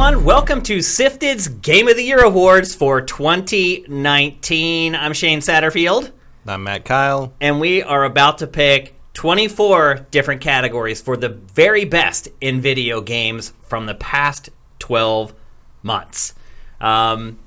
[0.00, 0.24] everyone.
[0.24, 4.94] Welcome to SIFTD's Game of the Year Awards for 2019.
[4.94, 6.10] I'm Shane Satterfield,
[6.46, 7.32] I'm Matt Keil.
[7.38, 13.02] and we are about to pick 24 different categories for the very best in video
[13.02, 15.34] games from the past 12
[15.82, 16.32] months.
[16.80, 17.38] Um,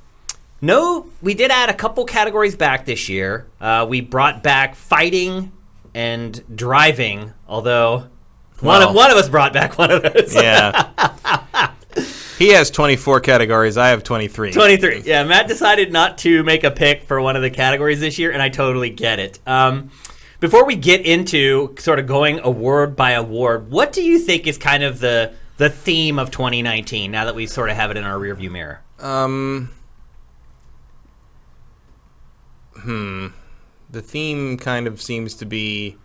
[0.62, 3.48] no, we did add a couple categories back this year.
[3.60, 5.52] Uh, we brought back fighting
[5.96, 8.10] and driving, although
[8.60, 10.36] one, of, one of us brought back one of those.
[10.36, 11.72] Yeah.
[12.38, 13.78] he has 24 categories.
[13.78, 14.52] I have 23.
[14.52, 15.04] 23.
[15.06, 18.32] Yeah, Matt decided not to make a pick for one of the categories this year,
[18.32, 19.40] and I totally get it.
[19.46, 19.92] Um,
[20.40, 24.58] before we get into sort of going award by award, what do you think is
[24.58, 28.04] kind of the the theme of 2019 now that we sort of have it in
[28.04, 28.82] our rearview mirror?
[29.00, 29.70] Um.
[32.76, 33.28] Hmm.
[33.90, 35.98] The theme kind of seems to be,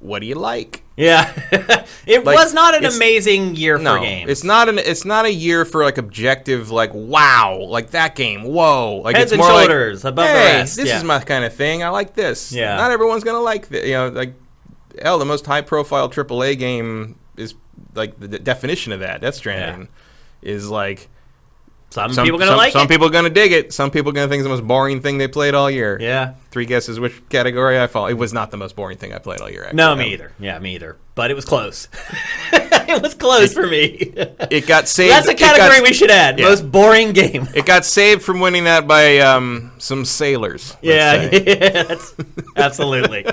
[0.00, 0.82] what do you like?
[0.96, 1.30] Yeah,
[2.06, 4.30] it Like, was not an amazing year No, for games.
[4.30, 4.78] it's not an.
[4.78, 9.24] It's not a year for like objective, like wow, like that game, whoa, like Heads
[9.24, 10.96] it's and more like, shoulders above the hey, rest, This yeah.
[10.98, 11.82] is my kind of thing.
[11.82, 12.50] I like this.
[12.52, 12.76] Yeah.
[12.76, 13.84] Not everyone's gonna like this.
[13.86, 14.32] You know, like
[15.02, 17.54] hell, the most high-profile AAA game is
[17.94, 19.20] like the, the definition of that.
[19.20, 19.88] Death Stranding
[20.40, 21.08] is like
[21.96, 22.88] some, some people gonna some, like some it.
[22.90, 23.72] people are gonna dig it.
[23.72, 25.96] Some people are gonna think it's the most boring thing they played all year.
[26.00, 26.34] yeah.
[26.50, 28.06] Three guesses which category I fall.
[28.06, 29.64] It was not the most boring thing I played all year.
[29.64, 29.76] Actually.
[29.76, 30.32] No, me either.
[30.38, 30.96] Yeah, me either.
[31.14, 31.88] But it was close.
[32.52, 34.12] it was close for me.
[34.50, 35.12] It got saved.
[35.12, 36.38] That's a it got- category we should add.
[36.38, 36.46] yeah.
[36.48, 37.46] Most boring game.
[37.54, 40.74] It got saved from winning that by um, some sailors.
[40.80, 42.14] Yeah, that's,
[42.56, 43.26] absolutely.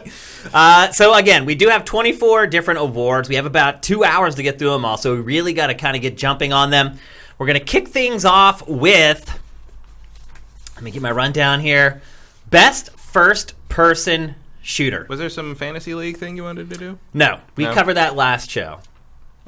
[0.54, 3.30] Uh, so again, we do have 24 different awards.
[3.30, 5.76] We have about two hours to get through them all, so we really got to
[5.76, 7.00] kind of get jumping on them.
[7.44, 9.38] We're going to kick things off with.
[10.76, 12.02] Let me get my rundown here.
[12.50, 15.06] Best first-person shooter.
[15.10, 17.00] Was there some fantasy league thing you wanted to do?
[17.14, 17.74] No, we No?
[17.74, 18.80] covered that last show.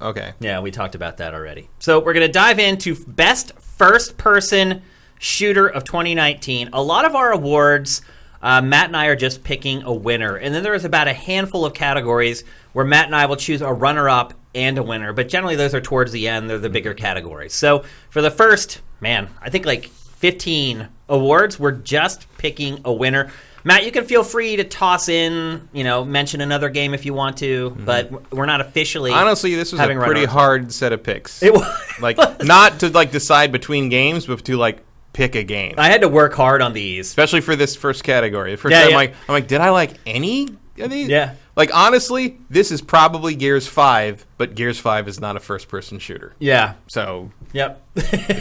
[0.02, 0.34] Okay.
[0.42, 1.70] Yeah, we talked about that already.
[1.80, 4.82] So we're going to dive into best first person
[5.18, 6.72] shooter of 2019.
[6.74, 8.02] A lot of our awards,
[8.42, 11.64] uh, Matt and I are just picking a winner, and then there's about a handful
[11.64, 12.44] of categories
[12.74, 15.14] where Matt and I will choose a runner up and a winner.
[15.14, 16.50] But generally, those are towards the end.
[16.50, 17.54] They're the bigger categories.
[17.54, 23.32] So for the first, man, I think like 15 awards, we're just picking a winner.
[23.64, 27.16] Matt, you can feel free to toss in, you know, mention another game if you
[27.16, 27.86] want to, mm-hmm.
[27.86, 29.12] but we're not officially.
[29.12, 31.42] Honestly, this was a pretty hard set of picks.
[31.42, 32.00] It was.
[32.00, 34.84] like not to like decide between games, but to like
[35.14, 35.76] pick a game.
[35.78, 37.08] I had to work hard on these.
[37.08, 38.52] Especially for this first category.
[38.52, 38.98] The first Yeah, time, yeah.
[38.98, 40.50] I'm like, I'm like, did I like any
[40.84, 41.08] of these?
[41.08, 41.36] Yeah.
[41.56, 46.34] Like honestly, this is probably Gears Five, but Gears Five is not a first-person shooter.
[46.40, 46.74] Yeah.
[46.88, 47.82] So Yep.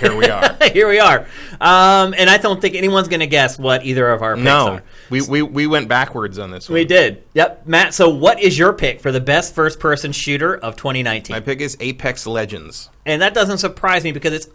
[0.00, 0.56] here we are.
[0.72, 1.20] Here we are.
[1.60, 4.68] Um, and I don't think anyone's going to guess what either of our picks no,
[4.68, 4.82] are.
[5.10, 6.74] we, we we went backwards on this one.
[6.74, 7.22] We did.
[7.34, 7.66] Yep.
[7.68, 11.34] Matt, so what is your pick for the best first person shooter of 2019?
[11.34, 12.90] My pick is Apex Legends.
[13.06, 14.48] and that doesn't surprise me because it's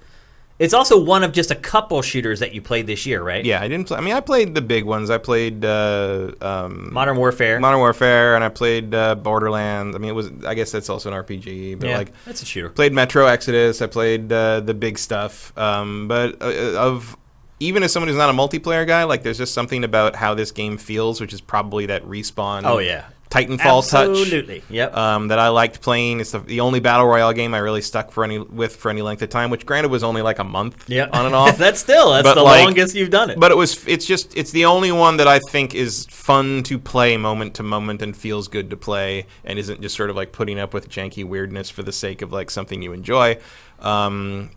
[0.60, 3.44] it's also one of just a couple shooters that you played this year, right?
[3.44, 3.88] Yeah, I didn't.
[3.88, 5.10] Play, I mean, I played the big ones.
[5.10, 7.60] I played uh, um, Modern Warfare.
[7.60, 9.96] Modern Warfare, and I played uh, Borderlands.
[9.96, 10.30] I mean, it was.
[10.46, 12.70] I guess that's also an RPG, but yeah, like that's a shooter.
[12.70, 13.82] played Metro Exodus.
[13.82, 15.58] I played uh, the big stuff.
[15.58, 17.16] Um, but uh, of
[17.60, 20.52] even as someone who's not a multiplayer guy, like there's just something about how this
[20.52, 22.64] game feels, which is probably that respawn.
[22.66, 23.06] Oh yeah.
[23.30, 24.10] Titanfall touch.
[24.10, 24.64] Absolutely.
[24.70, 24.98] Yep.
[24.98, 26.20] Um, that I liked playing.
[26.20, 29.04] It's the, the only battle royale game I really stuck for any with for any
[29.04, 29.52] length of time.
[29.52, 31.14] Which, granted, was only like a month yep.
[31.14, 31.58] on and off.
[31.58, 33.40] that's still that's But, the like- longest you've done it.
[33.40, 36.80] But it was it's just it's the only one that I think is fun to
[36.80, 40.32] play moment to moment and feels good to play and isn't just sort of like
[40.32, 43.38] putting up with janky weirdness for the sake of like something you enjoy.
[43.80, 44.50] Um,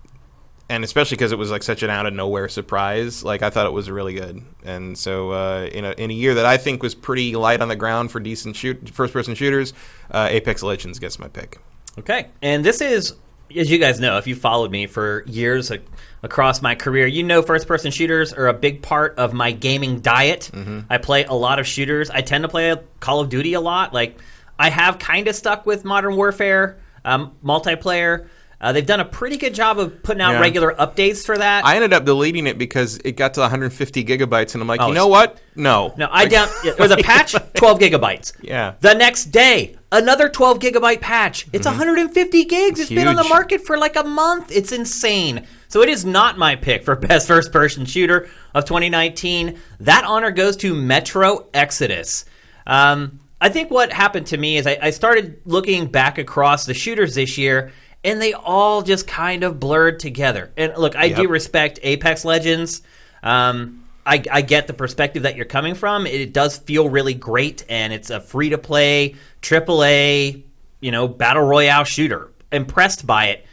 [0.72, 3.66] and especially because it was like such an out of nowhere surprise, like I thought
[3.66, 4.42] it was really good.
[4.64, 7.68] And so uh, in a in a year that I think was pretty light on
[7.68, 9.74] the ground for decent shoot first person shooters,
[10.10, 11.58] uh, Apex Legends gets my pick.
[11.98, 12.28] Okay.
[12.40, 13.14] And this is,
[13.54, 15.82] as you guys know, if you followed me for years ac-
[16.22, 20.00] across my career, you know first person shooters are a big part of my gaming
[20.00, 20.50] diet.
[20.88, 22.08] I play a lot of shooters.
[22.08, 23.92] I tend to play Call of Duty a lot.
[23.92, 24.18] Like,
[24.58, 28.28] I have kind of stuck with Modern Warfare um, multiplayer.
[28.62, 30.40] Uh, they've done a pretty good job of putting out Yeah.
[30.40, 31.64] regular updates for that.
[31.66, 34.86] I ended up deleting it because it got to 150 gigabytes, and I'm like, Oh,
[34.88, 35.38] you know what?
[35.56, 36.48] No, no, I down.
[36.62, 38.32] There was a patch, 12 gigabytes.
[38.40, 38.74] Yeah.
[38.80, 41.48] The next day, another 12 gigabyte patch.
[41.52, 42.78] It's 150 gigs.
[42.78, 44.52] It's it's been on the market for like a month.
[44.52, 45.44] It's insane.
[45.66, 49.58] So it is not my pick for best first person shooter of 2019.
[49.80, 52.24] That honor goes to Metro Exodus.
[52.66, 56.74] Um, I think what happened to me is I, I started looking back across the
[56.74, 57.72] shooters this year,
[58.04, 60.50] and they all just kind of blurred together.
[60.56, 62.82] And look, I do respect Apex Legends.
[63.22, 66.06] Um, I, I get the perspective that you're coming from.
[66.06, 70.42] It does feel really great, and it's a free to play, AAA,
[70.80, 72.30] you know, battle royale shooter.
[72.50, 73.46] Impressed by it.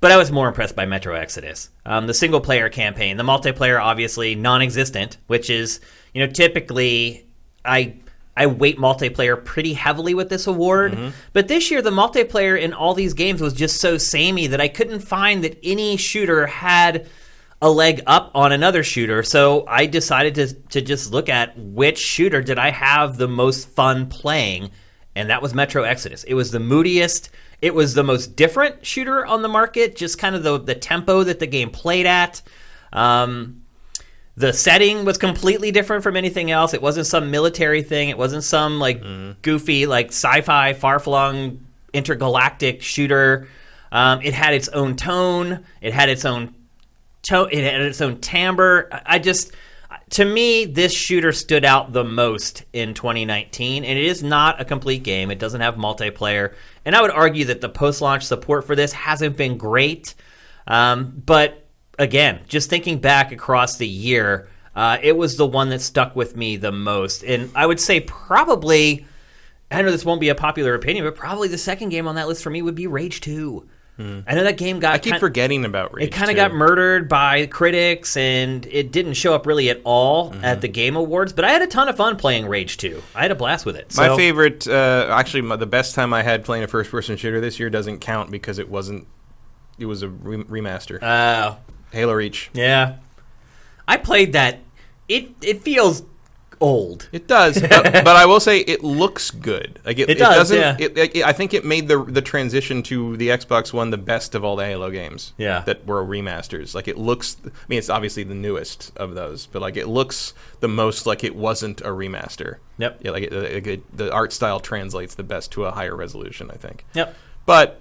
[0.00, 1.70] But I was more impressed by Metro Exodus.
[1.86, 5.80] Um, the single player campaign, the multiplayer, obviously non existent, which is,
[6.12, 7.26] you know, typically
[7.64, 7.96] I.
[8.36, 10.96] I weight multiplayer pretty heavily with this award,
[11.32, 14.68] but this year the multiplayer in all these games was just so samey that I
[14.68, 17.06] couldn't find that any shooter had
[17.62, 19.22] a leg up on another shooter.
[19.22, 23.68] So I decided to to just look at which shooter did I have the most
[23.68, 24.70] fun playing,
[25.14, 26.24] and that was Metro Exodus.
[26.24, 27.30] It was the moodiest.
[27.62, 29.96] It was the most different shooter on the market.
[29.96, 32.42] Just kind of the the tempo that the game played at.
[32.92, 33.63] Um,
[34.36, 36.74] the setting was completely different from anything else.
[36.74, 38.08] It wasn't some military thing.
[38.08, 39.02] It wasn't some like
[39.42, 43.48] goofy like sci-fi far flung intergalactic shooter.
[43.92, 45.64] Um, it had its own tone.
[45.80, 46.54] It had its own
[47.22, 48.88] to- it had its own timbre.
[48.90, 49.52] I I just,
[50.10, 54.64] to me, this shooter stood out the most in 2019, and it is not a
[54.64, 55.30] complete game.
[55.30, 56.54] It doesn't have multiplayer,
[56.84, 60.14] and I would argue that the post-launch support for this hasn't been great.
[60.66, 61.63] Um, but
[61.98, 66.36] again, just thinking back across the year, uh, it was the one that stuck with
[66.36, 69.06] me the most, and I would say probably.
[69.70, 72.28] I know this won't be a popular opinion, but probably the second game on that
[72.28, 73.66] list for me would be Rage 2.
[73.98, 76.08] I know that game got I keep kin- forgetting about Rage.
[76.08, 80.30] it kind of got murdered by critics and it didn't show up really at all
[80.32, 80.44] Mm-hmm.
[80.44, 83.22] at the game awards but i had a ton of fun playing rage 2 i
[83.22, 86.22] had a blast with it My So- favorite, uh, actually, my, the best time I
[86.24, 89.06] had playing a first-person shooter this year doesn't count because it wasn't.
[89.78, 91.00] It was a re- remaster.
[91.00, 91.54] uh,
[91.94, 92.50] Halo Reach.
[92.52, 92.96] yeah
[93.88, 94.58] i played that
[95.08, 96.02] it it feels
[96.60, 99.80] old It does, but, but I will say it looks good.
[99.84, 100.56] Like it, It does, doesn't.
[100.56, 100.76] yeah.
[100.78, 104.34] It, it, I think it made the the transition to the Xbox One the best
[104.36, 105.34] of all the Halo games.
[105.36, 105.60] Yeah.
[105.66, 106.74] that were remasters.
[106.74, 107.36] Like it looks.
[107.44, 111.24] I mean, it's obviously the newest of those, but like it looks the most like
[111.24, 112.58] it wasn't a remaster.
[112.78, 113.00] Yep.
[113.02, 116.50] Yeah, like, it, like it, the art style translates the best to a higher resolution.
[116.50, 116.86] I think.
[116.94, 117.14] yep
[117.46, 117.80] But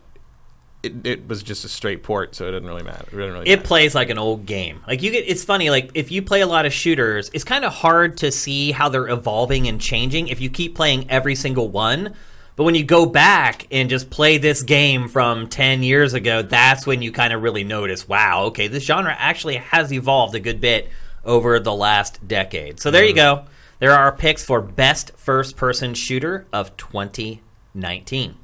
[0.84, 3.06] it, it was just a straight port, so it doesn't really matter.
[3.12, 3.62] It really it matter.
[3.68, 4.82] plays like an old game.
[4.86, 5.70] Like you get, it's funny.
[5.70, 8.90] Like if you play a lot of shooters, it's kind of hard to see how
[8.90, 12.16] they're evolving and changing if you keep playing every single one.
[12.56, 16.86] But when you go back and just play this game from ten years ago, that's
[16.86, 20.60] when you kind of really notice, wow, okay, this genre actually has evolved a good
[20.60, 20.90] bit
[21.24, 22.80] over the last decade.
[22.80, 23.46] So there you mm-hmm.
[23.46, 23.46] go.
[23.80, 28.38] There are our picks for best first-person shooter of 2019.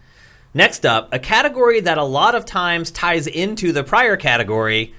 [0.54, 4.94] Next up, a category that a lot of times ties into the prior category,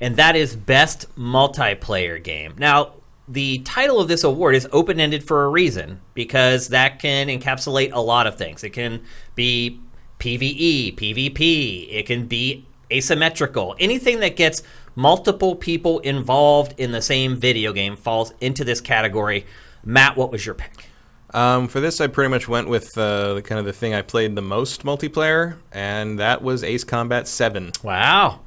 [0.00, 2.54] and that is Best Multiplayer Game.
[2.58, 2.92] Now,
[3.26, 7.92] the title of this award is open ended for a reason because that can encapsulate
[7.92, 8.62] a lot of things.
[8.64, 9.02] It can
[9.34, 9.80] be
[10.18, 13.74] PvE, PvP, it can be asymmetrical.
[13.80, 14.62] Anything that gets
[14.94, 19.46] multiple people involved in the same video game falls into this category.
[19.82, 20.91] Matt, what was your pick?
[21.34, 24.02] Um, for this, I pretty much went with uh, the kind of the thing I
[24.02, 27.72] played the most multiplayer, and that was Ace Combat Seven.
[27.82, 28.40] Wow.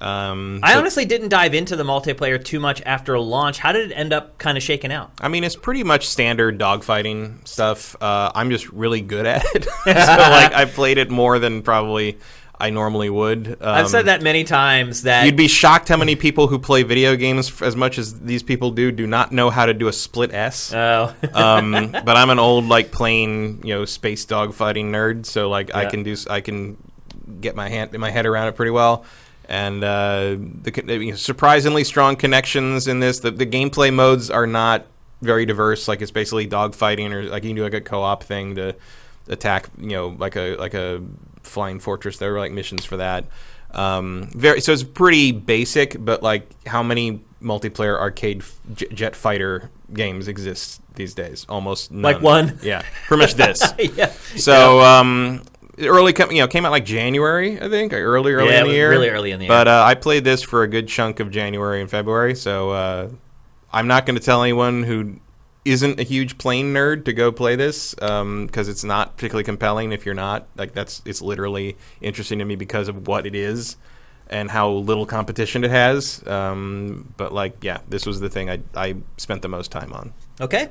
[0.00, 3.58] Um, I so- honestly didn't dive into the multiplayer too much after launch.
[3.58, 5.10] How did it end up kind of shaking out?
[5.20, 7.96] I mean, it's pretty much standard dogfighting stuff.
[8.00, 12.18] Uh, I'm just really good at it, so like I played it more than probably
[12.58, 13.48] I normally would.
[13.48, 16.82] Um, I've said that many times that You'd be shocked how many people who play
[16.82, 19.92] video games as much as these people do do not know how to do a
[19.92, 20.72] split S.
[20.72, 25.74] Oh, um, but I'm an old like plain you know space dogfighting nerd, so like
[25.74, 26.76] I can do I can
[27.40, 29.04] get my hand my head around it pretty well.
[29.48, 33.20] And uh, the, you know, surprisingly strong connections in this.
[33.20, 34.86] The, the gameplay modes are not
[35.22, 35.86] very diverse.
[35.86, 38.74] Like it's basically dogfighting, or like you can do like a co-op thing to
[39.28, 39.68] attack.
[39.78, 41.02] You know, like a like a
[41.46, 42.18] flying fortress.
[42.18, 43.24] There were like missions for that.
[43.72, 48.42] Um, very so it's pretty basic, but like how many multiplayer arcade
[48.74, 51.44] j- jet fighter games exist these days?
[51.48, 52.02] Almost none.
[52.14, 52.58] Like one?
[52.62, 53.62] Yeah, pretty much this.
[53.96, 54.10] yeah.
[54.36, 55.42] So um,
[55.78, 58.72] early, com- you know, came out like January, I think, early, early Yeah, in the
[58.74, 58.90] year.
[58.90, 59.50] really early in the year.
[59.52, 63.08] But uh, I played this for a good chunk of January and February, so uh,
[63.72, 65.16] I'm not going to tell anyone who
[65.66, 69.92] isn't a huge plane nerd to go play this because it's not particularly compelling.
[69.92, 73.76] If you're not, like, that's it's literally interesting to me because of what it is
[74.28, 76.26] and how little competition it has.
[76.26, 80.12] Um, but like, yeah, this was the thing I I spent the most time on.
[80.40, 80.70] Okay.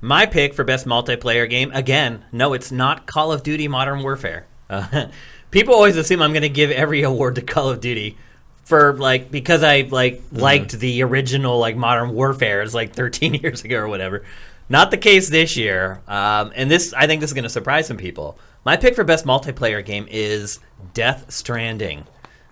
[0.00, 2.24] My pick for best multiplayer game again.
[2.30, 4.46] No, it's not Call of Duty Modern Warfare.
[4.68, 5.06] Uh,
[5.50, 8.18] people always assume I'm going to give every award to Call of Duty
[8.64, 13.64] for like because I like liked the original like Modern Warfare is like 13 years
[13.64, 14.24] ago or whatever.
[14.68, 16.02] Not the case this year.
[16.08, 18.38] Um, and this I think this is going to surprise some people.
[18.64, 20.58] My pick for best multiplayer game is
[20.94, 22.06] Death Stranding.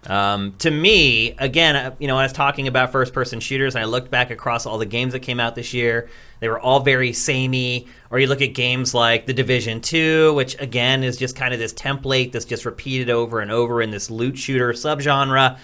[0.06, 3.86] Um, to me, again, uh, you know, I was talking about first-person shooters, and I
[3.86, 6.10] looked back across all the games that came out this year.
[6.40, 7.86] They were all very samey.
[8.10, 11.60] Or you look at games like The Division Two, which again is just kind of
[11.60, 15.58] this template that's just repeated over and over in this loot shooter subgenre.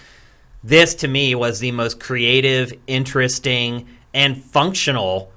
[0.64, 5.30] This, to me, was the most creative, interesting, and functional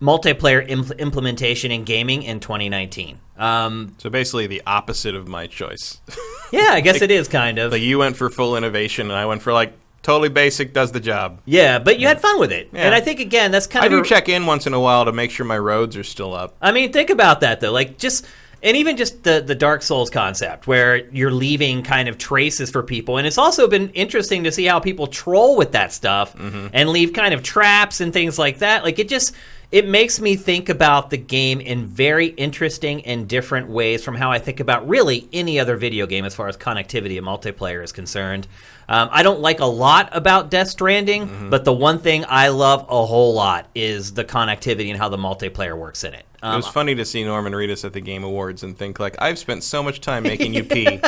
[0.00, 3.18] multiplayer impl- implementation in gaming in 2019.
[3.38, 6.00] Um, So basically, the opposite of my choice.
[6.52, 7.72] yeah, I guess it is kind of.
[7.72, 11.00] like you went for full innovation, and I went for like totally basic, does the
[11.00, 11.40] job.
[11.44, 12.82] Yeah, but you had fun with it, Yeah.
[12.86, 13.92] and I think again that's kind I of.
[13.92, 16.04] I do a- check in once in a while to make sure my roads are
[16.04, 16.56] still up.
[16.62, 17.72] I mean, think about that though.
[17.72, 18.26] Like just
[18.62, 22.82] and even just the the Dark Souls concept where you're leaving kind of traces for
[22.82, 26.68] people, and it's also been interesting to see how people troll with that stuff Mm-hmm.
[26.72, 28.82] and leave kind of traps and things like that.
[28.84, 29.34] Like it just
[29.72, 34.30] it makes me think about the game in very interesting and different ways from how
[34.30, 37.90] I think about really any other video game as far as connectivity and multiplayer is
[37.90, 38.46] concerned.
[38.88, 41.50] Um, I don't like a lot about Death Stranding, Mm-hmm.
[41.50, 45.16] but the one thing I love a whole lot is the connectivity and how the
[45.16, 46.25] multiplayer works in it.
[46.36, 49.16] It Um, was funny to see Norman Reedus at the Game Awards and think like,
[49.20, 50.86] I've spent so much time making you pee.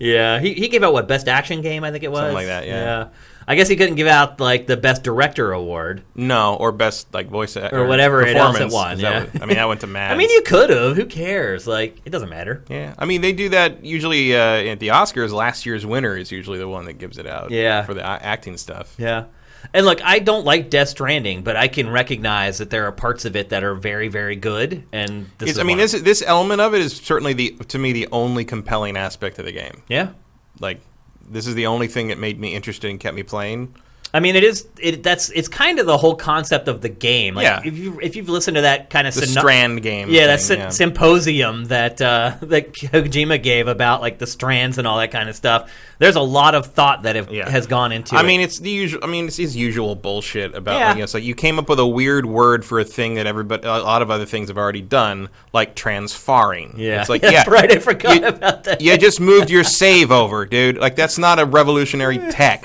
[0.00, 2.46] yeah, he, he gave out what best action game I think it was Something like
[2.46, 3.08] that, yeah.
[3.48, 6.02] I guess he couldn't give out like the best director award.
[6.16, 9.24] no, or best like voice act- Or whatever it else it won, yeah.
[9.24, 10.12] what- I mean, that went to Mads.
[10.14, 10.96] I mean, you could have.
[10.96, 11.64] Who cares?
[11.66, 12.64] Like, it doesn't matter.
[12.68, 14.38] Yeah, I mean they do that usually uh,
[14.72, 15.32] at the Oscars.
[15.32, 17.50] Last year's winner is usually the one that gives it out.
[17.52, 17.84] Yeah.
[17.84, 18.94] for the acting stuff.
[18.98, 19.24] Yeah.
[19.72, 23.24] And look, I don't like Death Stranding, but I can recognize that there are parts
[23.24, 24.84] of it that are very, very good.
[24.92, 25.84] And this is I mean, one.
[25.84, 29.44] this this element of it is certainly the to me the only compelling aspect of
[29.44, 29.82] the game.
[29.88, 30.10] yeah.
[30.58, 30.80] Like,
[31.28, 33.74] this is the only thing that made me interested and kept me playing.
[34.16, 34.66] I mean, it is.
[34.80, 35.30] It that's.
[35.30, 37.34] It's kind of the whole concept of the game.
[37.34, 37.60] Like, Yeah.
[37.64, 40.08] If you if you've listened to that kind of The Strand game.
[40.10, 44.86] Yeah, that thing, sy- symposium that uh, that Kojima gave about like the strands and
[44.86, 45.70] all that kind of stuff.
[45.98, 47.48] There's a lot of thought that have, Yeah.
[47.48, 48.16] has gone into.
[48.16, 48.26] I it.
[48.26, 49.00] mean, it's the usual.
[49.02, 50.78] I mean, it's his usual bullshit about.
[50.78, 50.86] Yeah.
[50.88, 53.14] Like, you know, it's like you came up with a weird word for a thing
[53.14, 56.74] that everybody, a lot of other things have already done, like transfarring.
[56.76, 57.70] yeah, it's like that's yeah, right.
[57.72, 58.80] I forgot you- about that.
[58.80, 60.78] you just moved your save over, dude.
[60.78, 62.64] Like that's not a revolutionary tech.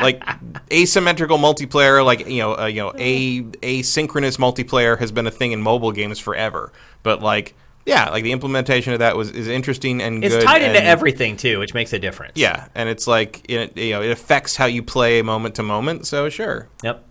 [0.00, 0.22] like
[0.74, 5.52] asymmetrical multiplayer, like you know, uh, you know, a asynchronous multiplayer has been a thing
[5.52, 6.72] in mobile games forever.
[7.02, 7.54] But like,
[7.86, 10.86] yeah, like the implementation of that was is interesting and It's good tied into and-
[10.86, 12.32] everything too, which makes a difference.
[12.34, 16.06] Yeah, and it's like it, you know, it affects how you play moment to moment.
[16.06, 16.68] So sure.
[16.82, 17.04] Yep.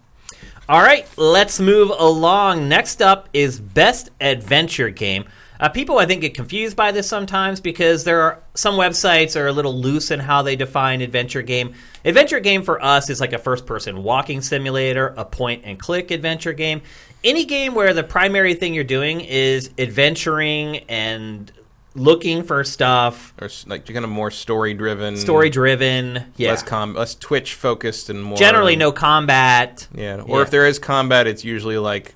[0.69, 2.69] All right, let's move along.
[2.69, 5.25] Next up is Best Adventure Game.
[5.63, 9.47] Uh, people, I think, get confused by this sometimes because there are some websites are
[9.47, 11.73] a little loose in how they define adventure game.
[12.03, 16.81] Adventure game for us is like a first-person walking simulator, a point-and-click adventure game.
[17.23, 21.49] Any game where the primary thing you're doing is adventuring and
[21.95, 26.25] looking for stuff, Or like kind of more story driven, story-driven.
[26.35, 29.87] Yeah, less com, less Twitch focused, and more generally no combat.
[29.95, 30.43] Yeah, or Yeah.
[30.43, 32.15] if there is combat, it's usually like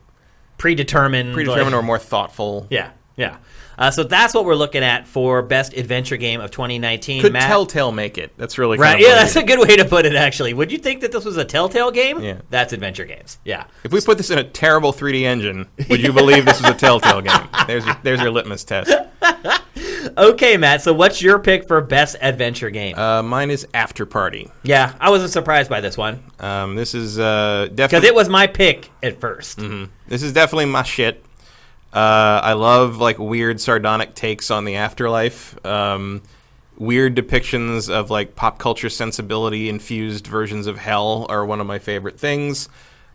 [0.58, 1.34] predetermined.
[1.34, 2.68] predetermined like- or more thoughtful.
[2.70, 3.38] Yeah, yeah.
[3.80, 7.22] Uh, so that's what we're looking at for best adventure game of 2019.
[7.22, 7.44] Could Matt?
[7.44, 8.32] Telltale make it?
[8.36, 9.00] That's really Right.
[9.00, 10.16] Yeah, that's a good way to put it.
[10.16, 12.20] Actually, would you think that this was a Telltale game?
[12.20, 12.40] Yeah.
[12.50, 13.38] That's adventure games.
[13.46, 13.66] Yeah.
[13.84, 16.74] If we put this in a terrible 3D engine, would you believe this was a
[16.74, 17.48] Telltale game?
[17.68, 18.92] There's your, there's your litmus test.
[20.18, 20.82] Okay, Matt.
[20.82, 22.98] So what's your pick for best adventure game?
[22.98, 24.50] Uh, mine is Afterparty.
[24.64, 28.30] yeah, I wasn't surprised by this one Um, this is uh, because definitely it was
[28.30, 29.92] my pick at 1st Mm-hmm.
[30.08, 31.24] this is definitely my shit.
[31.98, 35.66] Uh, I love like weird sardonic takes on the afterlife.
[35.66, 36.22] Um,
[36.77, 41.80] weird depictions of like pop culture sensibility infused versions of hell are one of my
[41.80, 42.70] favorite things.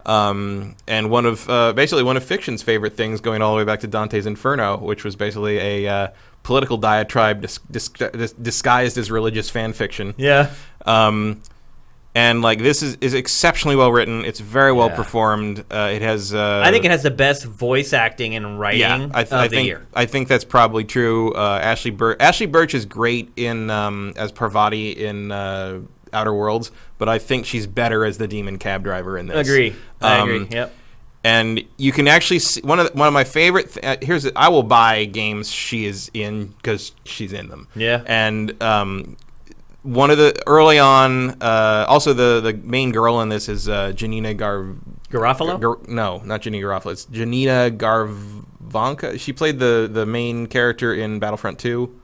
[0.05, 3.65] Um, and one of uh, basically one of fiction's favorite things, going all the way
[3.65, 6.09] back to Dante's Inferno, which was basically a uh,
[6.43, 10.13] political diatribe dis- dis- dis- disguised as religious fan fiction.
[10.17, 10.51] Yeah.
[10.87, 11.41] Um,
[12.15, 14.25] and like this is, is exceptionally well written.
[14.25, 14.97] It's very well Yeah.
[14.97, 15.65] performed.
[15.71, 16.35] Uh, it has.
[16.35, 19.39] Uh, I think it has the best voice acting and writing yeah, I, th- of
[19.41, 19.87] I the think year.
[19.95, 21.33] I think that's probably true.
[21.35, 22.17] Uh, Ashley Burch.
[22.21, 25.81] Ashley Burch is great in um, as Parvati in uh,
[26.13, 29.49] Outer Worlds, but I think she's better as the demon cab driver in this.
[29.49, 29.75] Agree.
[30.03, 30.49] I Um, agree.
[30.51, 30.75] Yep.
[31.25, 33.73] and you can actually see one of the, one of my favorite.
[33.73, 37.69] Th- uh, here's I will buy games she is in because she's in them.
[37.75, 38.03] Yeah.
[38.07, 39.17] and um,
[39.83, 43.93] one of the early on, uh, also the the main girl in this is uh,
[43.93, 44.75] Janina Gar.
[45.11, 45.61] Garofalo.
[45.61, 46.93] Gar- no, not Janina Garofalo.
[46.93, 49.19] It's Janina Gavankar.
[49.21, 51.99] She played the the main character in Battlefront Two.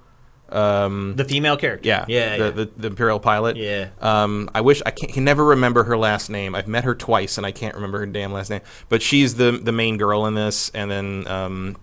[0.51, 1.87] Um, the female character.
[1.87, 2.37] yeah, Yeah.
[2.39, 2.51] the, yeah.
[2.53, 3.57] The, the Imperial pilot.
[3.59, 3.89] Yeah.
[4.01, 6.55] Um, I wish I can't, can never remember her last name.
[6.55, 8.63] I've met her twice and I can't remember her damn last name.
[8.89, 11.77] But she's the the main girl in this, and then um,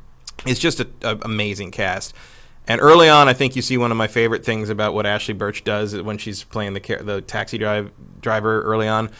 [0.47, 2.13] it's just a, a amazing cast.
[2.67, 5.33] And early on, I think you see one of my favorite things about what Ashley
[5.33, 7.91] Burch does when she's playing the the taxi drive
[8.21, 9.11] driver early on.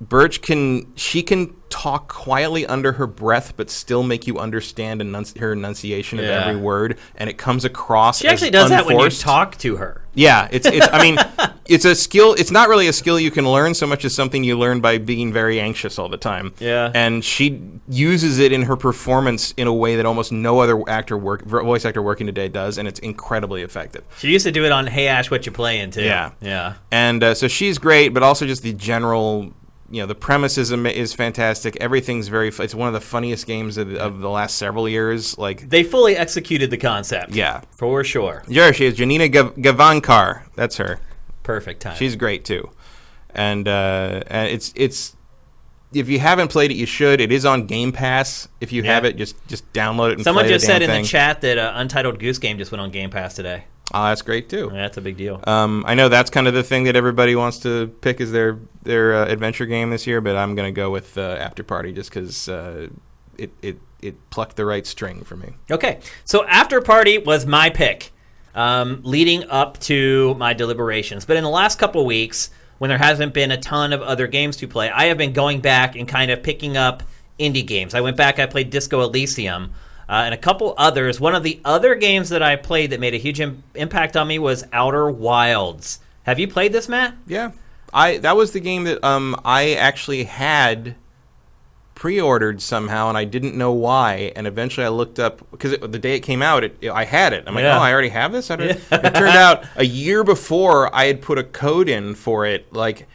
[0.00, 5.38] Burch can she can talk quietly under her breath, but still make you understand enunci-
[5.40, 6.42] her enunciation of Yeah.
[6.44, 8.18] every word, and it comes across.
[8.20, 10.02] She actually does that when you talk to her.
[10.14, 11.18] Yeah, it's, it's I mean,
[11.66, 12.34] it's a skill.
[12.34, 14.98] It's not really a skill you can learn so much as something you learn by
[14.98, 16.52] being very anxious all the time.
[16.60, 16.92] Yeah.
[16.94, 21.16] and she uses it in her performance in a way that almost no other actor
[21.16, 24.04] work voice actor working today does, and it's incredibly effective.
[24.18, 26.02] She used to do it on Hey Ash, Whatcha Playing too.
[26.04, 26.32] Yeah.
[26.40, 26.74] yeah.
[26.92, 29.52] And uh, so she's great, but also just the general,
[29.94, 31.76] you know, the premise is, is fantastic.
[31.80, 32.48] Everything's very.
[32.48, 35.38] It's one of the funniest games of, of the last several years.
[35.38, 37.30] Like, They fully executed the concept.
[37.32, 38.42] yeah, for sure.
[38.48, 40.42] yeah, she is Janina Gav- Gavankar.
[40.56, 40.98] That's her.
[41.44, 41.94] Perfect time.
[41.96, 42.70] She's great too,
[43.34, 45.14] and uh, and it's it's
[45.92, 47.20] if you haven't played it, you should.
[47.20, 48.48] It is on Game Pass.
[48.60, 48.94] If you Yeah.
[48.94, 50.14] have it, just just download it.
[50.14, 51.02] and Someone just said in thing.
[51.02, 53.64] the chat that uh, Untitled Goose Game just went on Game Pass today.
[53.92, 54.70] Oh, that's great too.
[54.72, 55.40] Yeah, that's a big deal.
[55.46, 58.58] Um, I know that's kind of the thing that everybody wants to pick as their
[58.82, 62.10] their uh, adventure game this year, but I'm going to go with uh, Afterparty just
[62.10, 62.88] because uh,
[63.36, 65.54] it it it plucked the right string for me.
[65.70, 68.12] Okay, so Afterparty was my pick,
[68.54, 71.26] um, leading up to my deliberations.
[71.26, 74.56] But in the last couple weeks, when there hasn't been a ton of other games
[74.58, 77.02] to play, I have been going back and kind of picking up
[77.38, 77.94] indie games.
[77.94, 79.72] I went back, I played Disco Elysium.
[80.08, 81.18] Uh, and a couple others.
[81.20, 84.28] One of the other games that I played that made a huge Im- impact on
[84.28, 85.98] me was Outer Wilds.
[86.24, 87.14] Have you played this, Matt?
[87.26, 87.52] Yeah,
[87.92, 90.94] I that was the game that um I actually had
[91.94, 96.16] pre-ordered somehow and I didn't know why and eventually I looked up because the day
[96.16, 97.78] it came out it, I had it I'm like Yeah.
[97.78, 101.22] oh I already have this I don't, it turned out a year before I had
[101.22, 103.06] put a code in for it like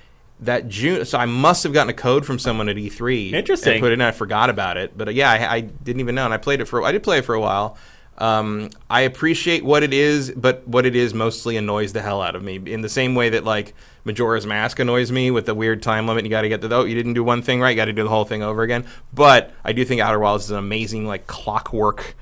[0.41, 3.73] that June so I must have gotten a code from someone at E3 Interesting.
[3.73, 6.15] and put it in I forgot about it but uh, yeah I, I didn't even
[6.15, 7.77] know and I played it for I did play it for a while
[8.19, 12.35] um, I appreciate what it is, but what it is mostly annoys the hell out
[12.35, 12.59] of me.
[12.65, 16.25] In the same way that like Majora's Mask annoys me with the weird time limit.
[16.25, 17.69] You got to get the oh, you didn't do one thing right.
[17.69, 18.85] You got to do the whole thing over again.
[19.13, 22.15] But I do think Outer Wilds is an amazing like clockwork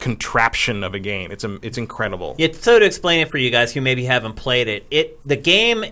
[0.00, 1.30] contraption of a game.
[1.30, 2.34] It's a, it's incredible.
[2.36, 5.36] Yeah, so to explain it for you guys who maybe haven't played it, it the
[5.36, 5.84] game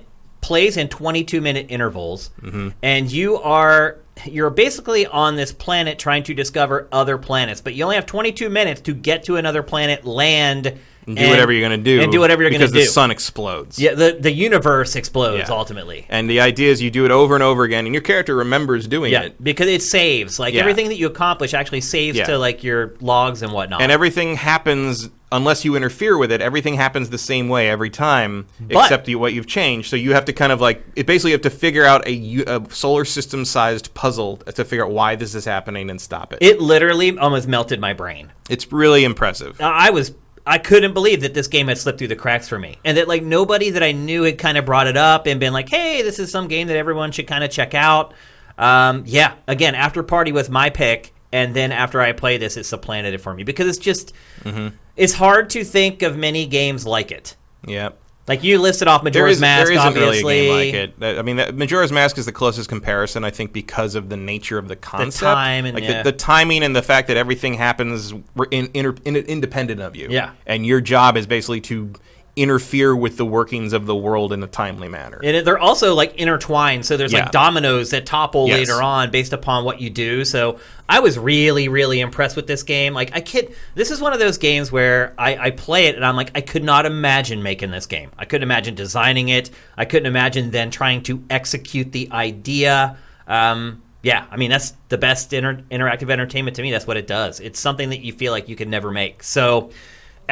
[0.42, 2.68] plays in 22 minute intervals, Mm-hmm.
[2.82, 7.82] and you are you're basically on this planet trying to discover other planets, but you
[7.84, 11.78] only have 22 minutes to get to another planet, land, And do whatever you're going
[11.78, 12.72] to do, and do whatever you're going to do.
[12.72, 13.78] because the sun explodes.
[13.78, 15.54] yeah, the the universe explodes Yeah.
[15.54, 16.06] ultimately.
[16.08, 18.86] And the idea is you do it over and over again, and your character remembers
[18.86, 19.42] doing Yeah, it.
[19.42, 20.38] because it saves.
[20.38, 20.60] Like Yeah.
[20.60, 23.82] everything that you accomplish actually saves to like your logs and whatnot.
[23.82, 28.44] and everything happens unless you interfere with it everything happens the same way every time
[28.60, 31.30] But- except you, what you've changed so you have to kind of like it basically
[31.30, 35.34] you have to figure out a solar system sized puzzle to figure out why this
[35.34, 38.30] is happening and stop it, it literally almost melted my brain.
[38.50, 40.12] it's really impressive I was
[40.46, 43.06] I couldn't believe that this game had slipped through the cracks for me, and that
[43.08, 46.02] like nobody that I knew had kind of brought it up and been like, "Hey,
[46.02, 48.12] this is some game that everyone should kind of check out."
[48.58, 53.14] Um, yeah, again, Afterparty was my pick, and then after I play this, it supplanted
[53.14, 54.12] it for me because it's just
[54.44, 54.74] Mm-hmm.
[54.96, 57.36] it's hard to think of many games like it.
[57.66, 57.90] yeah
[58.28, 60.48] Like you listed off Majora's Mask, there isn't obviously.
[60.48, 61.18] really a game like it.
[61.18, 64.58] I mean, that, Majora's Mask is the closest comparison, I think, because of the nature
[64.58, 66.02] of the concept, time and- like yeah.
[66.02, 68.12] the, the timing and the fact that everything happens
[68.52, 70.06] in, in, in, independent of you.
[70.08, 70.32] Yeah.
[70.46, 71.92] and your job is basically to
[72.34, 75.20] interfere with the workings of the world in a timely manner.
[75.22, 77.24] And they're also like intertwined, so there's Yeah.
[77.24, 78.60] like dominoes that topple Yes.
[78.60, 80.24] later on based upon what you do.
[80.24, 82.94] So I was really, really impressed with this game.
[82.94, 86.06] Like I kid, this is one of those games where I, I play it and
[86.06, 88.10] I'm like, I could not imagine making this game.
[88.18, 89.50] I couldn't imagine designing it.
[89.76, 92.96] I couldn't imagine then trying to execute the idea.
[93.28, 96.70] Um, yeah, I mean that's the best inter- interactive entertainment to me.
[96.70, 97.40] That's what it does.
[97.40, 99.22] It's something that you feel like you could never make.
[99.22, 99.68] So.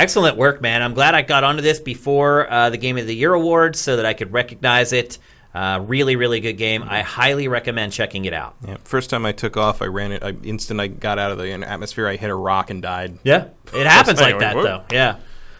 [0.01, 0.81] Excellent work, man.
[0.81, 3.97] I'm glad I got onto this before uh, the Game of the Year awards so
[3.97, 5.19] that I could recognize it.
[5.55, 6.83] Uh, really, really good game.
[6.83, 8.57] I highly recommend checking it out.
[8.67, 8.79] Yeah.
[8.83, 10.23] First time I took off, I ran it.
[10.23, 13.19] I, instant I got out of the atmosphere, I hit a rock and died.
[13.25, 14.65] Yeah, it happens like that whoop.
[14.65, 14.85] though.
[14.91, 15.17] Yeah,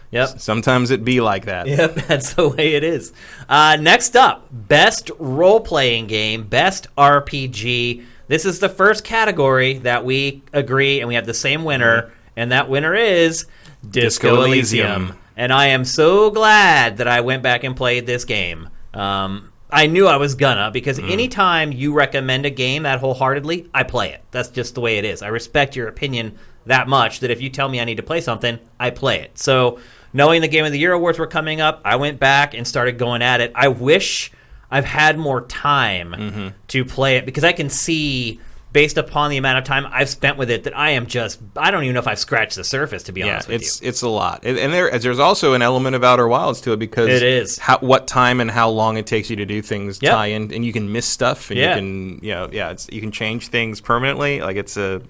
[0.09, 0.29] yep.
[0.39, 1.67] Sometimes it be like that.
[1.67, 3.13] Yep, that's the way it is.
[3.47, 8.05] Uh, next up, best role playing game, best RPG.
[8.27, 12.51] This is the first category that we agree, and we have the same winner, and
[12.51, 13.45] that winner is
[13.83, 14.87] Disco, Disco Elysium.
[14.87, 15.17] Elysium.
[15.37, 18.69] And I am so glad that I went back and played this game.
[18.93, 23.83] Um, I knew I was gonna because anytime you recommend a game that wholeheartedly, I
[23.83, 24.21] play it.
[24.31, 25.21] That's just the way it is.
[25.21, 28.19] I respect your opinion that much that if you tell me I need to play
[28.19, 29.37] something, I play it.
[29.37, 29.79] So
[30.11, 32.97] knowing the Game of the Year awards were coming up, I went back and started
[32.97, 33.53] going at it.
[33.55, 34.31] I wish
[34.69, 38.41] I've had more time to play it because I can see
[38.73, 41.71] based upon the amount of time I've spent with it that I am just I
[41.71, 43.89] don't even know if I've scratched the surface to be Yeah, honest with it's you.
[43.89, 47.09] it's a lot, and, there there's also an element of Outer Wilds to it because
[47.09, 47.57] It is.
[47.59, 50.11] how, what time and how long it takes you to do things Yep.
[50.11, 51.69] tie in, and you can miss stuff, and Yeah.
[51.69, 54.41] you can you know yeah, it's, you can change things permanently.
[54.41, 55.01] Like it's a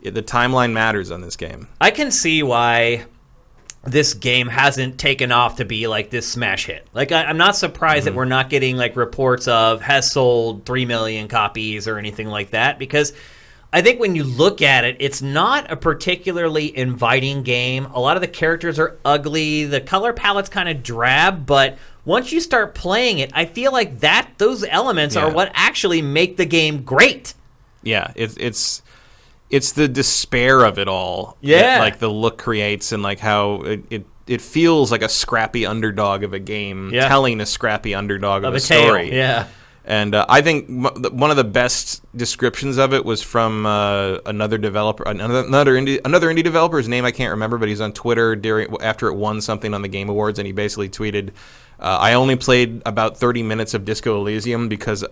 [0.00, 1.68] it, the timeline matters on this game.
[1.80, 3.04] I can see why
[3.84, 6.86] this game hasn't taken off to be like this smash hit.
[6.92, 8.14] Like I, I'm not surprised Mm-hmm.
[8.14, 12.50] that we're not getting like reports of has sold three million copies or anything like
[12.50, 13.12] that because
[13.72, 17.86] I think when you look at it, it's not a particularly inviting game.
[17.86, 19.64] A lot of the characters are ugly.
[19.64, 24.00] The color palette's kind of drab, but once you start playing it, I feel like
[24.00, 27.32] that those elements are what actually make the game great.
[27.82, 28.82] Yeah, it's it's
[29.52, 31.36] it's the despair of it all.
[31.42, 31.78] that, Yeah.
[31.78, 33.84] like the look creates and like how it.
[33.90, 37.08] it it feels like a scrappy underdog of a game Yeah.
[37.08, 39.12] telling a scrappy underdog of, Of a, a tale, story.
[39.14, 39.46] yeah.
[39.84, 43.66] And uh, I think m- th- one of the best descriptions of it was from
[43.66, 46.76] uh, another developer, another another indie, another indie developer.
[46.78, 49.82] His name I can't remember, but he's on Twitter during after it won something on
[49.82, 51.30] the Game Awards, and he basically tweeted,
[51.80, 55.04] uh, "I only played about 30 minutes of Disco Elysium because."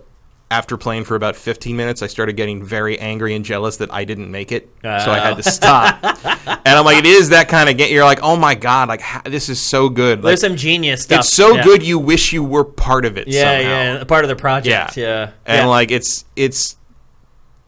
[0.51, 4.03] After playing for about 15 minutes, I started getting very angry and jealous that I
[4.03, 5.97] didn't make it, so I had to stop.
[6.45, 7.93] and I'm like, it is that kind of game.
[7.93, 10.19] You're like, oh my god, like ha- this is so good.
[10.19, 11.19] Like, There's some genius stuff.
[11.21, 11.63] it's so Yeah.
[11.63, 13.29] good, you wish you were part of it.
[13.29, 13.97] Yeah, somehow.
[13.99, 14.97] yeah, part of the project.
[14.97, 15.01] Yeah.
[15.05, 15.65] Yeah, and yeah.
[15.67, 16.75] like it's it's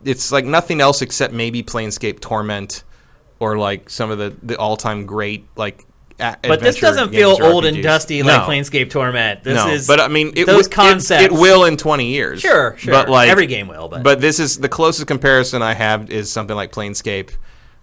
[0.04, 2.84] it's like nothing else except maybe Planescape Torment
[3.40, 5.86] or like some of the the all time great like.
[6.18, 8.48] But this doesn't feel old and dusty like No.
[8.48, 9.44] Planescape Torment.
[9.44, 11.24] This no, is but I mean, it, those it- concepts.
[11.24, 12.42] It, will in twenty years.
[12.42, 12.94] Sure, sure.
[12.94, 13.88] But like every game will.
[13.88, 17.32] But, but this is the closest comparison I have is something like Planescape,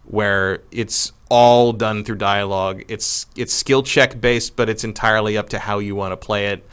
[0.05, 2.83] where it's all done through dialogue.
[2.88, 6.49] It's it's skill check based, but it's entirely up to how you want to play
[6.49, 6.66] it.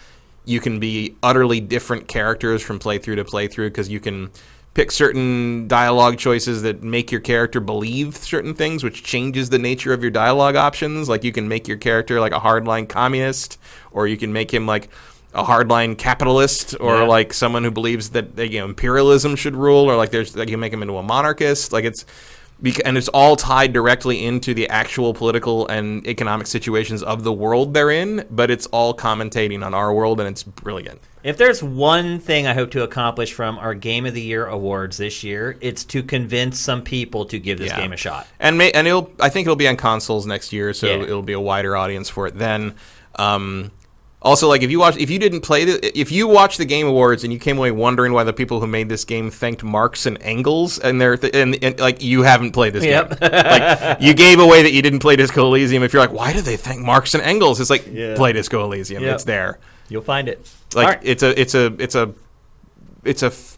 [0.46, 4.32] You can be utterly different characters from playthrough to playthrough because you can
[4.78, 9.92] pick certain dialogue choices that make your character believe certain things, which changes the nature
[9.92, 11.10] of your dialogue options.
[11.10, 13.58] Like you can make your character like a hardline communist,
[13.92, 14.90] or you can make him like
[15.34, 17.08] a hardline capitalist, or Yeah.
[17.08, 20.60] like someone who believes that you know imperialism should rule, or like there's like you
[20.60, 21.74] make him into a monarchist.
[21.74, 22.06] Like it's
[22.86, 27.74] and it's all tied directly into the actual political and economic situations of the world
[27.74, 31.00] they're in, but it's all commentating on our world, and it's brilliant.
[31.24, 34.96] if there's one thing I hope to accomplish from our Game of the Year awards
[34.98, 37.82] this year, it's to convince some people to give this Yeah.
[37.82, 38.28] game a shot.
[38.39, 41.04] and may, and it'll I think it'll be on consoles next year, so Yeah.
[41.04, 42.76] it'll be a wider audience for it then.
[43.20, 43.72] Um,
[44.21, 46.88] also, like if you watch, if you didn't play the, if you watched the Game
[46.88, 50.06] Awards and you came away wondering why the people who made this game thanked Marx
[50.08, 53.19] and Engels and their th- and, and like you haven't played this Yep.
[53.19, 55.84] game, like you gave away that you didn't play Disco Elysium.
[55.84, 57.60] If you're like, why do they thank Marx and Engels?
[57.60, 58.15] It's like Yeah.
[58.15, 59.03] play Disco Elysium.
[59.03, 59.13] Yep.
[59.15, 59.60] It's there.
[59.88, 60.49] You'll find it.
[60.73, 60.99] Like All right.
[61.03, 62.13] it's a it's a it's a
[63.06, 63.58] it's a f-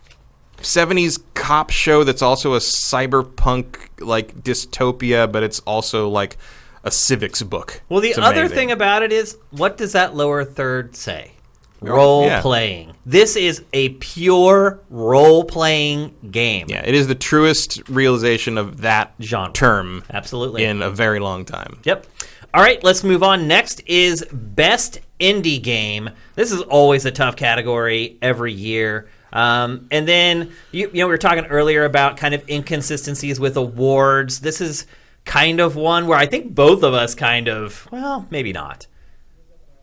[0.57, 6.37] 70s cop show that's also a cyberpunk like dystopia, but it's also like
[6.83, 7.81] a civics book.
[7.89, 11.33] Well, the other thing about it is, what does that lower third say?
[11.81, 12.41] Role yeah.
[12.41, 12.93] playing.
[13.05, 16.67] This is a pure role playing game.
[16.69, 19.53] yeah, it is the truest realization of that Genre.
[19.53, 20.65] term Absolutely.
[20.65, 21.79] in a very long time.
[21.85, 22.05] Yep.
[22.53, 23.47] All right, let's move on.
[23.47, 26.09] Next is best indie game.
[26.35, 29.07] This is always a tough category every year.
[29.31, 33.55] Um, and then you, you know we were talking earlier about kind of inconsistencies with
[33.55, 34.39] awards.
[34.39, 34.87] This is
[35.29, 38.87] kind of one where I think both of us kind of well maybe not.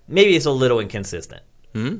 [0.08, 1.42] Maybe it's a little inconsistent.
[1.74, 1.96] Hmm.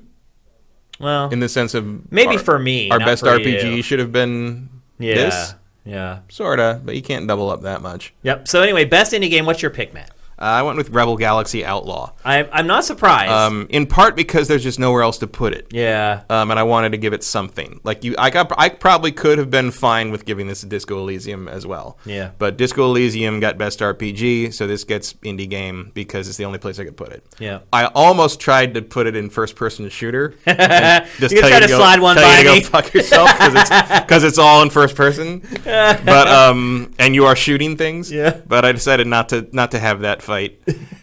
[0.99, 3.83] Well, In the sense of Maybe our- for me, our best for RPG you.
[3.83, 5.55] should have been yeah, this
[5.85, 8.15] yeah, sorta, but you can't double up that much.
[8.23, 8.49] yep.
[8.49, 9.45] So anyway, best indie game.
[9.47, 10.11] What's your pick, Matt?
[10.39, 13.31] Uh, I went with Rebel Galaxy Outlaw, I, I'm not surprised.
[13.33, 15.69] um, in part because there's just nowhere else to put it.
[15.71, 17.81] yeah, um, and I wanted to give it something.
[17.85, 21.49] Like you, I got, I probably could have been fine with giving this Disco Elysium
[21.49, 21.99] as well.
[22.05, 22.33] Yeah.
[22.39, 26.59] But Disco Elysium got best RPG, so this gets indie game because it's the only
[26.59, 27.25] place I could put it.
[27.39, 27.61] Yeah.
[27.73, 30.35] I almost tried to put it in first person shooter.
[30.47, 32.61] just You tell try to go- slide one you by to me.
[32.61, 33.71] Go fuck yourself because it's
[34.03, 35.41] because it's all in first person.
[35.65, 38.13] but um, and you are shooting things.
[38.13, 38.41] Yeah.
[38.47, 40.61] But I decided not to not to have that fight,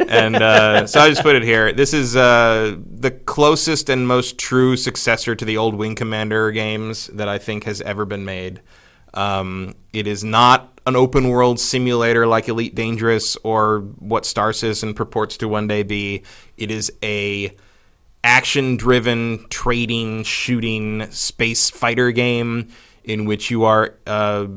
[0.07, 1.73] and uh, so I just put it here.
[1.73, 7.07] This is uh, the closest and most true successor to the old Wing Commander games
[7.07, 8.61] that I think has ever been made.
[9.13, 14.93] Um, it is not an open world simulator like Elite Dangerous or what Star Citizen
[14.93, 16.23] purports to one day be.
[16.57, 17.55] It is a
[18.23, 22.69] action driven trading shooting space fighter game
[23.03, 24.47] in which you are uh,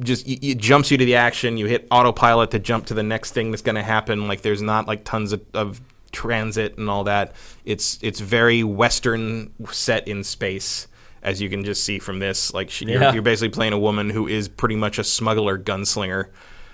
[0.00, 3.02] just y- it jumps you to the action you hit autopilot to jump to the
[3.02, 5.80] next thing that's going to happen like there's not like tons of, of
[6.12, 7.32] transit and all that
[7.64, 10.86] it's it's very western set in space
[11.22, 12.52] as you can just see from this.
[12.52, 13.00] Like she, Yeah.
[13.04, 16.30] you're, you're basically playing a woman who is pretty much a smuggler gunslinger,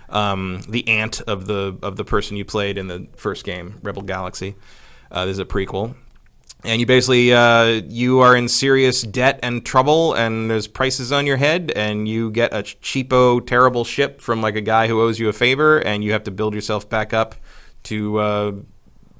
[0.08, 4.00] um, the aunt of the of the person you played in the first game, Rebel
[4.00, 4.54] Galaxy.
[5.10, 5.94] Uh, this is a prequel.
[6.64, 11.24] And you basically uh, you are in serious debt and trouble, and there's prices on
[11.24, 15.20] your head, and you get a cheapo, terrible ship from like a guy who owes
[15.20, 17.36] you a favor, and you have to build yourself back up
[17.84, 18.52] to uh,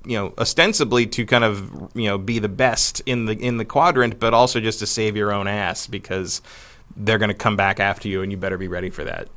[0.05, 3.65] you know ostensibly to kind of you know be the best in the in the
[3.65, 6.43] quadrant, but also just to save your own ass because
[6.97, 9.29] they're going to come back after you, and you better be ready for that.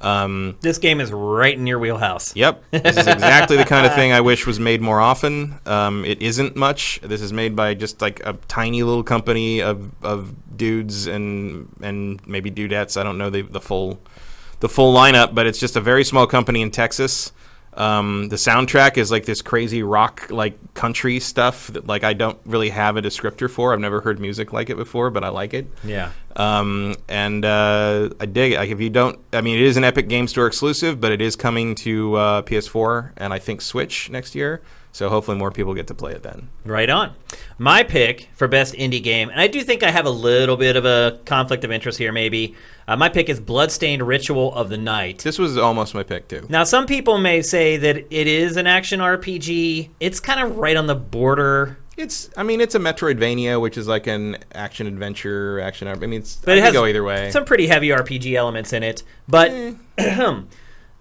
[0.00, 2.34] Um, This game is right in your wheelhouse.
[2.34, 5.58] Yep, this is exactly the kind of thing I wish was made more often.
[5.66, 7.00] Um, it isn't much.
[7.02, 12.26] This is made by just like a tiny little company of, of dudes and and
[12.26, 12.98] maybe dudettes.
[12.98, 14.00] I don't know the the full
[14.60, 17.32] the full lineup, but it's just a very small company in Texas.
[17.74, 22.38] Um, the soundtrack is like this crazy rock like country stuff that like I don't
[22.44, 23.72] really have a descriptor for.
[23.72, 25.68] I've never heard music like it before, but I like it.
[25.84, 26.10] Yeah.
[26.34, 28.58] Um, and uh, I dig it.
[28.58, 31.20] Like if you don't, I mean, it is an Epic Game Store exclusive, but it
[31.20, 34.62] is coming to uh, PS4 and I think Switch next year.
[34.92, 36.48] So hopefully more people get to play it then.
[36.64, 37.14] Right on.
[37.58, 40.74] My pick for best indie game, and I do think I have a little bit
[40.76, 42.56] of a conflict of interest here, maybe.
[42.88, 45.18] Uh, my pick is Bloodstained Ritual of the Night.
[45.20, 46.44] This was almost my pick too.
[46.48, 49.90] Now, some people may say that it is an action RPG.
[50.00, 53.86] It's kind of right on the border, It's, I mean, it's a Metroidvania, which is
[53.86, 55.86] like an action adventure, action.
[55.86, 57.30] I mean, it's, but I it has go either way.
[57.30, 59.04] some pretty heavy RPG elements in it.
[59.28, 59.50] But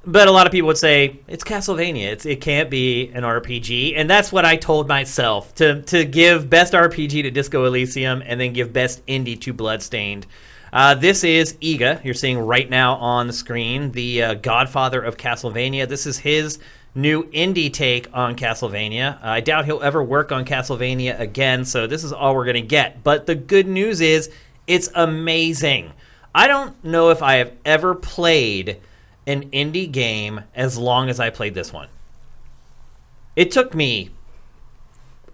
[0.06, 2.12] but a lot of people would say it's Castlevania.
[2.12, 6.50] It's, it can't be an RPG, and that's what I told myself to to give
[6.50, 10.26] best RPG to Disco Elysium, and then give best indie to Bloodstained.
[10.72, 12.04] Uh, this is Iga.
[12.04, 15.88] You're seeing right now on the screen the uh, Godfather of Castlevania.
[15.88, 16.60] This is his
[16.96, 19.16] new indie take on Castlevania.
[19.16, 22.56] Uh, I doubt he'll ever work on Castlevania again, so this is all we're going
[22.56, 23.04] to get.
[23.04, 24.30] But the good news is
[24.68, 25.92] it's amazing.
[26.34, 28.80] I don't know if I have ever played
[29.28, 31.88] an indie game as long as I played this one.
[33.36, 34.10] It took me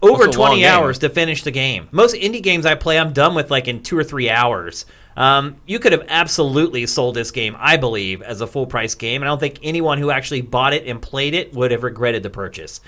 [0.02, 0.66] over It's a 20 game.
[0.70, 1.88] hours to finish the game.
[1.90, 4.86] Most indie games I play, I'm done with like in two or three hours.
[5.16, 9.22] Um, you could have absolutely sold this game, I believe, as a full price game.
[9.22, 12.22] And I don't think anyone who actually bought it and played it would have regretted
[12.22, 12.80] the purchase.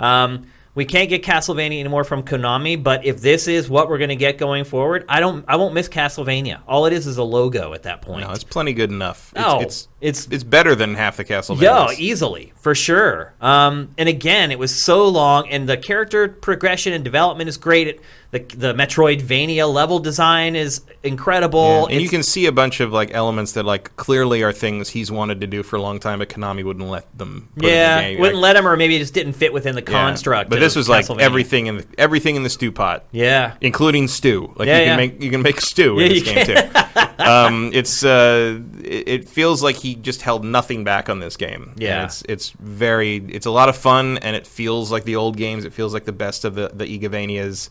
[0.00, 4.08] Um, we can't get Castlevania anymore from Konami, but if this is what we're going
[4.10, 6.60] to get going forward, I don't, I won't miss Castlevania.
[6.66, 8.26] All it is is a logo at that point.
[8.26, 9.32] no, it's plenty good enough.
[9.36, 11.62] It's, it's, it's- it's better than half the Castlevania.
[11.62, 13.34] Yeah, easily for sure.
[13.40, 17.86] Um, and again, it was so long, and the character progression and development is great.
[17.88, 18.00] It,
[18.34, 21.86] the the Metroidvania level design is incredible.
[21.86, 25.08] and you can see a bunch of like elements that like clearly are things he's
[25.10, 27.48] wanted to do for a long time, but Konami wouldn't let them.
[27.56, 28.20] Yeah, in the game.
[28.20, 29.86] wouldn't Like, let him, or maybe it just didn't fit within the yeah.
[29.86, 30.50] construct.
[30.50, 33.04] But this was like everything in the, everything in the stew pot.
[33.12, 34.52] Yeah, including stew.
[34.56, 37.04] Like Yeah, you can make you can make stew Yeah, in this game too.
[37.22, 41.70] um, it's uh, it, it feels like he just held nothing back on this game.
[41.74, 42.04] And Yeah.
[42.04, 45.64] it's it's very it's a lot of fun and it feels like the old games.
[45.64, 47.70] It feels like the best of the the Igavanias.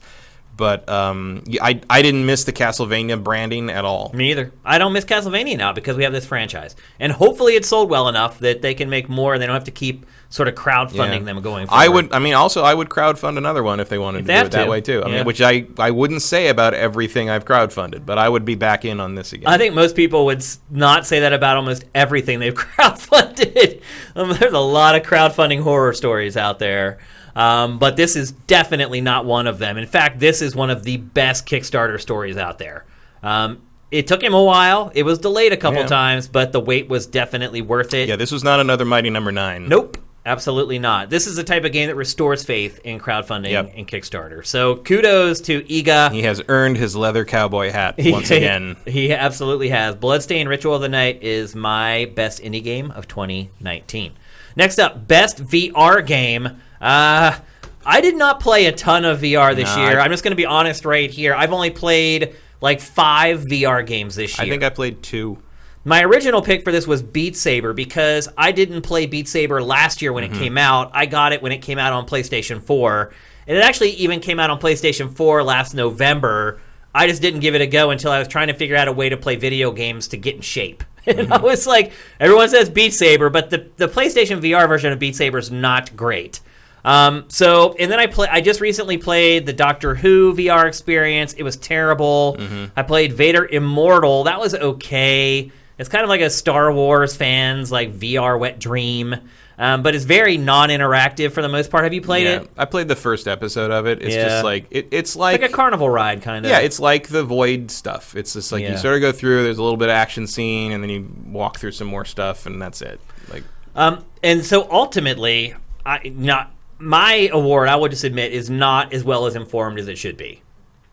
[0.55, 4.11] But um, I I didn't miss the Castlevania branding at all.
[4.13, 4.51] me either.
[4.63, 8.07] I don't miss Castlevania now because we have this franchise, and hopefully it's sold well
[8.07, 11.19] enough that they can make more, and they don't have to keep sort of crowdfunding
[11.19, 11.25] Yeah.
[11.25, 11.65] them going.
[11.67, 11.81] Forward.
[11.83, 12.13] I would.
[12.13, 14.51] I mean, also, I would crowdfund another one if they wanted If to do it
[14.51, 14.69] that to.
[14.69, 15.01] way too.
[15.03, 15.15] I Yeah.
[15.17, 18.85] mean, which I I wouldn't say about everything I've crowdfunded, but I would be back
[18.85, 19.47] in on this again.
[19.51, 22.53] I think most people would not say that about almost everything they've
[23.07, 23.81] crowdfunded.
[24.15, 26.99] Um, there's a lot of crowdfunding horror stories out there.
[27.35, 29.77] Um, but this is definitely not one of them.
[29.77, 32.85] In fact, this is one of the best Kickstarter stories out there.
[33.23, 34.91] Um, it took him a while.
[34.95, 35.87] It was delayed a couple Yeah.
[35.87, 38.07] times, but the wait was definitely worth it.
[38.09, 39.67] yeah, this was not another Mighty Number Nine.
[39.67, 39.97] Nope.
[40.25, 41.09] Absolutely not.
[41.09, 43.73] This is the type of game that restores faith in crowdfunding Yep.
[43.75, 44.45] and Kickstarter.
[44.45, 46.13] So kudos to Iga.
[46.13, 48.77] He has earned his leather cowboy hat once again.
[48.87, 49.95] He absolutely has.
[49.95, 54.13] Bloodstained Ritual of the Night is my best indie game of 2019.
[54.55, 56.49] Next up, best VR game.
[56.83, 57.37] Uh,
[57.85, 59.99] I did not play a ton of VR this No, year.
[59.99, 61.33] I- I'm just going to be honest right here.
[61.33, 64.45] I've only played like five VR games this year.
[64.45, 65.37] I think I played two.
[65.85, 70.01] My original pick for this was Beat Saber because I didn't play Beat Saber last
[70.01, 70.35] year when Mm-hmm.
[70.35, 70.91] it came out.
[70.93, 73.13] I got it when it came out on PlayStation 4.
[73.47, 76.61] And it actually even came out on PlayStation 4 last November.
[76.95, 78.93] I just didn't give it a go until I was trying to figure out a
[78.93, 80.83] way to play video games to get in shape.
[81.05, 81.33] And Mm-hmm.
[81.33, 85.17] I was like, everyone says Beat Saber, but the, the PlayStation VR version of Beat
[85.17, 86.39] Saber is not great.
[86.85, 88.27] Um, so, and then I play.
[88.29, 91.33] I just recently played the Doctor Who VR experience.
[91.33, 92.35] It was terrible.
[92.39, 92.65] Mm-hmm.
[92.75, 94.25] I played Vader Immortal.
[94.25, 95.51] That was okay.
[95.77, 99.15] It's kind of like a Star Wars fans like VR wet dream.
[99.57, 101.83] um, but it's very non-interactive for the most part.
[101.83, 102.49] Have you played yeah, it?
[102.57, 104.01] I played the first episode of it.
[104.01, 104.23] It's Yeah.
[104.27, 106.49] just like it, it's like, Like a carnival ride, kind of.
[106.51, 108.15] yeah, it's like the void stuff.
[108.15, 108.71] It's just like Yeah.
[108.71, 109.43] you sort of go through.
[109.43, 112.45] There's a little bit of action scene, and then you walk through some more stuff,
[112.45, 112.99] and that's it.
[113.31, 113.43] Like
[113.75, 117.69] Um, and so ultimately, I not my award.
[117.69, 120.41] I would just admit is not as well as informed as it should be.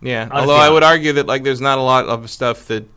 [0.03, 2.88] Yeah, I'll although I would argue that like there's not a lot of stuff that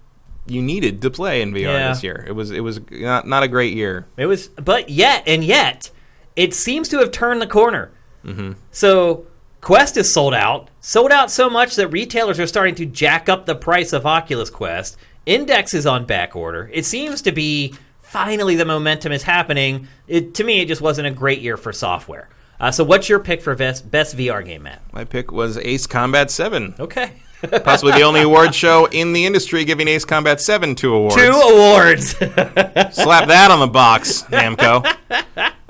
[0.47, 1.89] you needed to play in VR Yeah.
[1.89, 2.23] this year.
[2.27, 4.05] It was it was not not a great year.
[4.17, 5.89] It was, but yet and yet,
[6.35, 7.91] it seems to have turned the corner.
[8.25, 8.53] Mm-hmm.
[8.71, 9.25] So
[9.61, 13.45] Quest is sold out, sold out so much that retailers are starting to jack up
[13.45, 14.97] the price of Oculus Quest.
[15.25, 16.69] Index is on back order.
[16.73, 19.87] It seems to be finally the momentum is happening.
[20.07, 22.29] It, to me, it just wasn't a great year for software.
[22.59, 24.81] Uh, so, what's your pick for best, best VR game, Matt?
[24.93, 27.11] My pick was Ace Combat Seven, Okay,
[27.63, 31.15] possibly the only award show in the industry giving Ace Combat Seven two awards.
[31.15, 32.09] two awards.
[32.95, 34.85] Slap that on the box, Namco.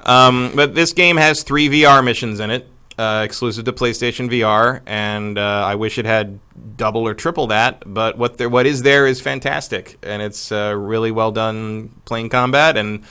[0.06, 2.67] Um, but this game has three VR missions in it,
[2.98, 6.39] uh, exclusive to PlayStation VR, and uh, I wish it had
[6.78, 7.82] double or triple that.
[7.88, 12.30] But what there, what is there is fantastic, and it's uh, really well done playing
[12.30, 13.04] combat and.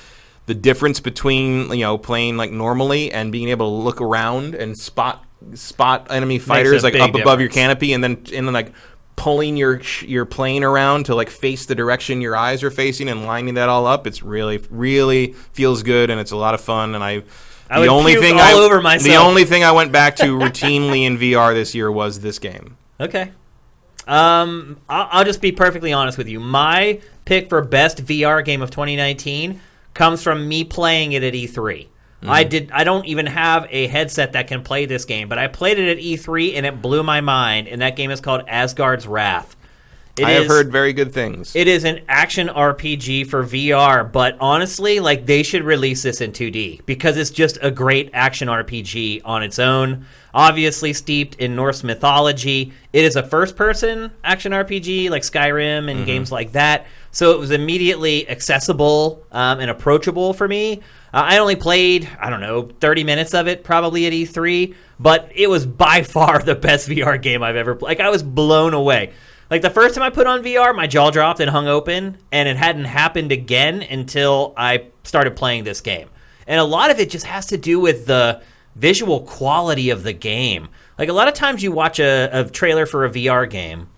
[0.46, 4.76] The difference between you know playing like normally and being able to look around and
[4.76, 5.24] spot
[5.54, 8.72] spot enemy fighters like up above your canopy and then and then like
[9.16, 13.24] pulling your your plane around to like face the direction your eyes are facing and
[13.24, 14.06] lining that all up.
[14.06, 16.94] It's really really feels good and it's a lot of fun.
[16.94, 17.22] And I,
[17.70, 21.18] I would puke all I over the only thing I went back to routinely in
[21.20, 22.76] VR this year was this game.
[23.00, 23.32] Okay.
[24.06, 26.40] Um, I'll, I'll just be perfectly honest with you.
[26.40, 29.60] My pick for best VR game of 2019
[29.94, 31.88] comes from me playing it at E3.
[32.24, 32.50] I mm-hmm.
[32.50, 32.70] did.
[32.70, 35.88] I don't even have a headset that can play this game, but I played it
[35.88, 37.68] at E3 and it blew my mind.
[37.68, 39.56] And that game is called Asgard's Wrath.
[40.18, 41.56] It I have heard very good things.
[41.56, 46.32] it is an action RPG for VR, but honestly, like they should release this in
[46.32, 50.04] 2D because it's just a great action RPG on its own.
[50.34, 52.74] Obviously steeped in Norse mythology.
[52.92, 56.04] It is a first-person action RPG like Skyrim and mm-hmm.
[56.04, 56.86] games like that.
[57.12, 60.80] So it was immediately accessible um, and approachable for me.
[61.14, 65.30] Uh, I only played, I don't know, 30 minutes of it probably at E3, but
[65.34, 67.98] it was by far the best VR game I've ever played.
[67.98, 69.12] Like I was blown away.
[69.50, 72.48] Like the first time I put on VR, my jaw dropped and hung open, and
[72.48, 76.08] it hadn't happened again until I started playing this game.
[76.46, 78.40] And a lot of it just has to do with the
[78.74, 80.68] visual quality of the game.
[80.98, 83.88] Like a lot of times you watch a, a trailer for a VR game,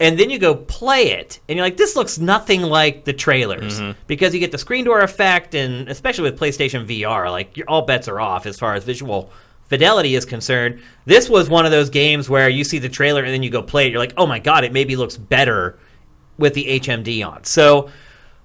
[0.00, 3.80] and then you go play it, and you're like, this looks nothing like the trailers
[3.80, 3.98] mm-hmm.
[4.06, 7.82] because you get the screen door effect, and especially with PlayStation VR, like your, all
[7.82, 9.30] bets are off as far as visual
[9.68, 10.82] fidelity is concerned.
[11.04, 13.62] This was one of those games where you see the trailer and then you go
[13.62, 15.78] play it, you're like, oh my god, it maybe looks better
[16.38, 17.44] with the HMD on.
[17.44, 17.90] So.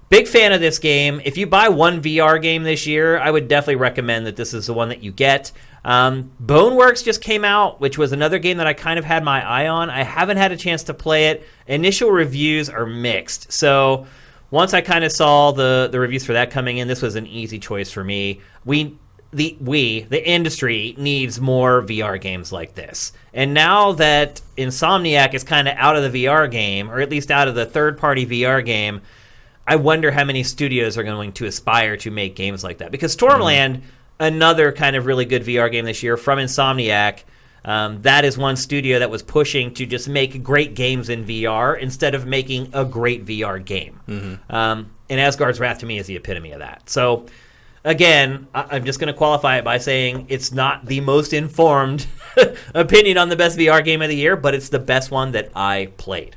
[0.08, 1.20] Big fan of this game.
[1.24, 4.66] If you buy one VR game this year, I would definitely recommend that this is
[4.66, 5.52] the one that you get.
[5.84, 9.46] Um, Boneworks just came out, which was another game that I kind of had my
[9.46, 9.88] eye on.
[9.90, 11.46] I haven't had a chance to play it.
[11.66, 13.52] Initial reviews are mixed.
[13.52, 14.06] So
[14.50, 17.26] once I kind of saw the the reviews for that coming in, this was an
[17.26, 18.40] easy choice for me.
[18.64, 18.98] We
[19.32, 23.12] the we the industry needs more VR games like this.
[23.32, 27.30] And now that Insomniac is kind of out of the VR game, or at least
[27.30, 29.02] out of the third party VR game,
[29.66, 32.90] I wonder how many studios are going to aspire to make games like that.
[32.90, 33.82] Because Stormland,
[34.20, 37.24] another kind of really good VR game this year from Insomniac,
[37.64, 41.76] um, that is one studio that was pushing to just make great games in VR
[41.78, 44.00] instead of making a great VR game.
[44.48, 46.88] Um, and Asgard's Wrath to me is the epitome of that.
[46.88, 47.26] So,
[47.84, 52.06] again, I- I'm just going to qualify it by saying it's not the most informed
[52.74, 55.50] opinion on the best VR game of the year, but it's the best one that
[55.54, 56.36] I played.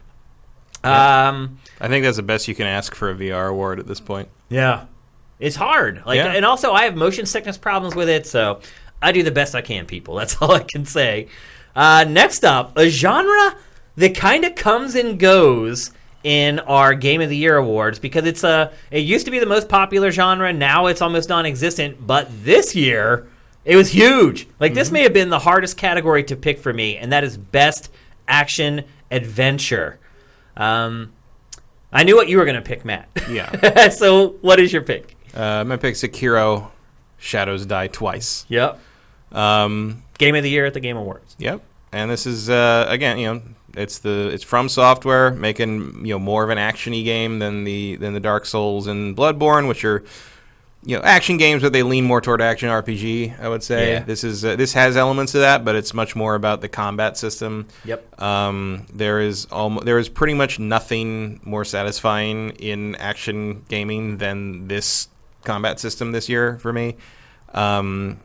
[0.83, 3.99] Um, I think that's the best you can ask for a VR award at this
[4.01, 4.27] point.
[4.49, 4.85] yeah.
[5.43, 6.03] It's hard.
[6.05, 6.31] Like Yeah.
[6.33, 8.61] and also I have motion sickness problems with it, so
[9.01, 10.15] I do the best I can, people.
[10.19, 11.27] That's all I can say.
[11.75, 13.57] Uh, next up, a genre
[13.97, 15.91] that kind of comes and goes
[16.23, 19.45] in our Game of the Year awards because it's a it used to be the
[19.45, 23.27] most popular genre, now it's almost non-existent, but this year
[23.65, 24.47] it was huge.
[24.61, 27.37] Like this may have been the hardest category to pick for me, and that is
[27.37, 27.91] best
[28.29, 29.99] action adventure.
[30.55, 31.11] Um,
[31.91, 33.09] I knew what you were going to pick, Matt.
[33.29, 33.89] Yeah.
[33.89, 35.12] so, what is your pick?
[35.33, 36.69] Uh, my pick Sekiro
[37.17, 38.45] Shadows Die Twice.
[38.49, 38.79] Yep.
[39.31, 41.35] Um, Game of the Year at the Game Awards.
[41.39, 41.61] Yep.
[41.91, 43.41] And this is uh, again, you know,
[43.75, 48.13] it's the it's FromSoftware making you know more of an actiony game than the than
[48.13, 50.03] the Dark Souls and Bloodborne, which are
[50.85, 53.39] you know action games, but they lean more toward action RPG.
[53.39, 53.99] I would say Yeah.
[54.03, 57.15] this is uh, this has elements of that, but it's much more about the combat
[57.17, 57.67] system.
[57.85, 58.21] Yep.
[58.21, 64.67] Um, there is almo- there is pretty much nothing more satisfying in action gaming than
[64.67, 65.07] this
[65.43, 66.95] combat system this year for me.
[67.53, 68.19] Um,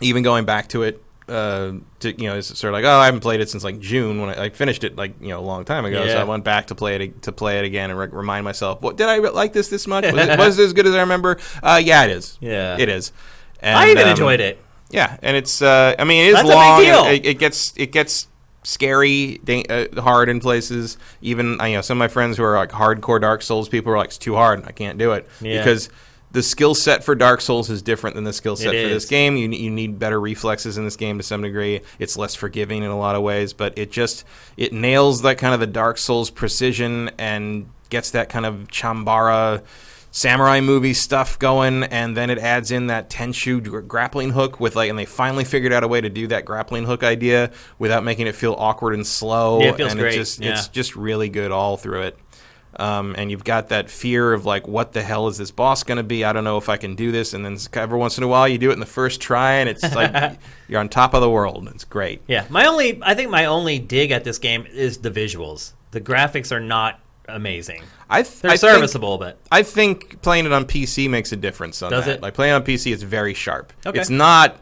[0.00, 3.06] even going back to it, uh, to you know, it's sort of like, oh, I
[3.06, 5.42] haven't played it since like June when I, I finished it like you know a
[5.42, 6.06] long time ago.
[6.06, 8.82] So I went back to play it to play it again and re- remind myself,
[8.82, 10.04] what did I like this this much?
[10.04, 11.38] Was it, was it as good as I remember?
[11.62, 12.38] Uh, yeah, it is.
[12.40, 12.76] Yeah.
[12.78, 13.12] it is.
[13.60, 14.60] And, I even um, enjoyed it.
[14.90, 16.82] Yeah, and it's uh, I mean it is That's long.
[16.82, 18.28] It, it gets it gets
[18.64, 20.98] scary, uh, hard in places.
[21.22, 23.96] Even you know some of my friends who are like hardcore Dark Souls people are
[23.96, 24.64] like it's too hard.
[24.66, 25.58] I can't do it Yeah.
[25.58, 25.88] because
[26.32, 29.06] the skill set for Dark Souls is different than the skill set It for this
[29.06, 29.36] game.
[29.36, 31.82] You you need better reflexes in this game to some degree.
[31.98, 34.24] It's less forgiving in a lot of ways, but it just
[34.56, 39.62] it nails that kind of the Dark Souls precision and gets that kind of Chambara
[40.12, 44.76] samurai movie stuff going, and then it adds in that Tenshu gr- grappling hook with
[44.76, 48.04] like, and they finally figured out a way to do that grappling hook idea without
[48.04, 49.60] making it feel awkward and slow.
[49.60, 50.52] Yeah, it feels and great, just yeah.
[50.52, 52.18] it's just really good all through it.
[52.76, 55.96] Um, and you've got that fear of like, what the hell is this boss going
[55.98, 56.24] to be?
[56.24, 57.34] I don't know if I can do this.
[57.34, 59.68] And then every once in a while, you do it in the first try, and
[59.68, 61.68] it's like you're on top of the world.
[61.74, 62.22] It's great.
[62.26, 65.72] Yeah, my only I think my only dig at this game is the visuals.
[65.90, 66.98] The graphics are not
[67.28, 67.82] amazing.
[68.08, 71.36] I th- They're I think- serviceable, but I think playing it on PC makes a
[71.36, 72.16] difference on Does that.
[72.16, 72.22] it?
[72.22, 73.72] Like playing on PC, it's very sharp.
[73.84, 74.00] Okay.
[74.00, 74.58] It's not.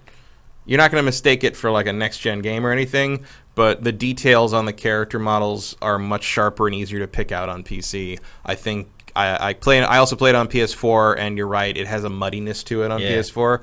[0.67, 3.25] You're not going to mistake it for like a next gen game or anything,
[3.61, 7.51] but the details on the character models are much sharper and easier to pick out
[7.51, 8.19] on PC.
[8.43, 9.83] I think I, I play.
[9.83, 13.01] I also played on PS4, and you're right, it has a muddiness to it on
[13.03, 13.11] Yeah.
[13.19, 13.61] PS4.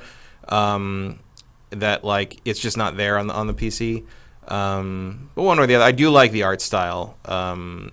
[0.49, 1.19] Um,
[1.71, 4.03] that like it's just not there on the on the PC.
[4.47, 7.17] Um, but one or the other, I do like the art style.
[7.25, 7.91] Um,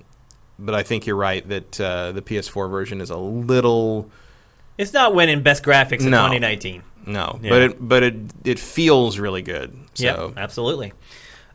[0.58, 4.10] but I think you're right that uh, the PS4 version is a little
[4.76, 6.28] it's not winning best graphics in No.
[6.28, 6.82] 2019.
[7.06, 7.50] no, Yeah.
[7.50, 9.74] but it but it it feels really good.
[9.94, 10.92] So Yep, absolutely.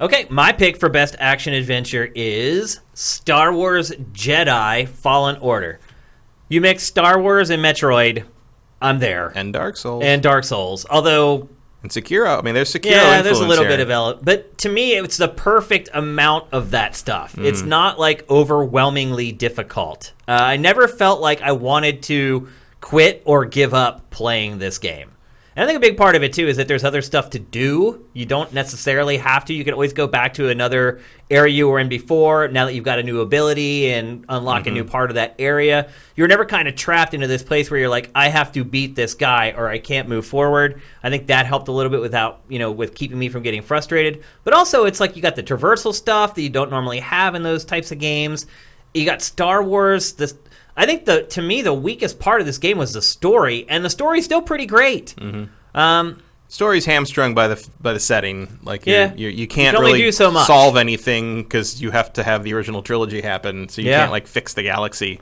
[0.02, 5.80] Okay, my pick for best action adventure is Star Wars Jedi Fallen Order.
[6.48, 8.24] You mix Star Wars and Metroid,
[8.82, 9.32] I'm there.
[9.36, 10.86] and Dark Souls And Dark Souls.
[10.90, 11.50] Although
[11.82, 12.38] and Sekiro.
[12.40, 12.92] I mean, there's Sekiro.
[12.92, 13.74] yeah, there's a little here.
[13.74, 17.36] bit of ele- but to me it's the perfect amount of that stuff.
[17.36, 17.46] Mm.
[17.46, 20.14] It's not like overwhelmingly difficult.
[20.28, 22.48] Uh, I never felt like I wanted to
[22.82, 25.12] quit or give up playing this game.
[25.60, 27.40] And I think a big part of it too is that there's other stuff to
[27.40, 28.06] do.
[28.14, 29.54] You don't necessarily have to.
[29.54, 32.48] You can always go back to another area you were in before.
[32.48, 34.92] Now that you've got a new ability and unlock a new Mm-hmm.
[34.92, 38.10] part of that area, you're never kind of trapped into this place where you're like,
[38.16, 40.82] I have to beat this guy or I can't move forward.
[41.04, 43.62] I think that helped a little bit without you know with keeping me from getting
[43.62, 44.24] frustrated.
[44.46, 47.44] But also, it's like you got the traversal stuff that you don't normally have in
[47.44, 48.46] those types of games.
[48.94, 50.14] You got Star Wars.
[50.80, 53.84] I think the to me the weakest part of this game was the story, and
[53.84, 55.14] the story's still pretty great.
[55.18, 55.78] Mm-hmm.
[55.78, 56.22] Um,
[56.52, 58.58] Story's hamstrung by the by the setting.
[58.64, 59.14] Like Yeah.
[59.16, 60.48] you're, you You can't can really do so much.
[60.48, 63.70] solve anything because you have to have the original trilogy happen.
[63.70, 64.00] So you Yeah.
[64.00, 65.20] can't like fix the galaxy.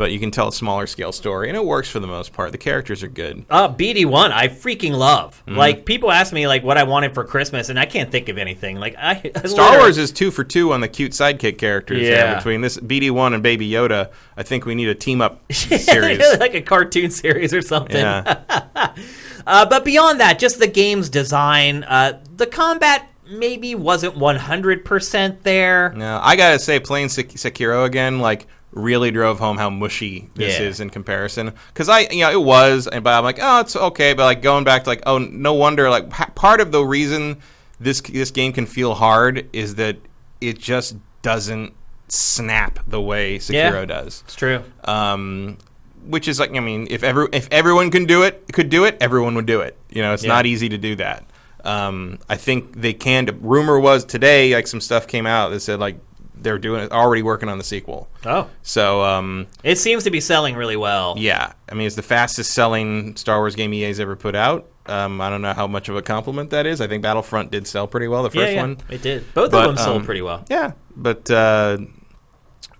[0.00, 2.52] But you can tell a smaller scale story, and it works for the most part.
[2.52, 3.44] The characters are good.
[3.50, 5.42] Uh, BD one, I freaking love.
[5.46, 5.58] Mm-hmm.
[5.58, 8.38] Like people ask me like what I wanted for Christmas, and I can't think of
[8.38, 8.78] anything.
[8.78, 12.00] Like I, I Star Wars is two for two on the cute sidekick characters.
[12.00, 12.34] Yeah.
[12.36, 16.24] between this BD one and Baby Yoda, I think we need a team up series.
[16.40, 17.96] like a cartoon series or something.
[17.98, 18.94] yeah,
[19.46, 24.82] Uh, but beyond that, just the game's design, uh, the combat maybe wasn't one hundred
[24.86, 25.92] percent there.
[25.94, 30.58] no, I gotta say, playing Sek- Sekiro again, like really drove home how mushy this
[30.58, 30.66] Yeah.
[30.66, 31.52] is in comparison.
[31.68, 34.12] Because I, you know, it was, and but I'm like, oh, it's okay.
[34.14, 35.90] But like going back to like, oh, no wonder.
[35.90, 37.38] Like ha- part of the reason
[37.80, 39.96] this this game can feel hard is that
[40.40, 41.72] it just doesn't
[42.08, 43.84] snap the way Sekiro Yeah.
[43.84, 44.22] does.
[44.26, 44.62] It's true.
[44.84, 45.58] um,
[46.06, 48.96] which is like I mean, if every if everyone can do it, could do it,
[49.00, 49.76] everyone would do it.
[49.90, 50.28] You know, it's Yeah.
[50.28, 51.24] not easy to do that.
[51.62, 53.28] Um, I think they can.
[53.42, 55.98] Rumor was today, like some stuff came out that said like
[56.42, 58.08] they're doing already working on the sequel.
[58.24, 61.14] Oh, So um, it seems to be selling really well.
[61.18, 64.66] yeah, I mean, it's the fastest selling Star Wars game EA's ever put out.
[64.86, 66.80] Um, I don't know how much of a compliment that is.
[66.80, 68.78] I think Battlefront did sell pretty well, the yeah, first yeah, one.
[68.88, 69.34] it did.
[69.34, 70.44] Both But, of them sold um, pretty well.
[70.48, 71.78] Yeah, but uh,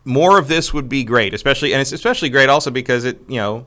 [0.04, 3.36] more of this would be great, especially and it's especially great also because it you
[3.36, 3.66] know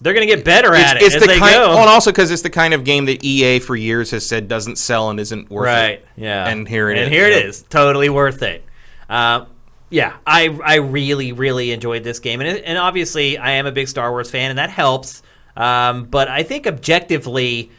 [0.00, 1.72] They're going to get better at it it's as the kind, go.
[1.72, 4.48] oh, and also because it's the kind of game that EA for years has said
[4.48, 5.90] doesn't sell and isn't worth right?
[5.90, 6.06] it.
[6.16, 6.48] Yeah.
[6.48, 7.62] And here it and is, here it is.
[7.64, 8.64] Totally worth it.
[9.08, 9.44] Uh,
[9.90, 13.72] yeah, I I really really enjoyed this game, and it, and obviously I am a
[13.72, 15.22] big Star Wars fan, and that helps.
[15.56, 17.70] Um, but I think objectively,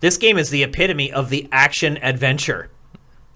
[0.00, 2.70] this game is the epitome of the action adventure.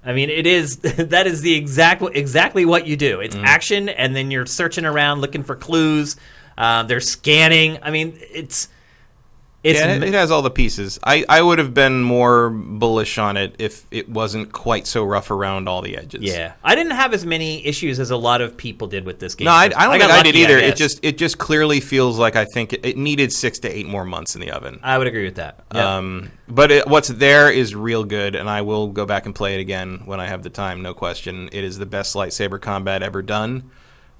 [0.04, 3.18] I mean, it is that is the exact exactly what you do.
[3.18, 3.24] Mm.
[3.24, 6.16] It's action, and then you're searching around looking for clues.
[6.56, 7.78] Uh, they're scanning.
[7.82, 8.68] I mean, it's
[9.64, 11.00] It's yeah, it, it has all the pieces.
[11.02, 15.30] I, I would have been more bullish on it if it wasn't quite so rough
[15.30, 16.20] around all the edges.
[16.22, 16.52] yeah.
[16.62, 19.46] I didn't have as many issues as a lot of people did with this game.
[19.46, 20.58] No, I, I don't got think I did either.
[20.58, 23.86] it just it just clearly feels like I think it, it needed six to eight
[23.86, 24.80] more months in the oven.
[24.82, 25.64] I would agree with that.
[25.74, 25.96] Yeah.
[25.96, 29.54] Um, but it, what's there is real good, and I will go back and play
[29.54, 30.82] it again when I have the time.
[30.82, 33.70] No question, it is the best lightsaber combat ever done.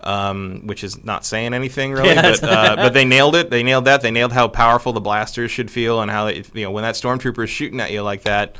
[0.07, 3.48] Um, which is not saying anything really, Yeah, but uh, but they nailed it.
[3.48, 4.02] They nailed that.
[4.02, 6.94] They nailed how powerful the blasters should feel, and how they, you know when that
[6.94, 8.57] stormtrooper is shooting at you like that,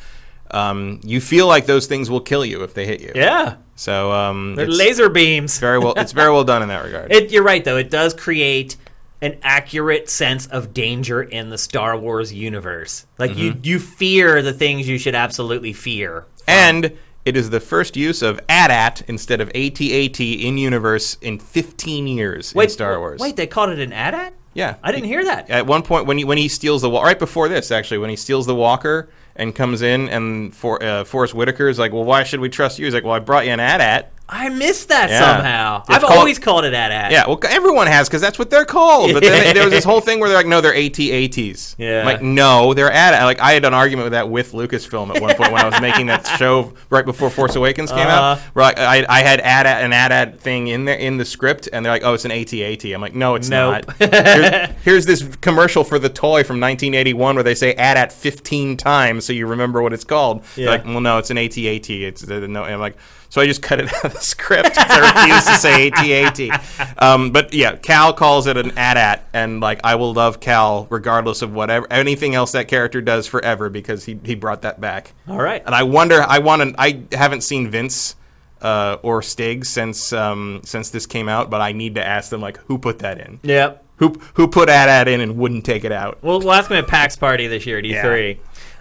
[0.53, 3.13] um, you feel like those things will kill you if they hit you.
[3.15, 3.57] yeah.
[3.77, 5.59] So um, They're laser beams.
[5.59, 5.95] very well.
[5.97, 7.13] It's very well done in that regard.
[7.13, 7.77] It, you're right, though.
[7.77, 8.77] It does create
[9.21, 13.05] an accurate sense of danger in the Star Wars universe.
[13.19, 16.25] Like you, you fear the things you should absolutely fear.
[16.47, 22.07] and it is the first use of AT-AT instead of AT-AT in universe in 15
[22.07, 23.21] years in Star Wars.
[23.21, 24.35] Wait, they called it an AT-AT?
[24.55, 25.51] yeah, I didn't hear that.
[25.51, 28.17] At one point, when he when he steals the right before this, actually, when he
[28.17, 32.23] steals the Walker and comes in, and for uh, Forrest Whitaker is like, "Well, why
[32.23, 35.11] should we trust you?" He's like, "Well, I brought you an AT-AT." I missed that
[35.11, 35.19] Yeah.
[35.21, 35.81] somehow.
[35.83, 37.13] It's I've called- always called it AT-AT.
[37.13, 39.13] Yeah, well, everyone has because that's what they're called.
[39.13, 42.01] But then there was this whole thing where they're like, "No, they're AT-ATs." Yeah.
[42.01, 43.23] I'm like, no, they're AT-AT.
[43.25, 45.79] Like, I had an argument with that with Lucasfilm at one point when I was
[45.81, 48.11] making that show right before Force Awakens came Uh-huh.
[48.11, 48.39] out.
[48.55, 51.85] Where like, I, I had AT-AT, an AT-AT thing in there in the script, and
[51.85, 53.85] they're like, "Oh, it's an AT-AT." I'm like, "No, it's Nope.
[54.01, 58.79] not." here's, here's this commercial for the toy from 1981 where they say AT-AT 15
[58.79, 60.43] times so you remember what it's called.
[60.57, 60.71] They're Yeah.
[60.71, 61.91] like, well, no, it's an AT-AT.
[61.91, 62.65] It's uh, no.
[62.65, 62.97] I'm like,
[63.35, 67.03] so I just cut it out of the script 'cause I refuse to say AT-AT.
[67.03, 71.43] Um, but yeah, Cal calls it an AT-AT, and like I will love Cal regardless
[71.43, 75.15] of whatever anything else that character does forever because he he brought that back.
[75.29, 75.65] All right.
[75.67, 78.15] And I wonder, I want to, I haven't seen Vince
[78.63, 82.41] uh, or Stig since um, since this came out, but I need to ask them
[82.41, 83.41] like who put that in.
[83.43, 83.85] Yep.
[83.97, 86.19] Who who put AT-AT in and wouldn't take it out?
[86.23, 88.39] We'll, him at PAX Party this year at E3.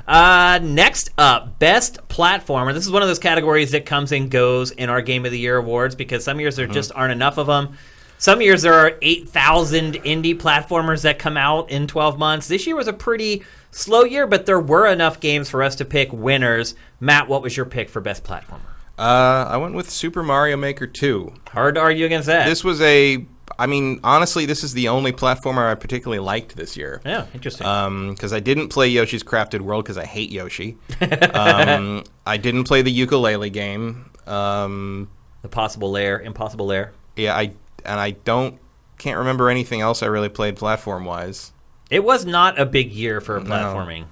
[0.07, 2.73] Uh, next up, best platformer.
[2.73, 5.39] This is one of those categories that comes and goes in our Game of the
[5.39, 6.73] Year awards because some years there Mm-hmm.
[6.73, 7.77] just aren't enough of them.
[8.17, 12.47] Some years there are 8,000 indie platformers that come out in 12 months.
[12.47, 15.85] This year was a pretty slow year, but there were enough games for us to
[15.85, 16.75] pick winners.
[16.99, 18.61] Matt, what was your pick for best platformer?
[18.97, 21.33] Uh, I went with Super Mario Maker 2.
[21.49, 22.45] Hard to argue against that.
[22.47, 23.25] This was a,
[23.59, 27.01] I mean, honestly, this is the only platformer I particularly liked this year.
[27.05, 27.65] yeah, interesting.
[28.11, 30.77] because I didn't play Yoshi's Crafted World because I hate Yoshi.
[31.33, 34.09] um, I didn't play the ukulele game.
[34.25, 35.09] Um,
[35.41, 36.93] the Possible Lair, Impossible Lair.
[37.15, 37.51] yeah, I
[37.85, 38.59] and I don't
[38.97, 41.51] can't remember anything else I really played platform wise.
[41.89, 44.05] It was not a big year for platforming.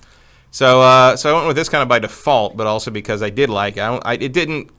[0.52, 3.30] So uh, so I went with this kind of by default, but also because I
[3.30, 4.70] did like I, don't, I it didn't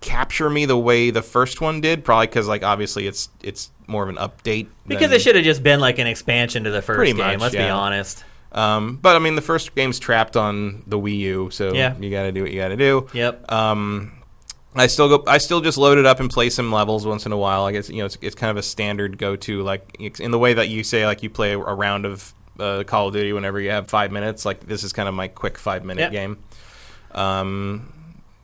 [0.00, 2.04] capture me the way the first one did.
[2.04, 4.68] Probably because like obviously it's it's more of an update.
[4.86, 7.26] Because it should have just been like an expansion to the first Pretty game.
[7.26, 8.24] much, let's be honest.
[8.52, 11.94] Um, but I mean the first game's trapped on the Wii U, so Yeah.
[11.98, 13.06] you got to do what you got to do.
[13.12, 13.50] Yep.
[13.52, 14.12] Um,
[14.74, 15.24] I still go.
[15.26, 17.64] I still just load it up and play some levels once in a while.
[17.64, 20.38] I guess you know it's, it's kind of a standard go to, like in the
[20.38, 23.60] way that you say like you play a round of uh, Call of Duty whenever
[23.60, 24.44] you have five minutes.
[24.44, 26.12] Like this is kind of my quick five minute Yep.
[26.12, 26.38] game.
[27.12, 27.92] Um,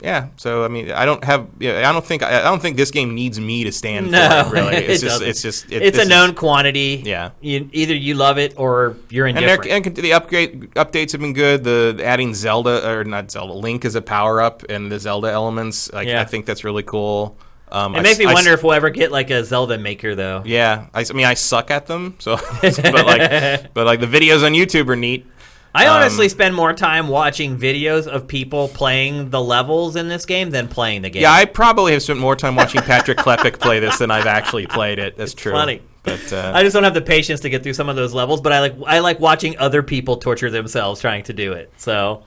[0.04, 0.28] yeah.
[0.36, 1.48] So I mean, I don't have.
[1.58, 2.22] Yeah, I don't think.
[2.22, 4.60] I, I don't think this game needs me to stand No, for it.
[4.60, 5.04] Really, it it's just.
[5.14, 5.28] doesn't.
[5.28, 5.72] It's just.
[5.72, 7.02] It, it's a is- known quantity.
[7.04, 7.30] Yeah.
[7.40, 9.64] You, either you love it or you're and, indifferent.
[9.70, 11.64] they're- and the upgrade updates have been good.
[11.64, 15.92] The adding Zelda or not Zelda Link as a power up and the Zelda elements,
[15.92, 16.20] like Yeah.
[16.20, 17.36] I think that's really cool.
[17.72, 20.14] Um, it I makes me I wonder if we'll ever get like a Zelda maker
[20.14, 20.42] though.
[20.44, 24.52] Yeah, I mean I suck at them, so but like but like the videos on
[24.52, 25.26] YouTube are neat.
[25.74, 30.24] I honestly Um, spend more time watching videos of people playing the levels in this
[30.24, 31.22] game than playing the game.
[31.22, 34.66] Yeah, I probably have spent more time watching Patrick Klepek play this than I've actually
[34.66, 35.16] played it.
[35.16, 35.52] That's true.
[35.52, 35.82] funny.
[36.04, 38.40] but uh, I just don't have the patience to get through some of those levels,
[38.40, 41.72] but I like I like watching other people torture themselves trying to do it.
[41.78, 42.22] So,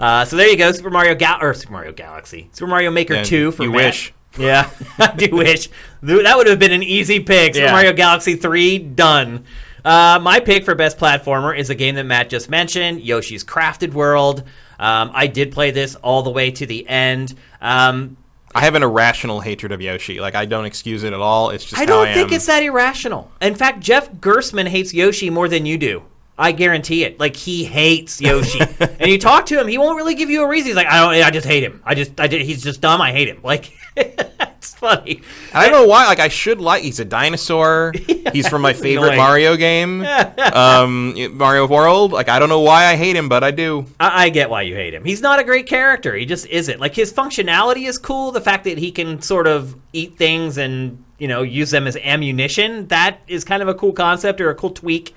[0.00, 3.22] uh, so there you go, Super Mario Gal or Super Mario Galaxy, Super Mario Maker
[3.24, 3.76] Two for you Matt.
[3.84, 4.14] wish.
[4.38, 5.68] Yeah, I do wish
[6.02, 7.54] that would have been an easy pick.
[7.54, 7.72] Super Yeah.
[7.72, 9.44] Mario Galaxy Three done.
[9.84, 13.92] Uh, my pick for best platformer is a game that Matt just mentioned, Yoshi's Crafted
[13.92, 14.44] World.
[14.78, 17.34] Um, I did play this all the way to the end.
[17.60, 18.16] Um,
[18.54, 20.20] I have an irrational hatred of Yoshi.
[20.20, 21.50] Like I don't excuse it at all.
[21.50, 22.34] It's just I don't I think am.
[22.34, 23.30] it's that irrational.
[23.40, 26.02] In fact, Jeff Gerstmann hates Yoshi more than you do.
[26.38, 27.18] I guarantee it.
[27.18, 30.48] Like he hates Yoshi, and you talk to him, he won't really give you a
[30.48, 30.68] reason.
[30.68, 31.82] He's like, I don't, I just hate him.
[31.84, 33.00] I just, I just he's just dumb.
[33.00, 33.40] I hate him.
[33.42, 33.72] Like
[34.78, 35.22] funny.
[35.52, 36.06] I don't know why.
[36.06, 36.82] Like I should like.
[36.82, 37.92] He's a dinosaur.
[38.32, 39.18] He's from my favorite annoying.
[39.18, 40.04] Mario game,
[40.52, 42.12] um, Mario World.
[42.12, 43.86] Like I don't know why I hate him, but I do.
[44.00, 45.04] I, I get why you hate him.
[45.04, 46.14] He's not a great character.
[46.14, 46.80] He just isn't.
[46.80, 48.32] Like his functionality is cool.
[48.32, 51.96] The fact that he can sort of eat things and you know use them as
[51.96, 55.14] ammunition that is kind of a cool concept or a cool tweak.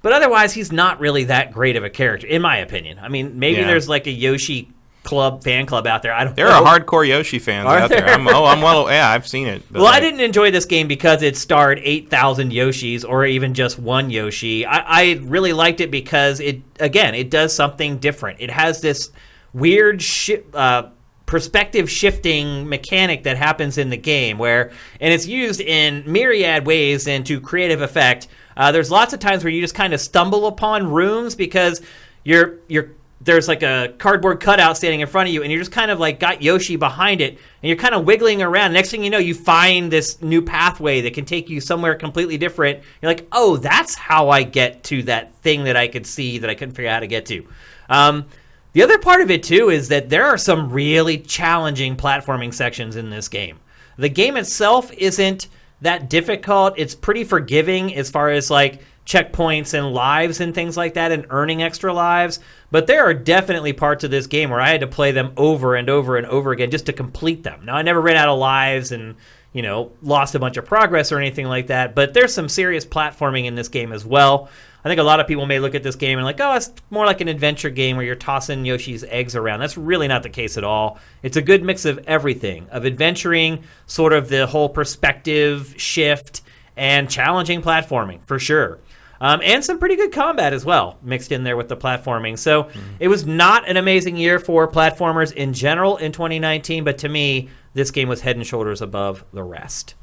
[0.00, 3.00] But otherwise, he's not really that great of a character, in my opinion.
[3.00, 3.66] I mean, maybe Yeah.
[3.66, 4.70] there's like a Yoshi
[5.08, 6.12] club fan club out there.
[6.12, 6.36] I don't.
[6.36, 6.62] There know.
[6.62, 8.02] are hardcore Yoshi fans Are out there.
[8.02, 8.10] there?
[8.10, 8.90] I'm, oh, I'm well.
[8.90, 9.62] Yeah, I've seen it.
[9.72, 14.10] Well, I didn't enjoy this game because it starred 8,000 Yoshis or even just one
[14.10, 14.66] Yoshi.
[14.66, 18.40] I, I really liked it because it, again, it does something different.
[18.40, 19.10] It has this
[19.54, 20.90] weird shi- uh,
[21.24, 27.08] perspective shifting mechanic that happens in the game where, and it's used in myriad ways
[27.08, 28.28] and to creative effect.
[28.58, 31.80] Uh, there's lots of times where you just kind of stumble upon rooms because
[32.24, 32.90] you're, you're,
[33.20, 35.98] there's like a cardboard cutout standing in front of you, and you're just kind of
[35.98, 38.72] like got Yoshi behind it, and you're kind of wiggling around.
[38.72, 42.38] Next thing you know, you find this new pathway that can take you somewhere completely
[42.38, 42.82] different.
[43.02, 46.50] You're like, oh, that's how I get to that thing that I could see that
[46.50, 47.46] I couldn't figure out how to get to.
[47.88, 48.26] Um,
[48.72, 52.96] the other part of it too is that there are some really challenging platforming sections
[52.96, 53.58] in this game.
[53.96, 55.48] The game itself isn't
[55.80, 56.74] that difficult.
[56.76, 61.26] It's pretty forgiving as far as like checkpoints and lives and things like that and
[61.30, 62.40] earning extra lives.
[62.70, 65.74] But there are definitely parts of this game where I had to play them over
[65.74, 67.64] and over and over again just to complete them.
[67.64, 69.16] Now I never ran out of lives and
[69.52, 71.94] you know lost a bunch of progress or anything like that.
[71.94, 74.50] But there's some serious platforming in this game as well.
[74.84, 76.72] I think a lot of people may look at this game and like, oh, it's
[76.90, 79.60] more like an adventure game where you're tossing Yoshi's eggs around.
[79.60, 80.98] That's really not the case at all.
[81.22, 86.42] It's a good mix of everything of adventuring, sort of the whole perspective shift,
[86.76, 88.78] and challenging platforming for sure.
[89.20, 92.38] Um, and some pretty good combat as well, mixed in there with the platforming.
[92.38, 92.68] So
[93.00, 97.48] it was not an amazing year for platformers in general in 2019, but to me,
[97.74, 99.94] this game was head and shoulders above the rest.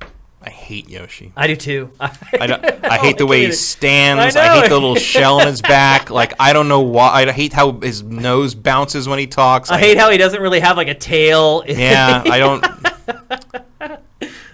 [0.45, 1.33] I hate Yoshi.
[1.35, 1.91] I do too.
[1.99, 4.35] I, I hate the way he stands.
[4.35, 6.11] I I, hate the little shell on his back.
[6.11, 7.23] Like I don't know why.
[7.23, 9.71] I hate how his nose bounces when he talks.
[9.71, 11.63] I hate how he doesn't really have like a tail.
[11.67, 12.63] Yeah, I don't.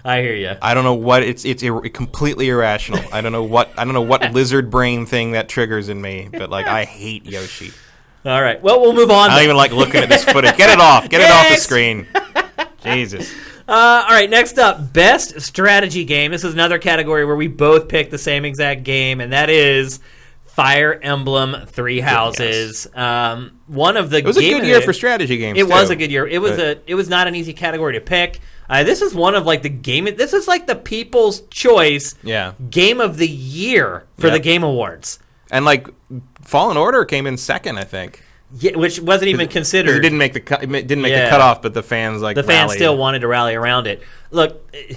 [0.03, 0.55] I hear you.
[0.61, 1.45] I don't know what it's.
[1.45, 3.03] It's ir- completely irrational.
[3.13, 3.71] I don't know what.
[3.77, 6.29] I don't know what lizard brain thing that triggers in me.
[6.31, 7.71] But like, I hate Yoshi.
[8.25, 8.61] All right.
[8.61, 9.17] Well, we'll move on.
[9.17, 9.43] I don't then.
[9.45, 10.57] even like looking at this footage.
[10.57, 11.09] Get it off.
[11.09, 12.07] Get it off the screen.
[12.83, 13.33] Jesus.
[13.67, 16.31] Uh, all right, next up, best strategy game.
[16.31, 20.01] This is another category where we both pick the same exact game, and that is
[20.55, 22.87] Fire Emblem Three Houses.
[22.93, 25.57] Um, one of the It was a good year for strategy games.
[25.57, 26.27] It was a good year.
[26.27, 26.79] It was But- a.
[26.87, 28.39] It was not an easy category to pick.
[28.69, 30.05] Uh, this is one of like the game.
[30.17, 32.53] This is like the People's Choice Yeah.
[32.69, 34.33] Game of the Year for Yep.
[34.35, 35.87] the Game Awards, And like,
[36.41, 38.21] Fallen Order came in second, I think.
[38.59, 39.97] yeah, which wasn't even considered.
[39.97, 40.63] It didn't make the cut.
[40.63, 41.25] It didn't make Yeah.
[41.25, 42.77] the cutoff, but the fans like the fans rallied.
[42.77, 44.01] still wanted to rally around it.
[44.31, 44.95] Look, eh,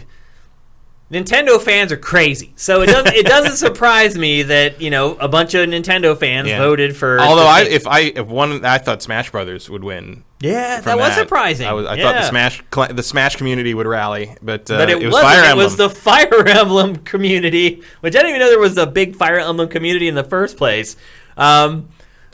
[1.12, 5.28] Nintendo fans are crazy, so it doesn't it doesn't surprise me that you know a
[5.28, 6.59] bunch of Nintendo fans Yeah.
[6.59, 7.20] voted for.
[7.20, 10.24] Although I, if I, if one, I thought Smash Brothers would win.
[10.40, 11.66] yeah, from that was surprising.
[11.68, 12.02] I, was, I yeah.
[12.05, 12.62] thought the Smash,
[12.96, 15.20] the Smash community would rally, but, uh, But it, it was.
[15.20, 18.86] Fire it was the Fire Emblem community, which I didn't even know there was a
[18.86, 20.96] big Fire Emblem community in the first place.
[21.36, 21.90] Um,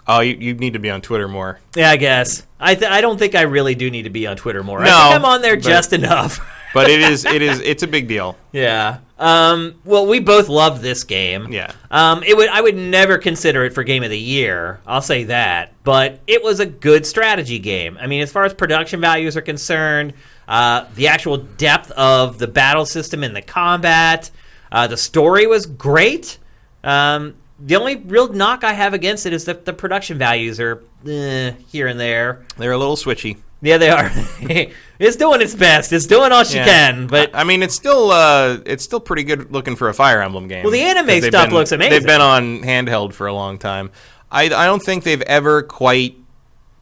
[0.07, 1.59] oh, you, you need to be on Twitter more.
[1.75, 2.47] yeah, I guess.
[2.61, 4.81] I th- I don't think I really do need to be on Twitter more.
[4.81, 6.39] I No, think I'm on there just enough.
[6.73, 8.37] But it is, it is, it's a big deal.
[8.53, 8.99] yeah.
[9.19, 11.53] Um, well, we both love this game.
[11.53, 11.73] Yeah.
[11.91, 14.81] Um, it would I would never consider it for game of the year.
[14.87, 17.99] I'll say that, but it was a good strategy game.
[18.01, 20.15] I mean, as far as production values are concerned,
[20.49, 24.31] uh, the actual depth of the battle system and the combat,
[24.73, 26.39] uh, the story was great.
[26.83, 30.83] Um, the only real knock I have against it is that the production values are
[31.07, 32.47] eh, here and there.
[32.57, 33.37] They're a little switchy.
[33.63, 34.11] Yeah, they are.
[34.99, 35.93] it's doing its best.
[35.93, 36.65] It's doing all she Yeah.
[36.65, 40.23] can, but I, mean, it's still, uh, it's still pretty good looking for a Fire
[40.23, 40.63] Emblem game.
[40.63, 41.91] Well, the anime stuff been- looks amazing.
[41.93, 43.91] They've been on handheld for a long time.
[44.31, 46.17] I, I don't think they've ever quite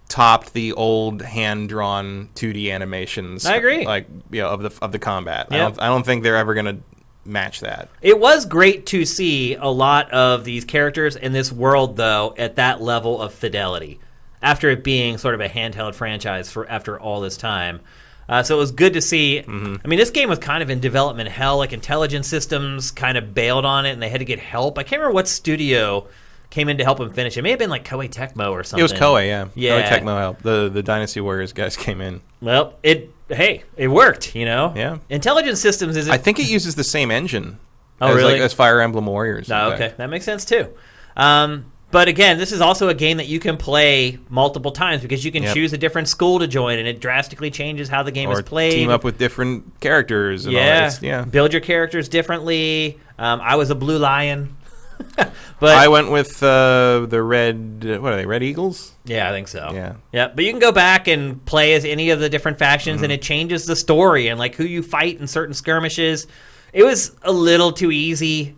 [0.09, 3.45] topped the old hand drawn 2D animations.
[3.47, 3.85] I agree.
[3.87, 5.49] Like you know, of the of the combat.
[5.51, 6.79] I don't I don't think they're ever going to
[7.25, 7.89] match that.
[8.01, 12.57] It was great to see a lot of these characters in this world, though, at
[12.57, 14.01] that level of fidelity.
[14.43, 17.81] After it being sort of a handheld franchise for after all this time,
[18.29, 19.43] uh, so it was good to see.
[19.45, 19.77] Mm-hmm.
[19.85, 21.57] I mean, this game was kind of in development hell.
[21.59, 24.79] Like Intelligent Systems kind of bailed on it, and they had to get help.
[24.79, 26.07] I can't remember what studio
[26.51, 27.37] came in to help them finish.
[27.37, 28.81] It may have been like Koei Tecmo or something.
[28.81, 29.49] It was Koei, yeah.
[29.55, 29.83] Yeah.
[29.83, 30.43] Koei Tecmo helped.
[30.43, 32.21] The the Dynasty Warriors guys came in.
[32.41, 34.35] Well, it hey, it worked.
[34.35, 34.75] You know.
[34.77, 34.99] Yeah.
[35.09, 36.09] Intelligent Systems is.
[36.09, 37.59] I think it uses the same engine.
[38.01, 38.35] Oh, as, really?
[38.35, 39.51] Like, as Fire Emblem Warriors.
[39.51, 39.83] Oh, fact.
[39.83, 40.69] okay, that makes sense too.
[41.17, 45.25] Um, but again, this is also a game that you can play multiple times because
[45.25, 45.55] you can Yep.
[45.55, 48.43] choose a different school to join, and it drastically changes how the game Or is
[48.43, 48.73] played.
[48.73, 50.45] team up with different characters.
[50.45, 51.03] And yeah, that.
[51.03, 51.23] yeah.
[51.25, 52.99] build your characters differently.
[53.19, 54.55] Um, I was a blue lion,
[55.17, 55.31] but
[55.63, 57.85] I went with uh, the red.
[58.01, 58.27] What are they?
[58.27, 58.93] Red Eagles.
[59.05, 59.71] yeah, I think so.
[59.73, 59.95] Yeah.
[60.13, 60.29] yeah.
[60.35, 63.05] But you can go back and play as any of the different factions, Mm-hmm.
[63.05, 66.27] and it changes the story and like who you fight in certain skirmishes.
[66.73, 68.55] It was a little too easy.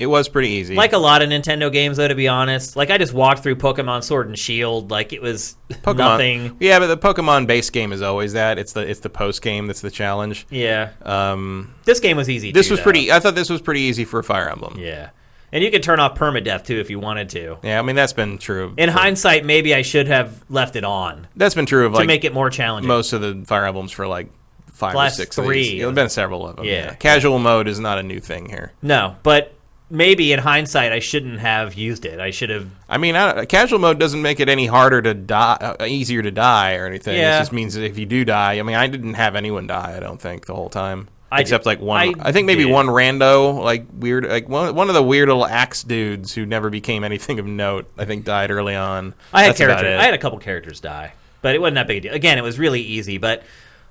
[0.00, 0.74] It was pretty easy.
[0.74, 2.74] Like a lot of Nintendo games, though, to be honest.
[2.74, 5.96] Like I just walked through Pokemon Sword and Shield, like it was Pokemon.
[5.96, 6.56] nothing.
[6.58, 8.58] Yeah, but the Pokemon base game is always that.
[8.58, 10.46] It's the it's the post game that's the challenge.
[10.50, 12.50] Yeah, Um, this game was easy.
[12.50, 12.84] this too, was though.
[12.84, 13.12] pretty.
[13.12, 14.76] I thought this was pretty easy for a Fire Emblem.
[14.78, 15.10] Yeah,
[15.52, 17.58] and you could turn off permadeath too if you wanted to.
[17.62, 18.72] Yeah, I mean that's been true.
[18.78, 22.06] In hindsight, maybe I should have left it on that's been true of to like
[22.06, 22.88] make it more challenging.
[22.88, 24.30] most of the Fire Emblems for like
[24.72, 25.36] five Last or six.
[25.36, 25.74] three.
[25.76, 26.64] Yeah, There've been several of them.
[26.64, 26.94] Yeah.
[26.94, 28.72] Casual mode is not a new thing here.
[28.80, 29.52] no, but
[29.90, 32.20] maybe in hindsight, I shouldn't have used it.
[32.20, 32.68] I should have.
[32.88, 36.30] I mean, I, casual mode doesn't make it any harder to die, uh, easier to
[36.30, 37.16] die or anything.
[37.18, 37.36] Yeah.
[37.36, 39.96] It just means that if you do die, I mean, I didn't have anyone die.
[39.96, 42.00] I don't think the whole time, I except did- like one.
[42.20, 42.72] I I, think maybe did.
[42.72, 46.70] one rando, like weird, like one one of the weird little axe dudes who never
[46.70, 47.90] became anything of note.
[47.98, 49.14] I think died early on.
[49.32, 49.98] I had characters.
[50.00, 51.12] I had a couple characters die,
[51.42, 52.14] but it wasn't that big a deal.
[52.14, 53.42] Again, it was really easy, but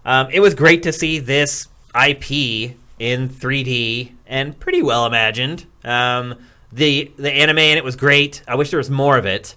[0.06, 5.66] um, it was great to see this IP in 3D and pretty well imagined.
[5.84, 6.36] Um,
[6.72, 8.42] the the anime and it was great.
[8.48, 9.56] I wish there was more of it.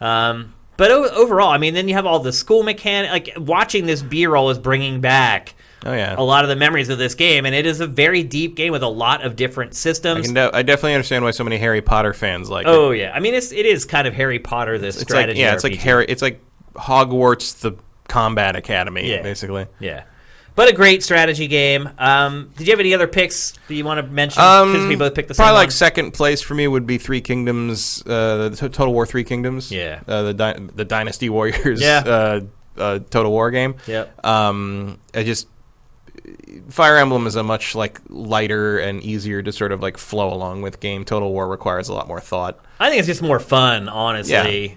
[0.00, 3.10] Um, but o- overall, I mean, then you have all the school mechanic.
[3.10, 5.54] Like watching this B-roll is bringing back
[5.84, 6.14] oh yeah.
[6.16, 8.72] a lot of the memories of this game, and it is a very deep game
[8.72, 10.26] with a lot of different systems.
[10.26, 12.70] can de- I definitely understand why so many Harry Potter fans like it.
[12.70, 14.78] Oh yeah, I mean, it's it is kind of Harry Potter.
[14.78, 16.06] This It's like strategy, yeah, it's like Harry.
[16.08, 16.40] It's like
[16.74, 17.72] Hogwarts, the
[18.08, 19.22] combat academy, Yeah.
[19.22, 19.66] basically.
[19.80, 20.04] Yeah.
[20.58, 21.88] But a great strategy game.
[21.98, 24.42] Um, did you have any other picks that you want to mention?
[24.42, 25.70] Because we both picked the same Um, probably like one?
[25.70, 29.70] second place for me would be Three Kingdoms, uh, the T- Total War Three Kingdoms.
[29.70, 30.00] Yeah.
[30.08, 31.80] uh, the Dy- the Dynasty Warriors.
[31.80, 32.02] Yeah.
[32.06, 32.40] Uh,
[32.76, 33.76] uh, Total War game.
[33.86, 34.26] Yep.
[34.26, 35.46] Um, I just
[36.70, 40.62] Fire Emblem is a much like lighter and easier to sort of like flow along
[40.62, 41.04] with game.
[41.04, 42.58] Total War requires a lot more thought.
[42.80, 44.76] I think it's just more fun, honestly.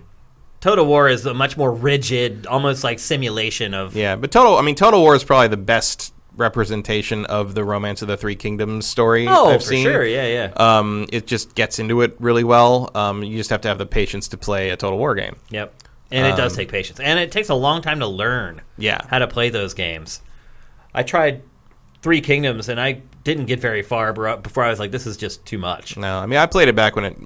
[0.61, 3.95] Total War is a much more rigid, almost like simulation of.
[3.95, 4.55] Yeah, but Total.
[4.57, 8.35] I mean, Total War is probably the best representation of the Romance of the Three
[8.35, 9.83] Kingdoms story Oh, I've for seen.
[9.83, 10.05] sure.
[10.05, 10.53] Yeah, yeah.
[10.55, 12.89] Um, it just gets into it really well.
[12.95, 15.35] Um, you just have to have the patience to play a Total War game.
[15.49, 15.73] yep.
[16.13, 16.99] And it does um, take patience.
[16.99, 18.99] And it takes a long time to learn Yeah.
[19.07, 20.21] how to play those games.
[20.93, 21.41] I tried
[22.01, 25.45] Three Kingdoms and I didn't get very far before I was like, this is just
[25.45, 25.97] too much.
[25.97, 27.17] No, I mean I played it back when it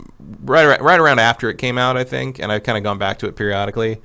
[0.43, 3.19] right right around after it came out, I think, and I've kind of gone back
[3.19, 4.01] to it periodically.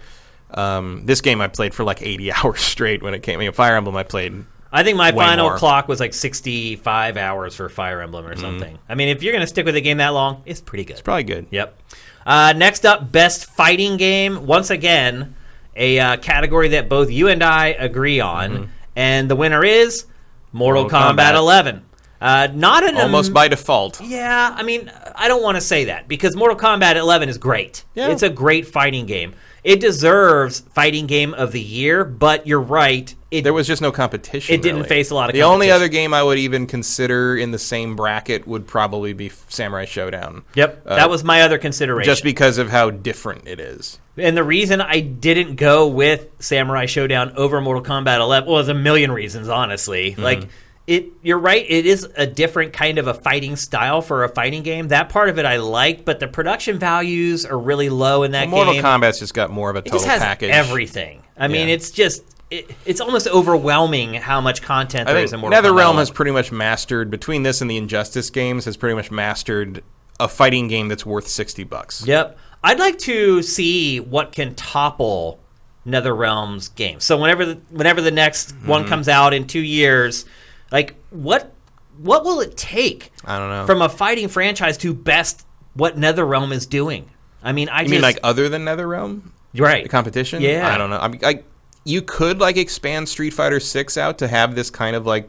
[0.53, 3.39] Um, this game I played for like 80 hours straight when it came.
[3.39, 4.45] I mean, Fire Emblem I played.
[4.73, 5.59] I think my final more.
[5.59, 8.79] clock was like 65 hours for Fire Emblem or something.
[8.89, 10.93] I mean, if you're going to stick with a game that long, it's pretty good.
[10.93, 11.47] It's probably good.
[11.51, 11.77] Yep.
[12.25, 14.47] Uh, next up, best fighting game.
[14.47, 15.35] Once again,
[15.75, 20.05] a uh, category that both you and I agree on, and the winner is
[20.53, 21.35] Mortal, Mortal Kombat, Kombat.
[21.35, 21.85] 11.
[22.21, 24.01] Uh, not an Almost by default.
[24.03, 27.85] yeah, I mean, I don't want to say that because Mortal Kombat 11 is great.
[27.95, 28.11] Yeah.
[28.11, 29.35] It's a great fighting game.
[29.63, 33.15] It deserves fighting game of the year, but you're right.
[33.31, 34.55] It There was just no competition.
[34.55, 34.89] It didn't really.
[34.89, 35.49] face a lot of competition.
[35.49, 39.31] The only other game I would even consider in the same bracket would probably be
[39.49, 40.43] Samurai Shodown.
[40.55, 42.11] Yep, Uh, that was my other consideration.
[42.11, 43.99] Just because of how different it is.
[44.17, 48.69] And the reason I didn't go with Samurai Shodown over Mortal Kombat 11 well, there's
[48.69, 50.13] a million reasons, honestly.
[50.13, 50.23] Mm-hmm.
[50.23, 50.49] Like
[50.91, 51.65] it, you're right.
[51.69, 54.89] It is a different kind of a fighting style for a fighting game.
[54.89, 58.49] That part of it I like, but the production values are really low in that
[58.49, 58.83] Mortal game.
[58.83, 60.51] Mortal kombat's just got more of a total package.
[60.51, 61.23] everything.
[61.37, 65.39] I mean, it's just it, it's almost overwhelming how much content I there is in
[65.39, 65.65] Mortal Kombat.
[65.65, 69.85] NetherRealm has pretty much mastered between this and the Injustice games has pretty much mastered
[70.19, 72.05] a fighting game that's worth sixty bucks.
[72.07, 72.37] Yep.
[72.65, 75.39] I'd like to see what can topple
[75.87, 77.01] NetherRealm's game.
[77.01, 78.69] So whenever the, whenever the next Mm-hmm.
[78.69, 80.25] one comes out in 2 years,
[80.71, 81.53] like what
[81.99, 83.67] what will it take I don't know.
[83.67, 87.11] from a fighting franchise to best what NetherRealm is doing?
[87.43, 89.23] I mean, I you just mean like other than NetherRealm,
[89.57, 89.83] right.
[89.83, 90.43] the competition?
[90.43, 90.73] Yeah.
[90.73, 90.99] I don't know.
[90.99, 91.43] I mean, I,
[91.85, 95.29] you could like expand Street Fighter Six out to have this kind of like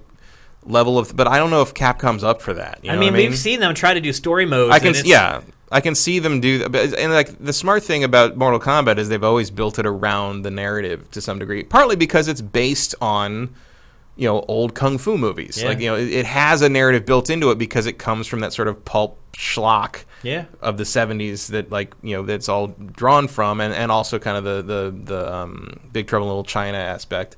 [0.66, 2.80] level of, but I don't know if Capcom's up for that.
[2.84, 4.74] You I mean, what we've seen them try to do story modes.
[4.74, 6.94] I can, and it's- yeah, I can see them do that.
[6.98, 10.52] And like the smart thing about Mortal Kombat is they've always built it around the
[10.52, 13.56] narrative to some degree, partly because it's based on
[14.22, 15.56] you know old kung fu movies.
[15.62, 15.70] Yeah.
[15.70, 18.40] Like you know, it, it has a narrative built into it because it comes from
[18.42, 20.46] that sort of pulp schlock Yeah.
[20.62, 22.68] of the 70s that like you know that's all
[23.02, 24.82] drawn from and, and also kind of the the,
[25.14, 27.36] the um, big trouble in little china aspect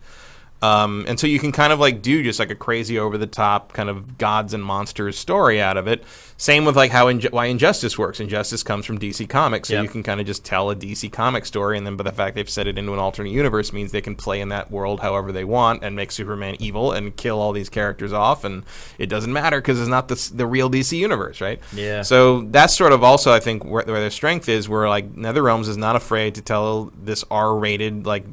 [0.63, 3.27] um, and so you can kind of like do just like a crazy over the
[3.27, 6.03] top kind of gods and monsters story out of it
[6.37, 9.83] same with like how Inju- why injustice works injustice comes from dc comics so Yep.
[9.83, 12.35] you can kind of just tell a dc comic story and then by the fact
[12.35, 15.31] they've set it into an alternate universe means they can play in that world however
[15.31, 18.63] they want and make superman evil and kill all these characters off and
[18.97, 22.01] it doesn't matter because it's not the, the real dc universe right Yeah.
[22.01, 24.69] so that's sort of also, I think, where, where their strength is.
[24.69, 28.25] Where like NetherRealms is not afraid to tell this R-rated, like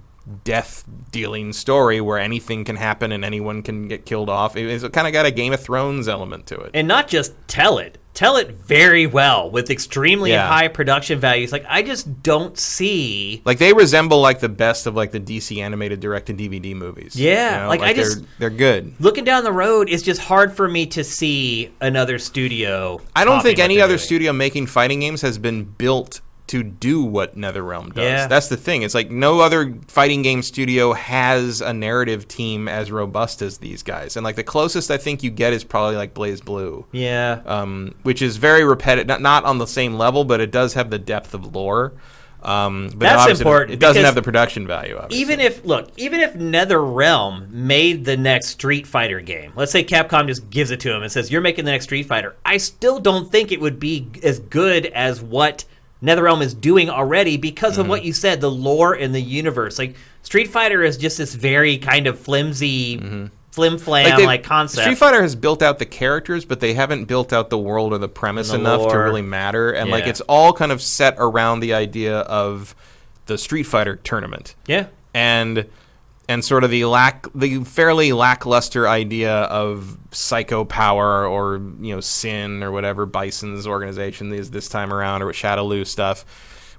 [0.45, 4.57] death dealing story where anything can happen and anyone can get killed off.
[4.57, 6.71] It's kind of got a Game of Thrones element to it.
[6.75, 10.47] and not just tell it tell it very well with extremely Yeah.
[10.47, 14.97] high production values like i just don't see like they resemble like the best of
[14.97, 17.15] like the DC animated direct to DVD movies.
[17.15, 18.95] Yeah, like, I they're, just- they're good.
[18.99, 23.43] looking down the road it's just hard for me to see another studio I don't
[23.43, 23.99] think any other doing.
[24.05, 26.21] studio making fighting games has been built
[26.51, 28.03] to do what NetherRealm does.
[28.03, 28.27] Yeah.
[28.27, 28.83] That's the thing.
[28.83, 33.85] It's like no other fighting game studio has a narrative team as robust as these
[33.85, 34.17] guys.
[34.17, 36.87] And like the closest I think you get is probably like BlazBlue.
[36.91, 40.75] yeah Um, which is very repetitive, not, not on the same level, but it does
[40.75, 41.93] have the depth of lore.
[42.43, 44.97] Um, but That's important It doesn't have the production value.
[44.97, 45.21] Obviously.
[45.21, 50.27] even if look even if netherrealm made the next street fighter game let's say capcom
[50.27, 52.99] just gives it to him and says you're making the next street fighter i still
[52.99, 55.67] don't think it would be as good as what
[56.03, 57.81] netherrealm is doing already because Mm-hmm.
[57.83, 59.79] of what you said the lore in the universe.
[59.79, 64.83] Like street fighter is just this very kind of flimsy flim flam like, they've- concept.
[64.85, 67.99] Street Fighter has built out the characters, but they haven't built out the world or
[67.99, 69.73] the premise the enough to really matter.
[69.73, 72.75] And like it's all kind of set around the idea of
[73.27, 74.55] the Street Fighter tournament.
[74.67, 74.87] Yeah.
[75.15, 75.67] And
[76.31, 82.01] and sort of the lack the fairly lackluster idea of psycho power or you know
[82.01, 86.25] sin or whatever Bison's organization is this time around or with Shadaloo stuff.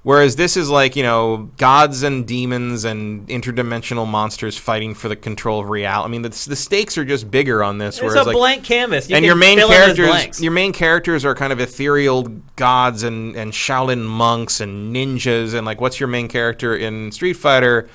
[0.04, 5.14] Whereas this is like, you know, gods and demons and interdimensional monsters fighting for the
[5.14, 6.08] control of reality.
[6.08, 7.98] I mean, the, the stakes are just bigger on this.
[7.98, 10.50] it's whereas a like, blank canvas you and your main fill in those characters, your
[10.50, 12.22] main characters are kind of ethereal
[12.56, 15.54] gods and and Shaolin monks and ninjas.
[15.54, 17.88] And like, what's your main character in Street Fighter?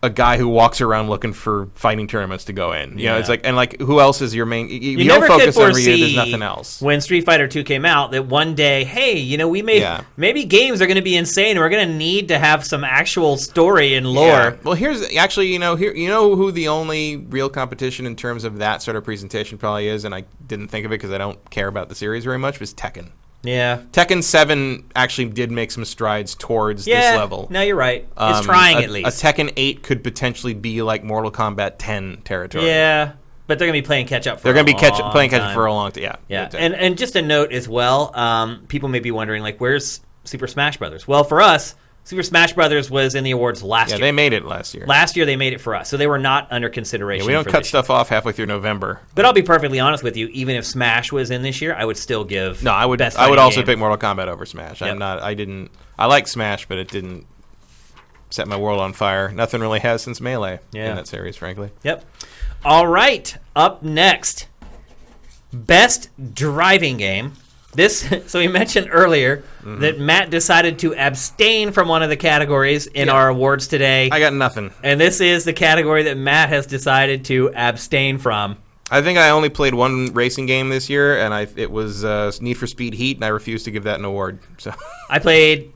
[0.00, 2.90] A guy who walks around looking for fighting tournaments to go in.
[2.98, 3.18] You know, Yeah.
[3.18, 4.68] it's like, and like, who else is your main?
[4.68, 5.84] You, you you don't never could focus on Ryu.
[5.96, 6.80] There's nothing else.
[6.80, 10.02] when Street Fighter 2 came out that one day, hey, you know, we may Yeah.
[10.16, 11.52] maybe games are going to be insane.
[11.52, 14.26] and We're going to need to have some actual story and lore.
[14.28, 14.56] Yeah.
[14.62, 18.44] Well, here's actually, you know, here you know who the only real competition in terms
[18.44, 21.18] of that sort of presentation probably is, and I didn't think of it because I
[21.18, 22.60] don't care about the series very much.
[22.60, 23.08] Was Tekken.
[23.42, 23.82] Yeah.
[23.92, 27.12] Tekken Seven actually did make some strides towards Yeah.
[27.12, 27.46] this level.
[27.50, 28.02] No, you're right.
[28.10, 29.22] it's Um, trying a, at least.
[29.22, 32.66] A Tekken 8 could potentially be like Mortal Kombat 10 territory.
[32.66, 33.12] yeah.
[33.46, 35.30] But they're going to be playing catch up for They're going to be catch, playing
[35.30, 36.02] catch up for a long time.
[36.02, 36.16] Yeah.
[36.28, 38.10] Yeah, and and just a note as well.
[38.14, 41.08] Um, people may be wondering, like, where's Super Smash Brothers?
[41.08, 41.74] Well, for us,
[42.08, 44.06] Super Smash Brothers was in the awards last yeah, year.
[44.06, 44.86] Yeah, they made it last year.
[44.86, 47.24] last year they made it for us, so they were not under consideration.
[47.24, 47.82] Yeah, we don't cut this year.
[47.82, 49.02] stuff off halfway through November.
[49.14, 50.28] But I'll be perfectly honest with you.
[50.28, 52.64] Even if Smash was in this year, I would still give.
[52.64, 53.02] No, I would.
[53.02, 53.66] I would also game.
[53.66, 54.80] pick Mortal Kombat over Smash.
[54.80, 54.90] Yep.
[54.90, 55.20] I'm not.
[55.22, 55.70] I didn't.
[55.98, 57.26] I like Smash, but it didn't
[58.30, 59.30] set my world on fire.
[59.30, 60.88] Nothing really has since Melee Yeah.
[60.88, 61.72] in that series, frankly.
[61.82, 62.06] Yep.
[62.64, 63.36] All right.
[63.54, 64.48] Up next,
[65.52, 67.34] best driving game.
[67.78, 68.06] This.
[68.28, 69.80] So we mentioned earlier Mm-hmm.
[69.80, 73.14] that Matt decided to abstain from one of the categories in Yeah.
[73.14, 74.70] our awards today, I got nothing.
[74.82, 78.56] and this is the category that Matt has decided to abstain from.
[78.90, 82.32] I think I only played one racing game this year, and I it was uh,
[82.40, 84.38] Need for Speed Heat, and I refused to give that an award.
[84.56, 84.72] So
[85.10, 85.72] I played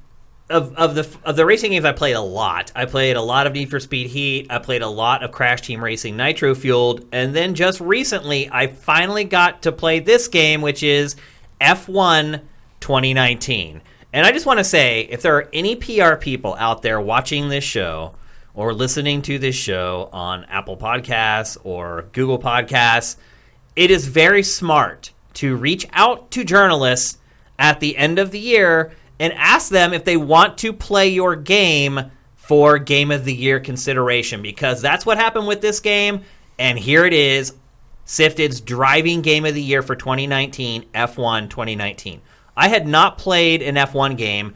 [0.49, 2.73] of of the of the racing games I played a lot.
[2.75, 4.47] I played a lot of Need for Speed Heat.
[4.49, 8.69] I played a lot of Crash Team Racing Nitro Fueled, and then just recently I
[8.69, 11.17] finally got to play this game, which is
[11.63, 12.43] F1
[12.81, 13.81] 2019.
[14.13, 17.49] And I just want to say, if there are any PR people out there watching
[17.49, 18.15] this show
[18.53, 23.17] or listening to this show on Apple Podcasts or Google Podcasts,
[23.75, 27.19] it is very smart to reach out to journalists
[27.59, 31.37] at the end of the year and ask them if they want to play your
[31.37, 36.23] game for Game of the Year consideration because that's what happened with this game.
[36.59, 37.55] And here it is
[38.13, 42.21] SIFTD's driving game of the year for 2019, F1 2019.
[42.55, 44.53] I had not played an F1 game.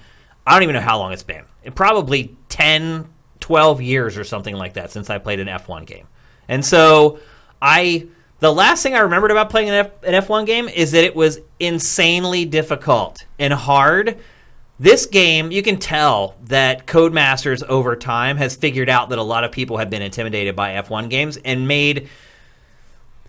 [0.46, 1.44] I don't even know how long it's been.
[1.62, 3.09] It probably 10,
[3.40, 6.07] 12 years or something like that since I played an F1 game.
[6.48, 7.18] And so
[7.62, 8.09] I
[8.40, 11.16] the last thing I remembered about playing an, F, an F1 game is that it
[11.16, 14.18] was insanely difficult and hard.
[14.78, 19.44] This game, you can tell that Codemasters over time has figured out that a lot
[19.44, 22.11] of people have been intimidated by F1 games and made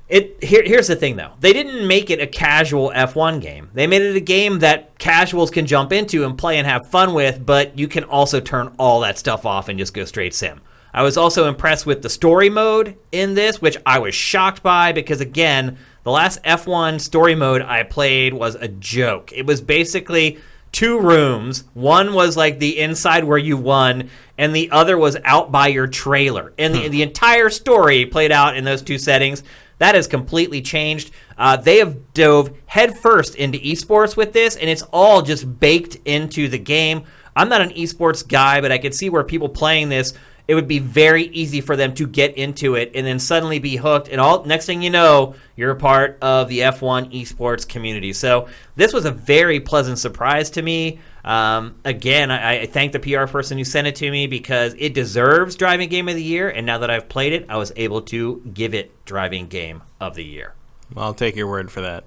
[0.10, 1.34] it here, here's the thing though.
[1.40, 3.70] They didn't make it a casual F1 game.
[3.74, 7.14] They made it a game that casuals can jump into and play and have fun
[7.14, 10.62] with, but you can also turn all that stuff off and just go straight sim.
[10.94, 14.94] I was also impressed with the story mode in this, which I was shocked by
[14.94, 19.34] because again, the last F1 story mode I played was a joke.
[19.34, 20.40] It was basically
[20.72, 21.66] two rooms.
[21.74, 25.88] One was like the inside where you won, and the other was out by your
[25.88, 26.54] trailer.
[26.58, 26.92] And the, hmm.
[26.92, 29.44] the entire story played out in those two settings.
[29.80, 31.12] That has completely changed.
[31.38, 36.48] Uh, they have dove headfirst into esports with this, and it's all just baked into
[36.48, 37.04] the game.
[37.36, 40.14] I'm not an esports guy, but I could see where people playing this
[40.48, 43.76] it would be very easy for them to get into it and then suddenly be
[43.76, 44.08] hooked.
[44.08, 48.14] And all next thing you know, you're a part of the F1 esports community.
[48.14, 51.00] So this was a very pleasant surprise to me.
[51.28, 54.94] Um, again, I, I thank the PR person who sent it to me because it
[54.94, 56.50] deserves driving game of the year.
[56.50, 60.16] And now that I've played it, I was able to give it driving game of
[60.16, 60.54] the year.
[60.94, 62.06] Well, I'll take your word for that.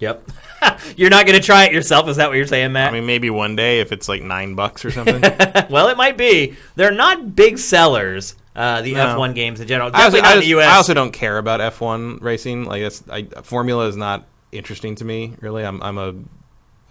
[0.00, 0.26] Yep.
[0.96, 2.08] you're not going to try it yourself.
[2.08, 2.88] Is that what you're saying, Matt?
[2.88, 5.20] I mean, maybe one day if it's like nine bucks or something.
[5.70, 6.56] well, it might be.
[6.74, 8.36] They're not big sellers.
[8.56, 9.16] Uh, the No.
[9.18, 10.72] F1 games in general, I also, definitely I, just- the U.S.
[10.72, 12.64] I also don't care about F1 racing.
[12.64, 15.34] Like that's I, Formula is not interesting to me.
[15.40, 16.14] Really, I'm I'm a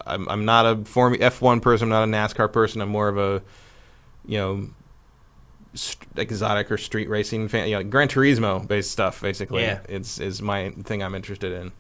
[0.06, 1.86] I'm, I'm not a Form F1 person.
[1.86, 2.82] I'm not a NASCAR person.
[2.82, 3.42] I'm more of a
[4.26, 4.68] you know
[5.74, 7.68] st- exotic or street racing fan.
[7.70, 9.22] You know, Gran Turismo based stuff.
[9.22, 9.80] Basically, Yeah.
[9.90, 11.72] it's is my thing I'm interested in.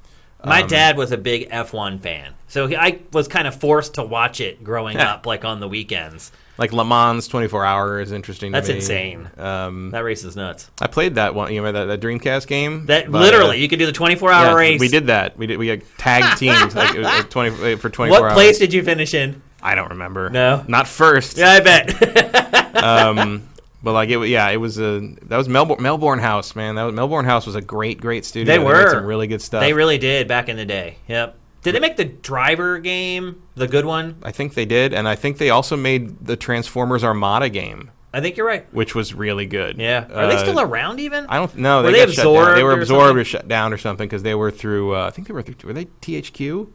[0.43, 3.93] My Um, dad was a big F1 fan, so he, I was kind of forced
[3.95, 6.31] to watch it growing up, like on the weekends.
[6.57, 8.51] Like Le Mans 24 hour is interesting.
[8.51, 8.79] That's to me.
[8.79, 9.29] insane.
[9.37, 10.69] Um, That race is nuts.
[10.79, 11.51] I played that one.
[11.53, 12.85] You remember that, that Dreamcast game?
[12.85, 14.79] That But, uh, literally, you could do the 24 hour yeah, race.
[14.79, 15.37] We did that.
[15.37, 15.57] We did.
[15.57, 18.33] We like, tagged teams like, it was, like 20 for 24 What hours.
[18.33, 19.41] place did you finish in?
[19.63, 20.29] I don't remember.
[20.29, 20.63] No?
[20.67, 21.37] not first.
[21.37, 22.57] Yeah, I bet.
[22.81, 23.47] Um,
[23.83, 26.75] but like it, yeah, it was a that was Melbourne Melbourne House, man.
[26.75, 28.51] That was Melbourne House was a great, great studio.
[28.51, 28.89] They were.
[28.89, 29.61] some really good stuff.
[29.61, 30.97] they really did back in the day.
[31.07, 31.37] Yep.
[31.61, 34.17] Did they make the driver game the good one?
[34.23, 38.19] I think they did, and I think they also made the Transformers Armada game, I
[38.19, 38.65] think you're right.
[38.73, 39.77] which was really good.
[39.79, 40.05] Yeah.
[40.13, 41.25] Are they Uh, still around even?
[41.29, 41.77] I don't know.
[41.83, 42.55] Were They, they got shut down.
[42.55, 43.17] They were or absorbed something?
[43.21, 44.95] or shut down or something because they were through.
[44.95, 45.55] Uh, I think they were through.
[45.67, 46.67] Were they THQ?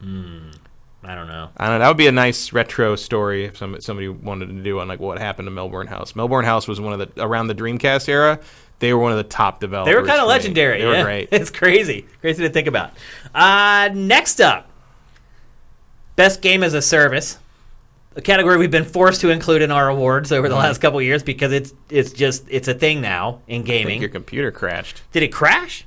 [0.00, 1.50] I don't know.
[1.56, 1.78] I don't know.
[1.78, 5.00] That would be a nice retro story if some, somebody wanted to do on like
[5.00, 6.16] what happened to Melbourne House.
[6.16, 8.40] Melbourne House was one of the around the Dreamcast era.
[8.80, 9.92] They were one of the top developers.
[9.92, 10.78] They were kind of legendary.
[10.80, 11.02] They were yeah.
[11.02, 11.28] great.
[11.32, 12.06] It's crazy.
[12.20, 12.92] Crazy to think about.
[13.34, 14.68] Uh, next up,
[16.16, 17.38] best game as a service.
[18.16, 20.64] A category we've been forced to include in our awards over the Mm-hmm.
[20.64, 24.00] last couple years because it's it's just it's a thing now in I think gaming.
[24.00, 25.02] your computer crashed.
[25.12, 25.86] Did it crash?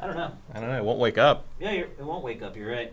[0.00, 0.32] I don't know.
[0.54, 0.76] I don't know.
[0.76, 1.44] It won't wake up.
[1.60, 2.56] Yeah, you're, it won't wake up.
[2.56, 2.92] You're right.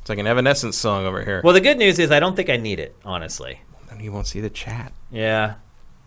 [0.00, 1.40] It's like an Evanescence song over here.
[1.44, 2.94] Well, the good news is I don't think I need it.
[3.04, 3.60] Honestly.
[3.90, 4.92] then you won't see the chat.
[5.10, 5.54] Yeah,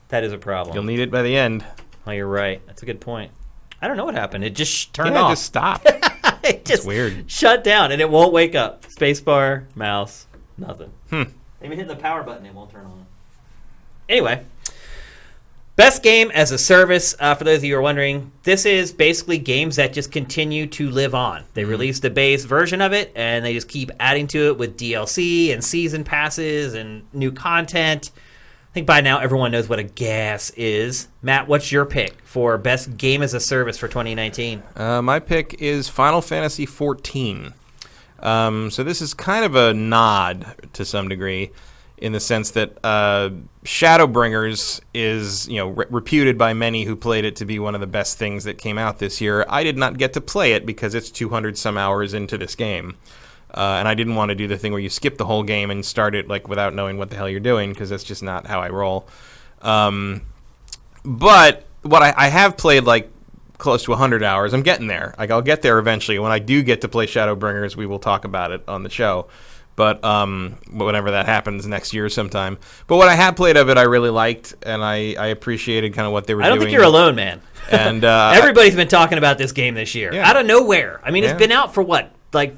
[0.07, 0.73] that is a problem.
[0.75, 1.65] You'll need it by the end.
[2.07, 2.65] oh, you're right.
[2.65, 3.31] That's a good point.
[3.81, 4.43] I don't know what happened.
[4.43, 5.31] It just sh- turned yeah, off.
[5.31, 5.81] just stop.
[6.43, 7.29] it just weird.
[7.31, 8.85] shut down and it won't wake up.
[8.85, 10.27] Spacebar, mouse,
[10.57, 10.91] nothing.
[11.09, 11.23] Hmm.
[11.63, 13.05] Even hit the power button, it won't turn on.
[14.07, 14.43] Anyway,
[15.75, 17.15] best game as a service.
[17.19, 20.65] Uh, for those of you who are wondering, this is basically games that just continue
[20.67, 21.43] to live on.
[21.53, 21.71] They Mm-hmm.
[21.71, 25.53] release the base version of it, and they just keep adding to it with DLC
[25.53, 28.11] and season passes and new content.
[28.69, 31.07] I think by now everyone knows what a GaaS is.
[31.23, 34.61] Matt, what's your pick for best game as a service for 2019?
[34.75, 37.53] Uh, my pick is Final Fantasy XIV.
[38.19, 41.51] Um, so this is kind of a nod to some degree,
[41.97, 43.31] in the sense that uh,
[43.63, 47.81] Shadowbringers is you know re- reputed by many who played it to be one of
[47.81, 49.45] the best things that came out this year.
[49.49, 52.97] I did not get to play it because it's 200 some hours into this game.
[53.53, 55.71] Uh, and I didn't want to do the thing where you skip the whole game
[55.71, 58.45] and start it like without knowing what the hell you're doing because that's just not
[58.45, 59.07] how I roll.
[59.61, 60.21] Um,
[61.03, 63.09] but what I, I have played like
[63.57, 64.53] close to 100 hours.
[64.53, 65.15] I'm getting there.
[65.17, 66.19] Like I'll get there eventually.
[66.19, 69.27] When I do get to play Shadowbringers, we will talk about it on the show.
[69.75, 72.57] But um, whenever that happens next year sometime.
[72.87, 76.05] But what I have played of it, I really liked, and I, I appreciated kind
[76.05, 76.67] of what they were I don't doing.
[76.67, 77.41] think you're alone, man.
[77.71, 80.29] And uh, Everybody's been talking about this game this year, Yeah.
[80.29, 80.99] out of nowhere.
[81.03, 81.29] I mean, Yeah.
[81.31, 82.57] it's been out for what, like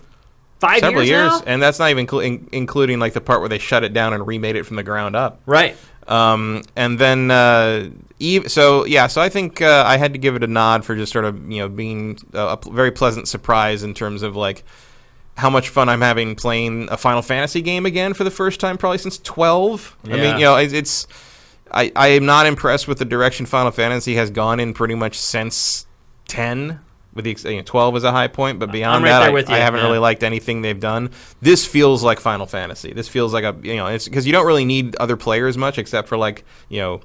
[0.62, 3.50] five several years, years, and that's not even cl- in- including like the part where
[3.50, 5.42] they shut it down and remade it from the ground up.
[5.46, 5.76] right?
[6.08, 7.90] Um, and then, uh,
[8.20, 10.96] Eve, so yeah, so I think uh, I had to give it a nod for
[10.96, 14.64] just sort of you know being a, a very pleasant surprise in terms of like
[15.38, 18.78] how much fun I'm having playing a Final Fantasy game again for the first time
[18.78, 19.98] probably since 12.
[20.06, 21.08] I mean, you know, it's, it's
[21.72, 25.18] I, I am not impressed with the direction Final Fantasy has gone in pretty much
[25.18, 25.86] since
[26.28, 26.80] 10.
[27.14, 29.60] With the you know, 12 is a high point, but beyond right that, I, I
[29.60, 29.88] haven't yeah.
[29.88, 31.12] really liked anything they've done.
[31.42, 32.94] This feels like Final Fantasy.
[32.94, 35.78] This feels like a you know, it's because you don't really need other players much
[35.78, 37.02] except for like you know,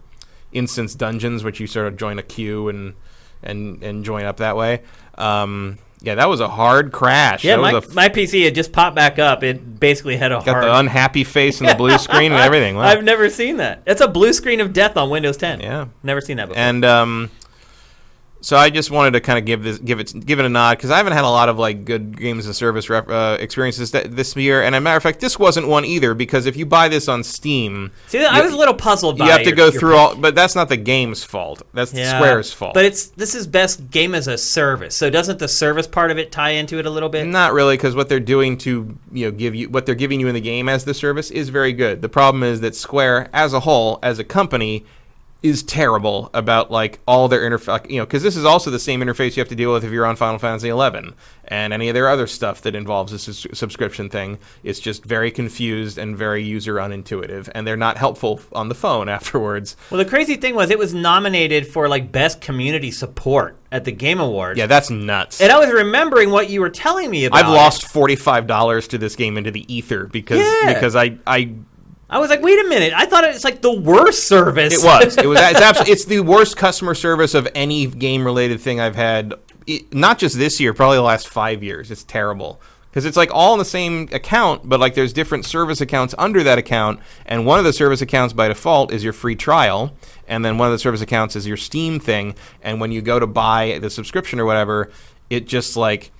[0.53, 2.95] instance dungeons, which you sort of join a queue and
[3.43, 4.83] and and join up that way.
[5.17, 7.43] Um, yeah, that was a hard crash.
[7.43, 9.43] Yeah, my, was a f- my PC had just popped back up.
[9.43, 10.65] It basically had a got hard.
[10.65, 12.77] the unhappy face and the blue screen and everything.
[12.77, 12.83] Wow.
[12.83, 13.83] I've never seen that.
[13.87, 15.61] It's a blue screen of death on Windows 10.
[15.61, 15.87] Yeah.
[16.03, 16.63] never seen that before.
[16.63, 17.31] And um,
[18.47, 20.79] So I just wanted to kind of give this, give it, give it a nod
[20.79, 23.39] because I haven't had a lot of like good games as a service rep, uh,
[23.41, 24.63] experiences th- this year.
[24.63, 27.09] And as a matter of fact, this wasn't one either because if you buy this
[27.09, 29.19] on Steam, See, I was a little puzzled.
[29.19, 29.99] by you have to go through pick.
[29.99, 30.15] all.
[30.15, 31.63] But that's not the game's fault.
[31.75, 32.21] That's Yeah.
[32.21, 32.75] Square's fault.
[32.75, 34.95] But it's this is best game as a service.
[34.95, 37.27] So doesn't the service part of it tie into it a little bit?
[37.27, 40.29] Not really, because what they're doing to you know give you what they're giving you
[40.29, 42.01] in the game as the service is very good.
[42.01, 44.85] The problem is that Square, as a whole, as a company,
[45.43, 47.89] is terrible about like all their interface.
[47.91, 49.93] You know, because this is also the same interface you have to deal with if
[49.93, 51.15] you're on Final Fantasy XI
[51.49, 54.39] and any of their other stuff that involves this sus- subscription thing.
[54.65, 59.09] It's just very confused and very user unintuitive, and they're not helpful on the phone
[59.19, 59.77] afterwards.
[59.91, 63.93] Well, the crazy thing was it was nominated for like best community support at the
[63.93, 64.59] Game Awards.
[64.59, 65.41] Yeah, that's nuts.
[65.41, 67.45] And I was remembering what you were telling me about.
[67.45, 70.73] I've lost forty five dollars to this game into the ether because Yeah.
[70.75, 71.53] because I I
[72.09, 72.93] I was like, wait a minute.
[72.95, 74.73] I thought it's like the worst service.
[74.73, 75.17] It was.
[75.17, 75.41] It was.
[75.41, 75.93] It's absolutely.
[75.93, 79.35] It's the worst customer service of any game-related thing I've had.
[79.67, 81.91] It, not just this year, probably the last five years.
[81.91, 82.61] It's terrible
[82.97, 86.43] because it's like all in the same account, but like there's different service accounts under
[86.45, 89.93] that account, and one of the service accounts by default is your free trial,
[90.27, 93.19] and then one of the service accounts is your Steam thing, and when you go
[93.19, 94.91] to buy the subscription or whatever,
[95.29, 96.11] it just like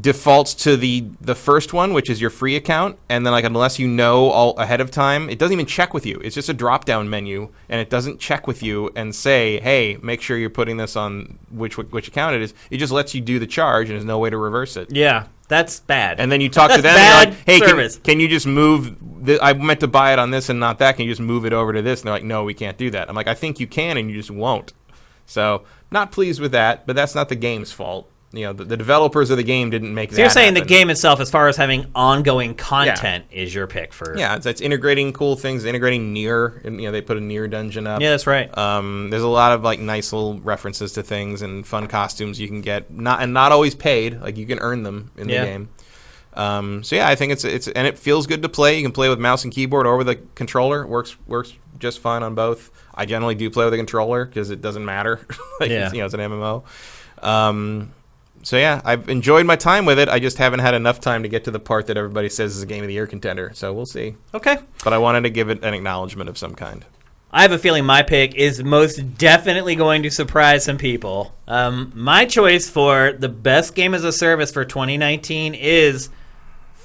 [0.00, 3.78] defaults to the the first one, which is your free account, and then like unless
[3.78, 6.20] you know all ahead of time, it doesn't even check with you.
[6.24, 9.98] It's just a drop down menu, and it doesn't check with you and say, "Hey,
[10.02, 13.20] make sure you're putting this on which which account it is." It just lets you
[13.20, 14.90] do the charge, and there's no way to reverse it.
[14.90, 16.20] Yeah, that's bad.
[16.20, 18.96] And then you talk to them, bad like, "Hey, can, can you just move?
[19.24, 20.96] The, I meant to buy it on this and not that.
[20.96, 22.90] Can you just move it over to this?" And they're like, "No, we can't do
[22.90, 24.72] that." I'm like, "I think you can, and you just won't."
[25.26, 28.10] So, not pleased with that, but that's not the game's fault.
[28.34, 30.22] You know, the, the developers of the game didn't make so that.
[30.22, 34.16] you're saying the game itself, as far as having ongoing content, is your pick for?
[34.16, 37.50] Yeah, it's, it's integrating cool things, integrating NieR, and you know they put a NieR
[37.50, 38.00] dungeon up.
[38.00, 38.56] Yeah, that's right.
[38.56, 42.48] Um, there's a lot of like nice little references to things and fun costumes you
[42.48, 44.18] can get, not and not always paid.
[44.20, 45.40] Like you can earn them in Yeah.
[45.40, 45.68] the game.
[46.34, 48.76] Um, so yeah, I think it's it's and it feels good to play.
[48.78, 50.86] You can play with mouse and keyboard or with a controller.
[50.86, 52.70] works works just fine on both.
[52.94, 55.20] I generally do play with a controller because it doesn't matter.
[55.60, 55.92] like Yeah.
[55.92, 56.62] you know, it's an MMO.
[57.22, 57.92] Um,
[58.42, 60.08] so yeah, I've enjoyed my time with it.
[60.08, 62.62] I just haven't had enough time to get to the part that everybody says is
[62.62, 63.52] a game of the year contender.
[63.54, 64.16] So we'll see.
[64.34, 64.58] okay.
[64.84, 66.84] But I wanted to give it an acknowledgement of some kind.
[67.34, 71.34] I have a feeling my pick is most definitely going to surprise some people.
[71.48, 76.10] Um, my choice for the best game as a service for 2019 is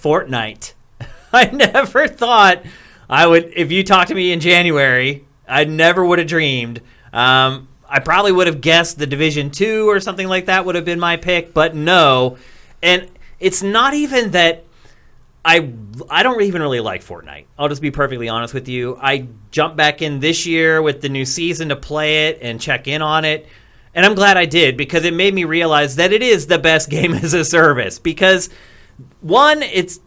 [0.01, 0.73] Fortnite.
[1.33, 2.63] I never thought
[3.09, 6.81] I would, if you talked to me in January, I never would have dreamed.
[7.11, 10.85] Um, I probably would have guessed the Division 2 or something like that would have
[10.85, 12.37] been my pick, but no.
[12.81, 13.09] And
[13.39, 14.65] it's not even that
[15.45, 15.71] I
[16.09, 17.45] I don't even really like Fortnite.
[17.57, 18.97] I'll just be perfectly honest with you.
[19.01, 22.87] I jumped back in this year with the new season to play it and check
[22.87, 23.47] in on it.
[23.93, 26.89] And I'm glad I did because it made me realize that it is the best
[26.91, 28.49] game as a service because
[29.21, 29.99] one, it's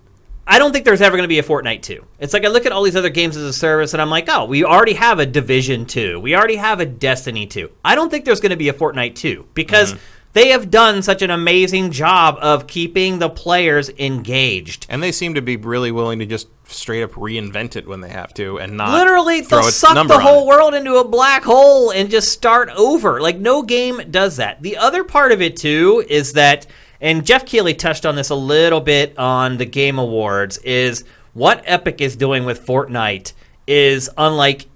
[0.51, 2.05] I don't think there's ever going to be a Fortnite 2.
[2.19, 4.29] It's like I look at all these other games as a service and I'm like,
[4.29, 6.19] "Oh, we already have a Division 2.
[6.19, 9.15] We already have a Destiny 2." I don't think there's going to be a Fortnite
[9.15, 10.03] 2 because mm-hmm.
[10.33, 14.87] they have done such an amazing job of keeping the players engaged.
[14.89, 18.11] And they seem to be really willing to just straight up reinvent it when they
[18.11, 22.11] have to, and not Literally, they'll suck the whole world into a black hole and
[22.11, 23.21] just start over.
[23.21, 24.63] Like, no game does that.
[24.63, 26.67] The other part of it, too, is that,
[27.01, 31.63] and Geoff Keighley touched on this a little bit on the Game Awards, is what
[31.65, 33.33] Epic is doing with Fortnite
[33.67, 34.67] is unlike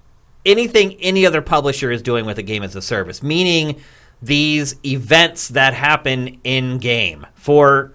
[0.45, 3.81] anything any other publisher is doing with a game as a service, meaning
[4.21, 7.91] these events that happen in game for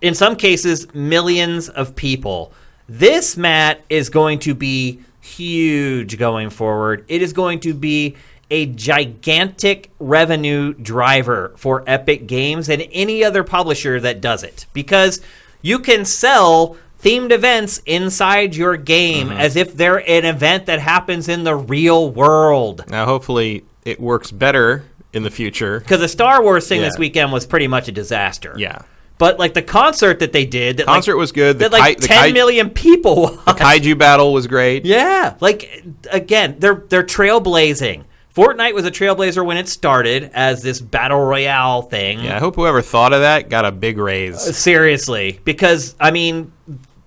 [0.00, 2.52] in some cases millions of people.
[2.88, 7.04] This Matt is going to be huge going forward.
[7.08, 8.16] It is going to be
[8.52, 15.22] a gigantic revenue driver for Epic Games and any other publisher that does it because
[15.62, 19.38] you can sell themed events inside your game mm-hmm.
[19.38, 22.84] as if they're an event that happens in the real world.
[22.88, 24.84] Now, hopefully, it works better
[25.14, 25.80] in the future.
[25.80, 26.88] Because the Star Wars thing Yeah.
[26.88, 28.54] this weekend was pretty much a disaster.
[28.58, 28.82] Yeah,
[29.16, 31.58] But like the concert that they did, that concert like, was good.
[31.58, 33.60] The, that like the, ten kai- million people watched.
[33.60, 34.84] kaiju battle was great.
[34.84, 38.04] Yeah, like again, they're they're trailblazing.
[38.34, 42.20] Fortnite was a trailblazer when it started as this battle royale thing.
[42.20, 44.40] Yeah, I hope whoever thought of that got a big raise.
[44.56, 46.50] Seriously, because I mean,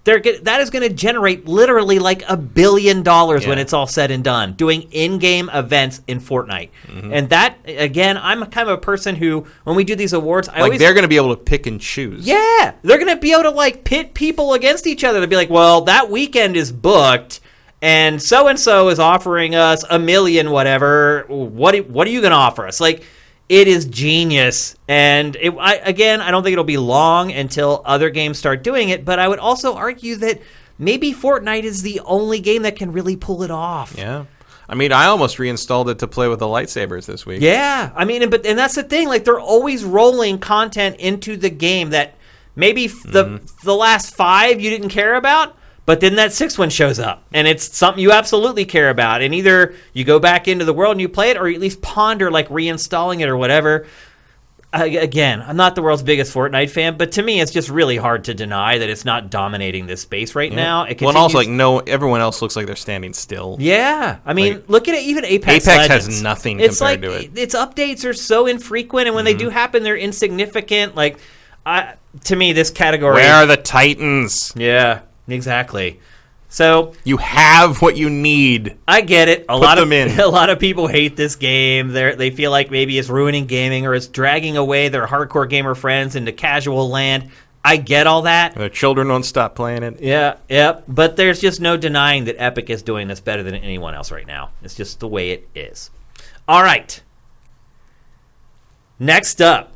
[0.03, 3.87] they're get, that is going to generate literally like a billion dollars when it's all
[3.87, 6.69] said and done doing in-game events in Fortnite.
[6.85, 7.11] Mm-hmm.
[7.11, 10.53] And that again, I'm kind of a person who when we do these awards, I
[10.53, 12.27] Like always they're going to be able to pick and choose.
[12.27, 15.49] Yeah, they're gonna be able to like pit people against each other to be like,
[15.49, 17.39] well, that weekend is booked,
[17.85, 21.25] and so and so is offering us a million, whatever.
[21.27, 22.79] What what are you gonna offer us?
[22.81, 23.03] Like,
[23.47, 24.75] it is genius.
[24.87, 28.89] And it, I, again, I don't think it'll be long until other games start doing
[28.89, 29.05] it.
[29.05, 30.41] But I would also argue that
[30.79, 33.93] maybe Fortnite is the only game that can really pull it off.
[33.97, 34.25] Yeah.
[34.67, 37.39] I mean, I almost reinstalled it to play with the lightsabers this week.
[37.41, 39.07] Yeah, I mean, but and that's the thing.
[39.07, 42.15] Like they're always rolling content into the game that
[42.55, 43.45] maybe f- the Mm-hmm.
[43.63, 45.55] the last five you didn't care about,
[45.85, 49.21] but then that sixth one shows up, and it's something you absolutely care about.
[49.21, 51.61] And either you go back into the world and you play it, or you at
[51.61, 53.85] least ponder like reinstalling it or whatever.
[54.73, 57.95] I, again, I'm not the world's biggest Fortnite fan, but to me, it's just really
[57.95, 60.83] hard to deny that it's not dominating this space right now.
[60.83, 63.55] It well, and also like no, everyone else looks like they're standing still.
[63.59, 65.03] yeah, I mean, Like, look at it.
[65.03, 65.65] Even Apex.
[65.65, 67.27] Apex has nothing It's compared like to it.
[67.29, 67.37] Mm-hmm.
[67.37, 70.93] its updates are so infrequent, and when they do happen, they're insignificant.
[70.93, 71.19] Like,
[71.65, 71.93] I,
[72.25, 73.13] to me, this category.
[73.15, 74.51] Where are the Titans?
[74.57, 75.99] yeah, exactly.
[76.47, 78.77] So You have what you need.
[78.87, 79.45] I get it.
[79.49, 81.89] A lot of a lot of people hate this game.
[81.89, 85.75] They they feel like maybe it's ruining gaming or it's dragging away their hardcore gamer
[85.75, 87.29] friends into casual land.
[87.63, 88.53] I get all that.
[88.53, 89.99] The children won't stop playing it.
[89.99, 90.83] Yeah, yep.
[90.87, 94.27] But there's just no denying that Epic is doing this better than anyone else right
[94.27, 94.51] now.
[94.61, 95.89] It's just the way it is.
[96.47, 97.01] All right.
[98.99, 99.73] Next up,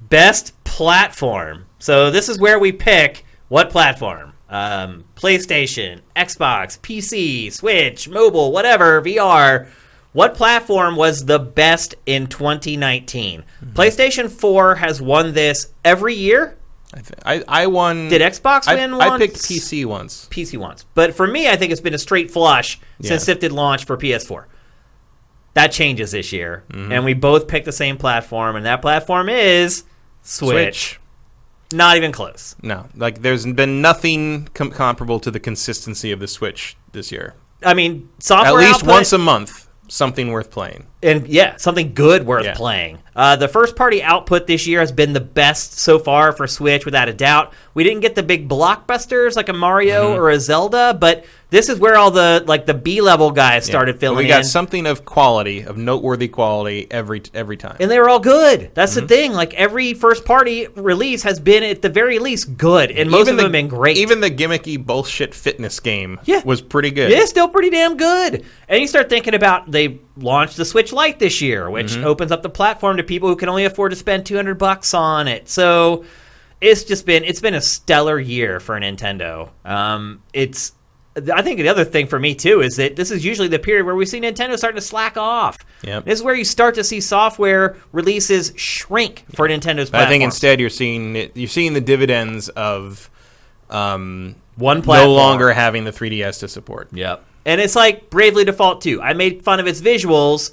[0.00, 1.64] best platform.
[1.78, 4.33] So this is where we pick what platform.
[4.54, 9.66] Um, PlayStation, Xbox, PC, Switch, mobile, whatever, VR.
[10.12, 13.42] What platform was the best in 2019?
[13.72, 16.56] PlayStation 4 has won this every year.
[16.92, 18.08] I, th- I, I won.
[18.08, 20.28] Did Xbox I, win I picked PC once.
[20.30, 20.86] PC once.
[20.94, 23.08] But for me, I think it's been a straight flush Yeah.
[23.18, 24.44] since SIFTD launched for PS4.
[25.54, 26.62] That changes this year.
[26.68, 26.92] Mm-hmm.
[26.92, 29.82] And we both picked the same platform, and that platform is
[30.22, 30.50] Switch.
[30.92, 31.00] Switch.
[31.74, 32.54] Not even close.
[32.62, 37.34] No, like there's been nothing com- comparable to the consistency of the Switch this year.
[37.64, 40.86] I mean, software At least output, once a month, something worth playing.
[41.02, 42.54] and yeah, something good worth Yeah.
[42.54, 42.98] playing.
[43.16, 46.84] Uh, the first party output this year has been the best so far for Switch,
[46.84, 47.52] without a doubt.
[47.74, 50.20] We didn't get the big blockbusters like a Mario Mm-hmm.
[50.20, 51.24] or a Zelda, but
[51.54, 54.44] this is where all the like the B level guys started filling we got in.
[54.44, 57.76] something of quality, of noteworthy quality every every time.
[57.78, 58.72] and they were all good.
[58.74, 59.00] That's Mm-hmm.
[59.00, 59.32] the thing.
[59.32, 63.36] Like every first party release has been at the very least good, and most of
[63.36, 63.96] them have been great.
[63.98, 66.42] Even the gimmicky bullshit fitness game Yeah.
[66.44, 67.10] was pretty good.
[67.12, 68.44] Yeah, still pretty damn good.
[68.68, 72.04] And you start thinking about they launched the Switch Lite this year, which Mm-hmm.
[72.04, 75.28] opens up the platform to people who can only afford to spend 200 bucks on
[75.28, 75.48] it.
[75.48, 76.04] So
[76.60, 79.50] it's just been it's been a stellar year for Nintendo.
[79.64, 80.72] Um, it's
[81.16, 83.86] I think the other thing for me too is that this is usually the period
[83.86, 85.58] where we see Nintendo starting to slack off.
[85.82, 86.06] Yep.
[86.06, 90.24] This is where you start to see software releases shrink for Nintendo's But I think
[90.24, 93.10] instead you're seeing it, you're seeing the dividends of
[93.70, 96.88] um, one no longer having the 3DS to support.
[96.92, 97.24] Yep.
[97.46, 99.00] And it's like Bravely Default 2.
[99.00, 100.52] I made fun of its visuals,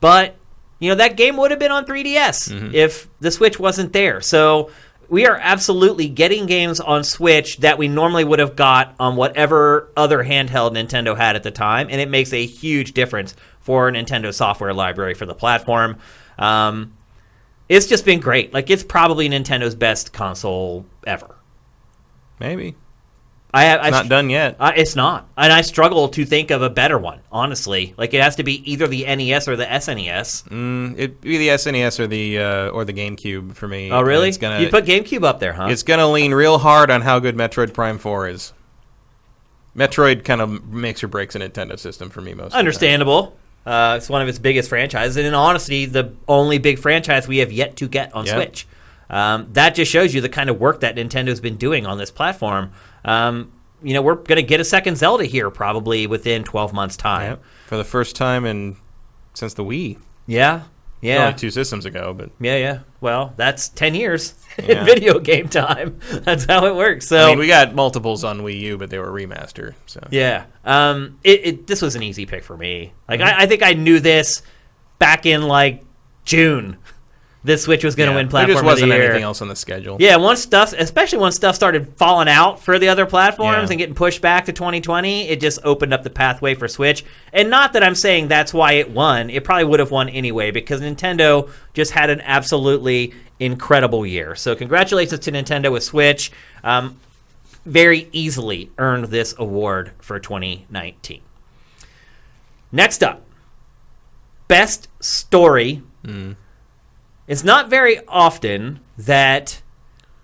[0.00, 0.36] but
[0.78, 4.20] you know that game would have been on 3DS if the Switch wasn't there.
[4.22, 4.70] So
[5.10, 9.90] we are absolutely getting games on Switch that we normally would have got on whatever
[9.96, 14.32] other handheld Nintendo had at the time, and it makes a huge difference for Nintendo
[14.32, 15.98] software library for the platform.
[16.38, 16.96] Um,
[17.68, 18.54] it's just been great.
[18.54, 21.36] Like it's probably Nintendo's best console ever.
[22.38, 22.76] Maybe
[23.52, 24.56] I have it's I not done yet.
[24.60, 27.20] uh, it's not, and I struggle to think of a better one.
[27.32, 30.44] Honestly, like it has to be either the NES or the SNES.
[30.48, 33.90] Mm, it'd be the SNES or the uh, or the GameCube for me.
[33.90, 34.28] Oh, really?
[34.28, 35.66] It's gonna you put GameCube up there, huh?
[35.68, 38.52] it's gonna lean real hard on how good Metroid Prime Four is.
[39.76, 42.46] Metroid kind of makes or breaks a Nintendo system for me most.
[42.46, 42.58] of the time.
[42.60, 43.36] Understandable.
[43.64, 47.38] Uh, it's one of its biggest franchises, and in honesty, the only big franchise we
[47.38, 48.34] have yet to get on Yeah.
[48.34, 48.66] Switch.
[49.10, 52.10] Um, that just shows you the kind of work that Nintendo's been doing on this
[52.10, 52.70] platform.
[53.04, 53.52] Um,
[53.82, 57.30] you know, we're going to get a second Zelda here probably within 12 months' time.
[57.30, 57.42] Yep.
[57.66, 58.76] For the first time in
[59.34, 59.98] since the Wii.
[60.26, 60.64] Yeah,
[61.00, 61.26] yeah.
[61.28, 62.78] Only two systems ago, but Yeah, yeah.
[63.00, 64.80] Well, that's 10 years Yeah.
[64.80, 65.98] in video game time.
[66.10, 67.06] That's how it works.
[67.08, 69.74] So, I mean, we got multiples on Wii U, but they were remaster.
[69.86, 70.44] So yeah.
[70.66, 72.92] Um, it, it, this was an easy pick for me.
[73.08, 73.40] Like, Mm-hmm.
[73.40, 74.42] I, I think I knew this
[74.98, 75.82] back in, like,
[76.26, 76.76] June.
[77.42, 78.16] This Switch was going to Yeah.
[78.16, 79.04] win There platform just wasn't of the year.
[79.06, 79.96] anything else on the schedule.
[79.98, 83.70] Yeah, once stuff, especially once stuff started falling out for the other platforms Yeah.
[83.70, 87.02] and getting pushed back to 2020, it just opened up the pathway for Switch.
[87.32, 89.30] And not that I'm saying that's why it won.
[89.30, 94.34] It probably would have won anyway because Nintendo just had an absolutely incredible year.
[94.34, 96.30] So congratulations to Nintendo with Switch.
[96.62, 96.96] Um,
[97.64, 101.20] very easily earned this award for 2019.
[102.70, 103.22] Next up,
[104.46, 105.82] best story.
[107.30, 109.62] It's not very often that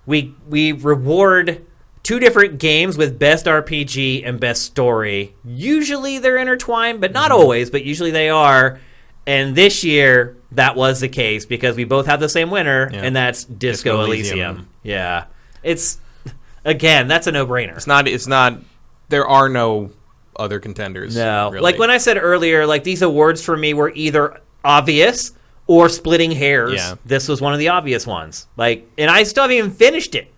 [0.07, 1.65] we we reward
[2.03, 5.37] two different games with best RPG and best story.
[5.45, 7.41] Usually they're intertwined, but not mm-hmm.
[7.41, 8.81] always, but usually they are.
[9.25, 13.03] And this year that was the case because we both have the same winner, Yeah.
[13.03, 14.39] and that's Disco, Disco Elysium.
[14.39, 14.69] Elysium.
[14.83, 15.25] Yeah,
[15.63, 16.01] it's
[16.65, 17.77] again that's a no brainer.
[17.77, 18.09] It's not.
[18.09, 18.59] It's not.
[19.11, 19.93] There are no
[20.35, 21.15] other contenders.
[21.15, 21.63] No, really.
[21.63, 25.33] like when I said earlier, like these awards for me were either obvious
[25.67, 26.75] or splitting hairs.
[26.75, 26.95] Yeah.
[27.05, 28.47] This was one of the obvious ones.
[28.57, 30.33] Like, and I still haven't even finished it.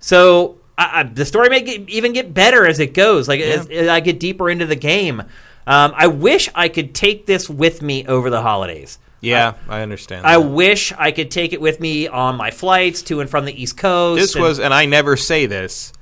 [0.00, 3.28] So I, I, the story may get, even get better as it goes.
[3.28, 5.20] Like as, as I get deeper into the game,
[5.66, 8.98] um, I wish I could take this with me over the holidays.
[9.20, 10.26] Yeah, I understand.
[10.26, 10.48] I that.
[10.48, 13.76] wish I could take it with me on my flights to and from the East
[13.76, 14.20] Coast.
[14.20, 15.92] this and was, and I never say this.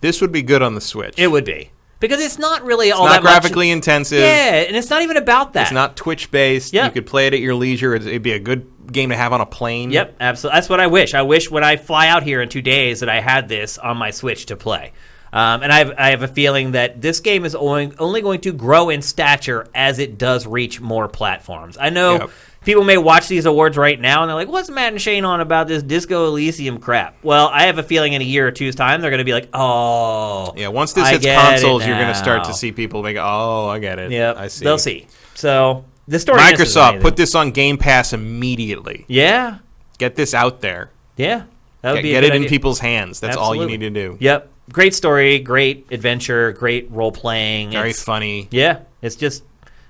[0.00, 1.14] This would be good on the Switch.
[1.16, 1.70] it would be
[2.00, 4.20] because it's not really all It's that not graphically intensive.
[4.20, 5.62] Yeah, and it's not even about that.
[5.62, 6.72] It's not Twitch based.
[6.72, 6.84] Yep.
[6.84, 7.94] You could play it at your leisure.
[7.94, 9.90] It'd, it'd be a good game to have on a plane.
[9.90, 10.56] Yep, absolutely.
[10.56, 11.14] That's what I wish.
[11.14, 13.96] I wish when I fly out here in two days that I had this on
[13.96, 14.92] my Switch to play.
[15.32, 18.40] Um, and I have, I have a feeling that this game is only, only going
[18.42, 21.76] to grow in stature as it does reach more platforms.
[21.78, 22.30] I know Yep.
[22.66, 25.40] People may watch these awards right now and they're like, what's Matt and Shane on
[25.40, 27.16] about this Disco Elysium crap?
[27.22, 29.32] Well, I have a feeling in a year or two's time they're going to be
[29.32, 30.52] like, oh.
[30.56, 30.68] Yeah.
[30.68, 33.16] Once this I hits consoles, you're going to start to see people make.
[33.16, 34.10] Oh, I get it.
[34.10, 34.64] Yep, I see.
[34.64, 35.06] they'll see.
[35.34, 36.40] So the story.
[36.40, 39.06] Microsoft, put this on Game Pass immediately.
[39.08, 39.58] Yeah,
[39.98, 40.90] Get this out there.
[41.16, 41.44] yeah.
[41.82, 43.20] That would Get, be get it in people's hands.
[43.20, 44.16] That's all you need to do.
[44.18, 44.50] Yep.
[44.72, 47.70] Great story, great adventure, great role playing.
[47.70, 48.48] Very It's- funny.
[48.50, 49.44] Yeah, it's just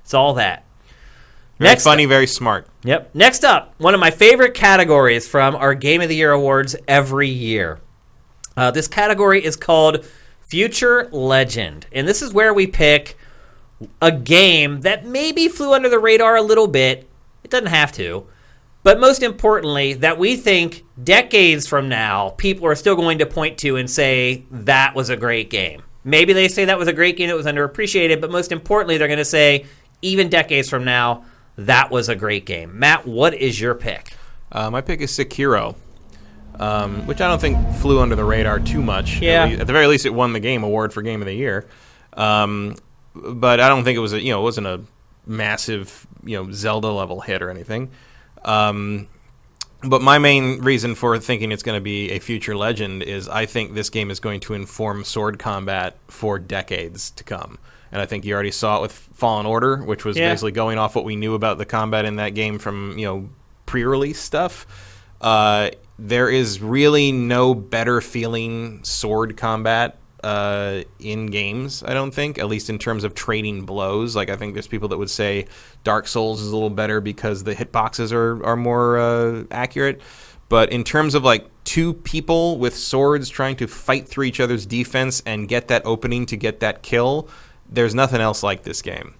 [0.05, 0.66] it's all that.
[1.59, 2.05] Very Next funny.
[2.05, 2.67] Very smart.
[2.85, 3.15] Yep.
[3.15, 7.29] Next up, one of my favorite categories from our Game of the Year awards every
[7.29, 7.81] year.
[8.57, 10.05] Uh, this category is called
[10.41, 13.17] Future Legend, and this is where we pick
[14.01, 17.09] a game that maybe flew under the radar a little bit.
[17.43, 18.27] It doesn't have to.
[18.83, 23.59] But most importantly, that we think decades from now, people are still going to point
[23.59, 25.83] to and say, that was a great game.
[26.05, 29.09] Maybe they say that was a great game that was underappreciated, but most importantly, they're
[29.09, 29.67] going to say,
[30.03, 31.25] even decades from now,
[31.57, 32.79] that was a great game.
[32.79, 34.13] Matt, what is your pick?
[34.53, 35.75] Uh, my pick is Sekiro,
[36.59, 39.17] um, which I don't think flew under the radar too much.
[39.17, 39.47] At Yeah.
[39.47, 41.67] At, the very least, it won the game award for Game of the Year.
[42.15, 42.77] Um,
[43.15, 44.81] but I don't think it was a you know it wasn't a
[45.27, 47.91] massive you know Zelda level hit or anything.
[48.45, 49.09] Um,
[49.83, 53.47] but my main reason for thinking it's going to be a future legend is I
[53.47, 57.59] think this game is going to inform sword combat for decades to come.
[57.97, 60.29] And I think you already saw it with Fallen Order, which was Yeah.
[60.29, 63.31] basically going off what we knew about the combat in that game from, you know,
[63.65, 64.67] pre-release stuff.
[65.19, 71.83] Uh, there is really no better feeling sword combat uh, in games.
[71.87, 74.15] I don't think, at least in terms of trading blows.
[74.15, 75.47] Like I think there's people that would say
[75.83, 80.03] Dark Souls is a little better because the hitboxes are are more uh, accurate.
[80.51, 84.67] But in terms of like two people with swords trying to fight through each other's
[84.67, 87.29] defense and get that opening to get that kill,
[87.71, 89.15] there's nothing else like this game.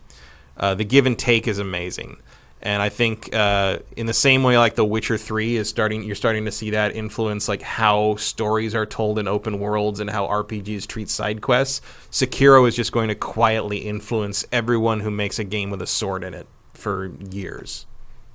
[0.57, 2.17] Uh, the give and take is amazing,
[2.63, 6.15] and I think uh, in the same way like The Witcher Three is starting, you're
[6.15, 10.27] starting to see that influence like how stories are told in open worlds and how
[10.27, 11.83] RPGs treat side quests.
[12.11, 16.25] Sekiro is just going to quietly influence everyone who makes a game with a sword
[16.25, 17.87] in it for years.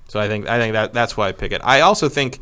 [0.08, 1.60] So I think I think that that's why I pick it.
[1.64, 2.38] I also think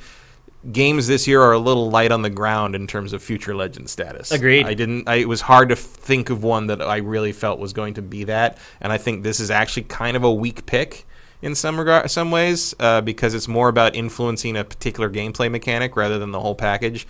[0.73, 3.89] games this year are a little light on the ground in terms of future legend
[3.89, 4.31] status.
[4.31, 4.67] Agreed.
[4.67, 5.09] I didn't.
[5.09, 8.03] I, it was hard to think of one that I really felt was going to
[8.03, 11.07] be that, and I think this is actually kind of a weak pick
[11.43, 15.97] in some regard, some ways, uh, because it's more about influencing a particular gameplay mechanic
[15.97, 17.07] rather than the whole package.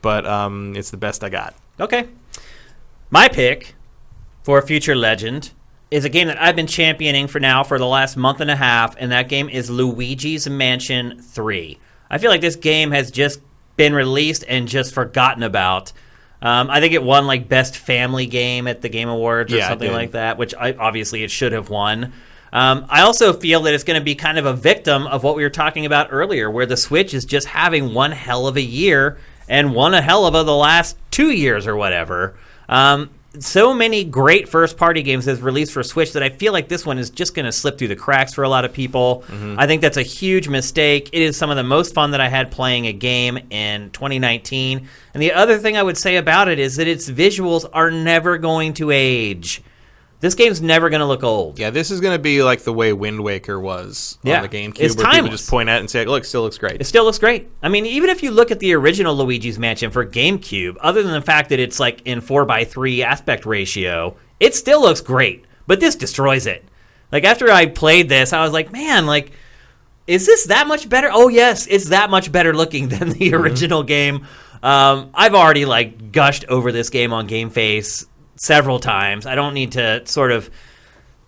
[0.00, 1.54] But um, it's the best I got.
[1.80, 2.08] Okay.
[3.10, 3.74] My pick
[4.42, 5.52] for Future Legend
[5.90, 8.56] is a game that I've been championing for now for the last month and a
[8.56, 11.78] half, and that game is Luigi's Mansion 3.
[12.14, 13.40] I feel like this game has just
[13.76, 15.92] been released and just forgotten about.
[16.40, 19.68] Um, I think it won like best family game at the Game Awards or Yeah,
[19.68, 22.12] something like that, which I, obviously it should have won.
[22.52, 25.34] Um, I also feel that it's going to be kind of a victim of what
[25.34, 28.62] we were talking about earlier, where the Switch is just having one hell of a
[28.62, 29.18] year
[29.48, 32.36] and one a hell of a the last two years or whatever.
[32.68, 36.68] Um, so many great first party games has released for Switch that I feel like
[36.68, 39.24] this one is just going to slip through the cracks for a lot of people.
[39.26, 39.56] Mm-hmm.
[39.58, 41.10] I think that's a huge mistake.
[41.12, 44.88] It is some of the most fun that I had playing a game in 2019.
[45.14, 48.38] And the other thing I would say about it is that its visuals are never
[48.38, 49.62] going to age.
[50.24, 51.58] This game's never going to look old.
[51.58, 54.48] Yeah, this is going to be like the way Wind Waker was Yeah, on the
[54.48, 55.40] GameCube, it's where people timeless.
[55.40, 57.46] just point at it and say, "Look, still looks great." It still looks great.
[57.62, 61.12] I mean, even if you look at the original Luigi's Mansion for GameCube, other than
[61.12, 65.44] the fact that it's like in 4x3 aspect ratio, it still looks great.
[65.66, 66.64] But this destroys it.
[67.12, 69.32] Like, after I played this, I was like, man, like,
[70.06, 71.10] is this that much better?
[71.12, 74.26] Oh, yes, it's that much better looking than the original game.
[74.62, 78.06] Um, I've already, like, gushed over this game on Game Face
[78.36, 79.26] several times.
[79.26, 80.50] I don't need to sort of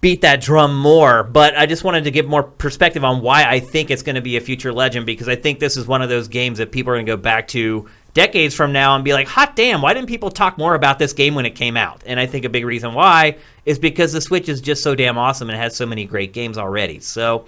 [0.00, 3.60] beat that drum more, but I just wanted to give more perspective on why I
[3.60, 6.08] think it's going to be a future legend because I think this is one of
[6.08, 9.12] those games that people are going to go back to decades from now and be
[9.12, 12.02] like, hot damn, why didn't people talk more about this game when it came out?
[12.06, 15.18] And I think a big reason why is because the Switch is just so damn
[15.18, 17.00] awesome and has so many great games already.
[17.00, 17.46] So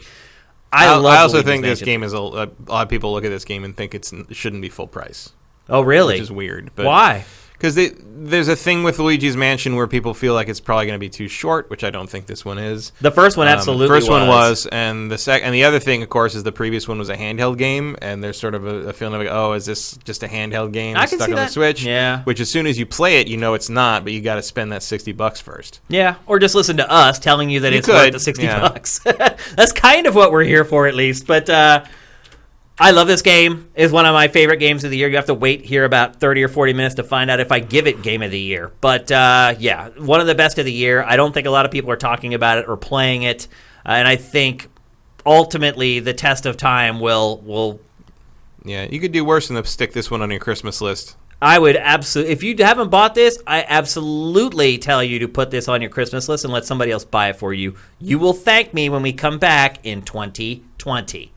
[0.73, 3.25] I, I, love I also think this game is a, a lot of people look
[3.25, 5.33] at this game and think it's it shouldn't be full price,
[5.69, 6.15] Oh, really?
[6.15, 6.71] which is weird.
[6.75, 7.25] But Why?
[7.59, 7.75] Because
[8.21, 11.09] there's a thing with Luigi's Mansion where people feel like it's probably going to be
[11.09, 12.93] too short, which I don't think this one is.
[13.01, 14.65] The first one Um, absolutely first one was.
[14.65, 17.09] was, and the sec, and the other thing, of course, is the previous one was
[17.09, 19.97] a handheld game, and there's sort of a, a feeling of like, oh, is this
[20.05, 21.47] just a handheld game I stuck on that.
[21.47, 21.83] the Switch?
[21.83, 22.23] Yeah.
[22.23, 24.43] Which as soon as you play it, you know it's not, but you got to
[24.43, 25.81] spend that sixty bucks first.
[25.89, 28.61] Yeah, or just listen to us telling you that You it's worth the sixty yeah.
[28.61, 28.99] bucks.
[29.57, 31.27] That's kind of what we're here for, at least.
[31.27, 31.85] But uh,
[32.81, 33.69] I love this game.
[33.75, 35.09] It's one of my favorite games of the year.
[35.09, 37.59] You have to wait here about thirty or forty minutes to find out if I
[37.59, 38.71] give it game of the year.
[38.81, 41.03] But uh, yeah, one of the best of the year.
[41.03, 43.49] I don't think a lot of people are talking about it or playing it,
[43.85, 44.69] uh, and I think
[45.27, 47.81] ultimately the test of time will will
[48.65, 51.17] Yeah, you could do worse than stick this one on your Christmas list.
[51.43, 52.33] I would absolutely.
[52.33, 56.29] If you haven't bought this, I absolutely tell you to put this on your Christmas
[56.29, 57.75] list and let somebody else buy it for you.
[57.99, 61.33] You will thank me when we come back in 2020.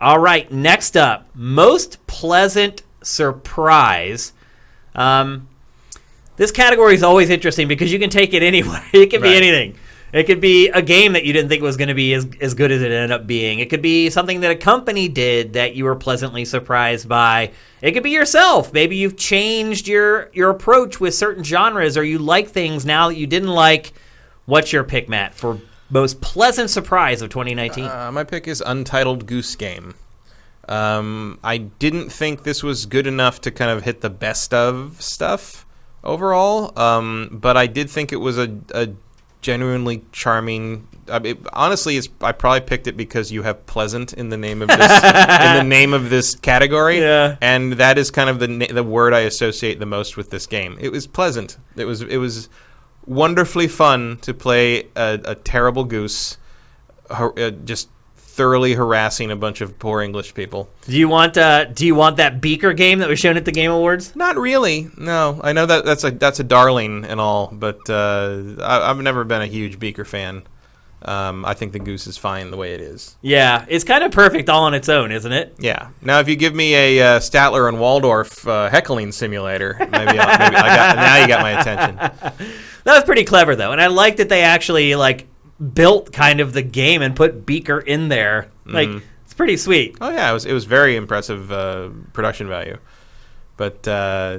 [0.00, 4.32] All right, next up, most pleasant surprise.
[4.94, 5.48] Um,
[6.36, 8.84] this category is always interesting because you can take it anywhere.
[8.92, 9.76] It can be anything.
[10.12, 12.54] It could be a game that you didn't think was going to be as, as
[12.54, 13.58] good as it ended up being.
[13.58, 17.52] It could be something that a company did that you were pleasantly surprised by.
[17.82, 18.72] It could be yourself.
[18.72, 23.16] Maybe you've changed your your approach with certain genres, or you like things now that
[23.16, 23.92] you didn't like.
[24.46, 25.60] What's your pick, Matt, for
[25.90, 27.84] most pleasant surprise of 2019?
[27.84, 29.94] Uh, my pick is Untitled Goose Game.
[30.68, 35.00] Um, I didn't think this was good enough to kind of hit the best of
[35.00, 35.64] stuff
[36.04, 38.90] overall, um, but I did think it was a, a
[39.40, 40.86] genuinely charming.
[41.10, 44.60] I mean, honestly, it's, I probably picked it because you have pleasant in the name
[44.60, 47.36] of this in the name of this category, Yeah.
[47.40, 50.46] and that is kind of the na- the word I associate the most with this
[50.46, 50.76] game.
[50.80, 51.56] It was pleasant.
[51.76, 52.50] It was it was
[53.08, 56.36] wonderfully fun to play a, a terrible goose,
[57.10, 60.68] har- uh, just thoroughly harassing a bunch of poor English people.
[60.86, 63.50] do you want uh, Do you want that Beaker game that was shown at the
[63.52, 64.14] Game Awards?
[64.14, 64.88] Not really.
[64.96, 68.98] No, I know that that's a that's a darling and all, but uh, I, I've
[68.98, 70.42] never been a huge Beaker fan.
[71.02, 73.16] Um, I think the goose is fine the way it is.
[73.22, 75.54] Yeah, it's kind of perfect all on its own, isn't it?
[75.58, 75.90] Yeah.
[76.02, 80.38] Now, if you give me a uh, Statler and Waldorf uh, heckling simulator, maybe, I'll,
[80.38, 82.48] maybe I got, now you got my attention.
[82.84, 85.26] That was pretty clever though, and I like that they actually like
[85.74, 88.50] built kind of the game and put Beaker in there.
[88.64, 88.88] Like
[89.24, 89.98] it's pretty sweet.
[90.00, 92.78] Oh yeah, it was it was very impressive uh, production value,
[93.58, 94.38] but uh,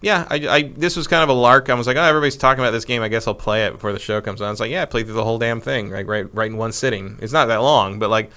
[0.00, 1.68] yeah, I, I this was kind of a lark.
[1.68, 3.02] I was like, oh, everybody's talking about this game.
[3.02, 4.52] I guess I'll play it before the show comes on.
[4.52, 6.72] It's like, yeah, I played through the whole damn thing, like right right in one
[6.72, 7.18] sitting.
[7.20, 8.30] It's not that long, but like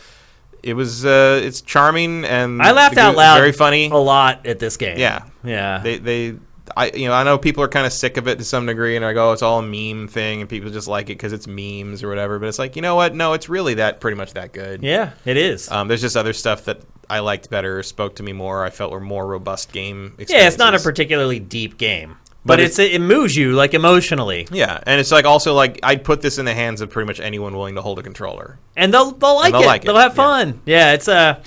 [0.64, 3.90] it was uh, it's charming and I laughed out loud very funny.
[3.90, 4.98] a lot at this game.
[4.98, 5.80] Yeah, yeah.
[5.80, 6.36] they they.
[6.76, 8.96] I you know I know people are kind of sick of it to some degree
[8.96, 11.34] and I go oh, it's all a meme thing and people just like it because
[11.34, 14.18] it's memes or whatever but it's like you know what no it's really that pretty
[14.18, 15.70] much that good yeah, it is.
[15.72, 18.64] um, there's just other stuff that I liked better, spoke to me more.
[18.64, 20.16] I felt were more robust game.
[20.18, 22.16] yeah, it's not a particularly deep game,
[22.46, 26.06] but, But it's, it moves you like emotionally, yeah, and it's like also like I'd
[26.06, 28.60] put this in the hands of pretty much anyone willing to hold a controller.
[28.78, 29.66] and they'll they'll like they'll it.
[29.66, 30.62] like it, They'll have fun.
[30.66, 31.42] Yeah, it's a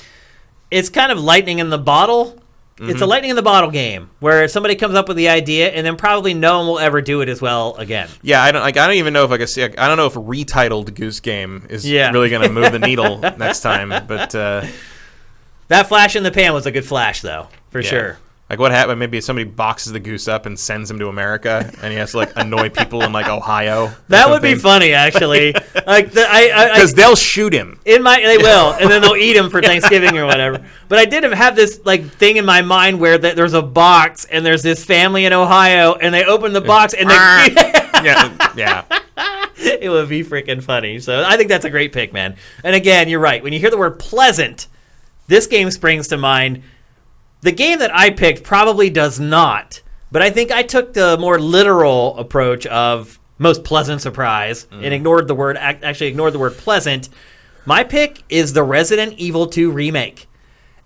[0.71, 2.39] it's kind of lightning in the bottle.
[2.77, 3.03] It's Mm-hmm.
[3.03, 5.95] a lightning in the bottle game where somebody comes up with the idea and then
[5.97, 8.09] probably no one will ever do it as well again.
[8.21, 8.77] Yeah, I don't like.
[8.77, 9.63] I don't even know if I can see.
[9.63, 12.11] I don't know if retitled Goose Game is Yeah.
[12.11, 13.91] really going to move the needle next time.
[14.09, 14.67] But uh,
[15.69, 17.89] That flash in the pan was a good flash, though, for yeah.
[17.89, 18.19] sure.
[18.51, 18.99] Like what happened?
[18.99, 22.19] Maybe somebody boxes the goose up and sends him to America, and he has to
[22.19, 23.91] like annoy people in like Ohio.
[24.09, 25.53] That would be funny, actually.
[25.87, 27.81] like the, I, because they'll shoot him.
[27.87, 30.63] in my they will, and then they'll eat him for Thanksgiving or whatever.
[30.89, 34.27] But I did have this like thing in my mind where that there's a box
[34.27, 37.15] and there's this family in Ohio, and they open the box and they.
[37.15, 38.85] yeah, uh, yeah.
[39.57, 41.01] it would be freaking funny.
[41.01, 42.37] So I think that's a great pick, man.
[42.63, 43.43] And again, you're right.
[43.43, 44.67] When you hear the word pleasant,
[45.29, 46.63] this game springs to mind.
[47.45, 51.39] The game that I picked probably does not, but I think I took the more
[51.39, 54.93] literal approach of most pleasant surprise and mm.
[54.93, 57.11] ignored the word actually ignored the word pleasant.
[57.67, 60.27] My pick is the Resident Evil 2 remake.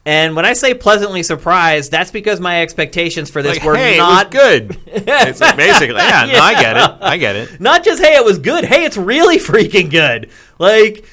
[0.05, 3.97] And when I say pleasantly surprised, that's because my expectations for this Like, were hey,
[3.97, 4.76] not good.
[4.86, 6.98] it's like basically, yeah, No, I get it.
[7.01, 7.60] I get it.
[7.60, 8.64] not just hey, it was good.
[8.64, 10.30] Hey, it's really freaking good.
[10.59, 11.05] Like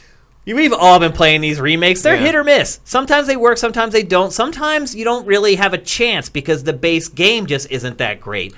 [0.45, 2.01] we've all been playing these remakes.
[2.01, 2.21] They're Yeah.
[2.21, 2.79] hit or miss.
[2.83, 4.31] Sometimes they work, sometimes they don't.
[4.31, 8.53] Sometimes you don't really have a chance because the base game just isn't that great.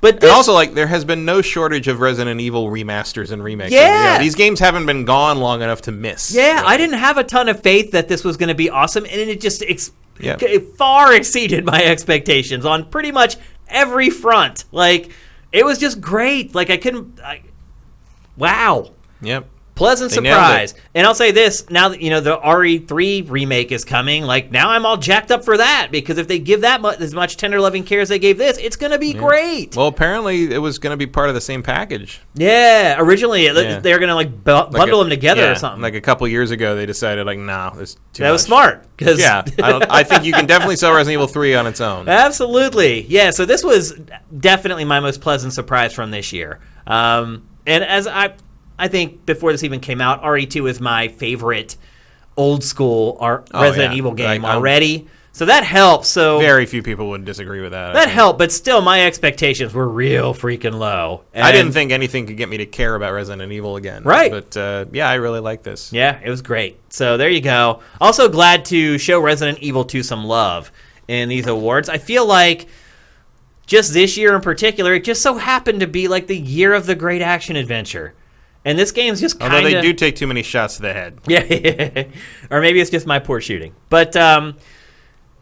[0.00, 3.72] But And also, like, there has been no shortage of Resident Evil remasters and remakes.
[3.72, 4.18] Yeah.
[4.18, 6.32] these games haven't been gone long enough to miss.
[6.34, 9.04] yeah, I didn't have a ton of faith that this was going to be awesome,
[9.04, 9.90] and it just ex-
[10.20, 10.36] Yeah.
[10.40, 13.36] it far exceeded my expectations on pretty much
[13.68, 14.64] every front.
[14.70, 15.10] Like,
[15.50, 16.54] it was just great.
[16.54, 17.18] Like, I couldn't.
[17.24, 17.40] I,
[18.36, 18.90] wow.
[19.22, 19.48] Yep.
[19.76, 20.74] Pleasant They surprise.
[20.94, 24.70] And I'll say this: now that you know the RE3 remake is coming, like now
[24.70, 27.60] I'm all jacked up for that because if they give that mu- as much tender
[27.60, 29.76] loving care as they gave this, it's going to be great.
[29.76, 32.20] Well, apparently it was going to be part of the same package.
[32.34, 33.78] yeah, originally Yeah.
[33.78, 35.82] they're going to like bu- Like bundle a- them together yeah, or something.
[35.82, 39.20] Like a couple years ago, they decided like, nah, this too that was smart because
[39.20, 42.08] Yeah, I, I think you can definitely sell Resident Evil 3 on its own.
[42.36, 43.02] Absolutely.
[43.02, 43.92] Yeah, so this was
[44.38, 46.60] definitely my most pleasant surprise from this year.
[46.86, 48.34] Um, and as I
[48.78, 51.76] I think before this even came out, RE2 is my favorite
[52.36, 53.98] old school R- Oh, Resident yeah.
[53.98, 55.08] Evil game Like, already.
[55.32, 56.08] So that helps.
[56.08, 57.92] So Very few people would disagree with that.
[57.92, 61.24] That helped, but still my expectations were real freaking low.
[61.34, 64.02] I didn't think anything could get me to care about Resident Evil again.
[64.02, 64.30] Right.
[64.30, 65.92] But uh, yeah, I really like this.
[65.92, 66.78] Yeah, it was great.
[66.90, 67.80] So there you go.
[68.00, 70.72] Also glad to show Resident Evil 2 some love
[71.06, 71.90] in these awards.
[71.90, 72.66] I feel like
[73.66, 76.86] just this year in particular, it just so happened to be like the year of
[76.86, 78.14] the great action adventure.
[78.66, 81.20] And this game's just kind Although they do take too many shots to the head.
[81.28, 82.04] yeah,
[82.50, 83.76] or maybe it's just my poor shooting.
[83.90, 84.56] But um,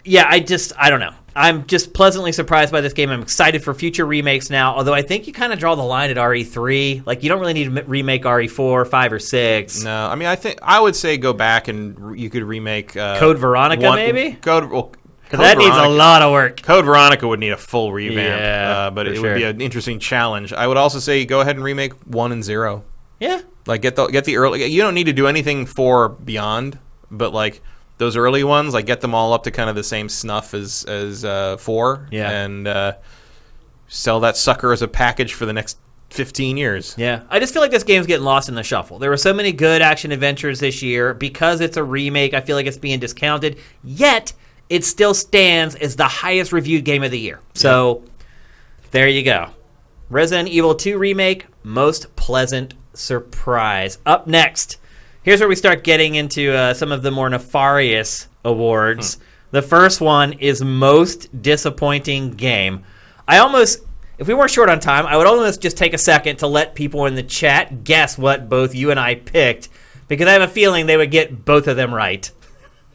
[0.05, 1.15] yeah, I just I don't know.
[1.35, 3.09] I'm just pleasantly surprised by this game.
[3.09, 4.75] I'm excited for future remakes now.
[4.77, 7.07] Although I think you kind of draw the line at RE3.
[7.07, 9.83] Like you don't really need to remake RE4, five, or six.
[9.83, 12.95] No, I mean, I think I would say go back and re- you could remake
[12.95, 14.35] uh, Code Veronica, maybe?
[14.35, 14.71] Code.
[14.71, 14.93] Well,
[15.31, 16.61] Code that needs a lot of work.
[16.61, 19.31] Code Veronica would need a full revamp, Yeah, uh, but it sure.
[19.31, 20.53] would be an interesting challenge.
[20.53, 22.85] I would also say go ahead and remake one and zero.
[23.20, 23.43] Yeah.
[23.66, 24.65] Like get the get the early.
[24.65, 26.78] You don't need to do anything for Beyond,
[27.11, 27.62] but like
[27.99, 30.85] those early ones, like get them all up to kind of the same snuff as
[30.85, 32.09] as uh, four.
[32.11, 32.31] Yeah.
[32.31, 32.95] and uh,
[33.89, 35.78] sell that sucker as a package for the next
[36.11, 36.95] fifteen years.
[36.99, 38.99] Yeah, I just feel like this game's getting lost in the shuffle.
[38.99, 42.35] There were so many good action adventures this year because it's a remake.
[42.35, 43.59] I feel like it's being discounted.
[43.82, 44.32] Yet
[44.69, 47.41] it still stands as the highest reviewed game of the year.
[47.55, 48.03] So
[48.91, 49.51] there you go.
[50.11, 53.99] Resident Evil 2 remake, most pleasant surprise.
[54.07, 54.79] Up next,
[55.23, 59.19] here's where we start getting into uh, some of the more nefarious awards.
[59.51, 62.85] The first one is most disappointing game.
[63.29, 63.81] I almost,
[64.19, 66.75] if we weren't short on time, I would almost just take a second to let
[66.75, 69.69] people in the chat guess what both you and I picked
[70.09, 72.31] because I have a feeling they would get both of them right.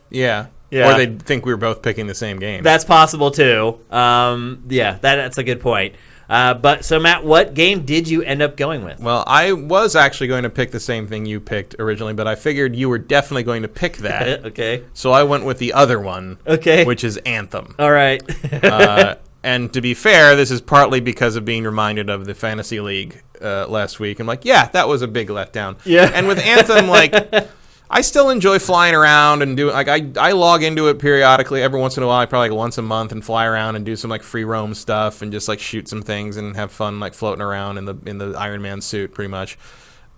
[0.09, 0.93] Yeah, Yeah.
[0.93, 2.63] Or they would think we were both picking the same game.
[2.63, 3.79] That's possible too.
[3.89, 5.95] Um, yeah, that, that's a good point.
[6.29, 8.99] Uh, but so Matt, what game did you end up going with?
[8.99, 12.35] Well, I was actually going to pick the same thing you picked originally, but I
[12.35, 14.45] figured you were definitely going to pick that.
[14.45, 14.83] okay.
[14.93, 16.85] so I went with the other one, Okay.
[16.85, 17.73] which is Anthem.
[17.79, 18.21] All right.
[18.63, 22.79] uh, and to be fair, this is partly because of being reminded of the Fantasy
[22.79, 24.19] League uh, last week.
[24.19, 25.77] I'm like, yeah, that was a big letdown.
[25.85, 26.11] Yeah.
[26.13, 27.13] And with Anthem, like,
[27.91, 31.79] I still enjoy flying around and do like I I log into it periodically every
[31.79, 34.11] once in a while, probably like once a month, and fly around and do some
[34.11, 37.41] like free roam stuff and just like shoot some things and have fun like floating
[37.41, 39.57] around in the in the Iron Man suit, pretty much.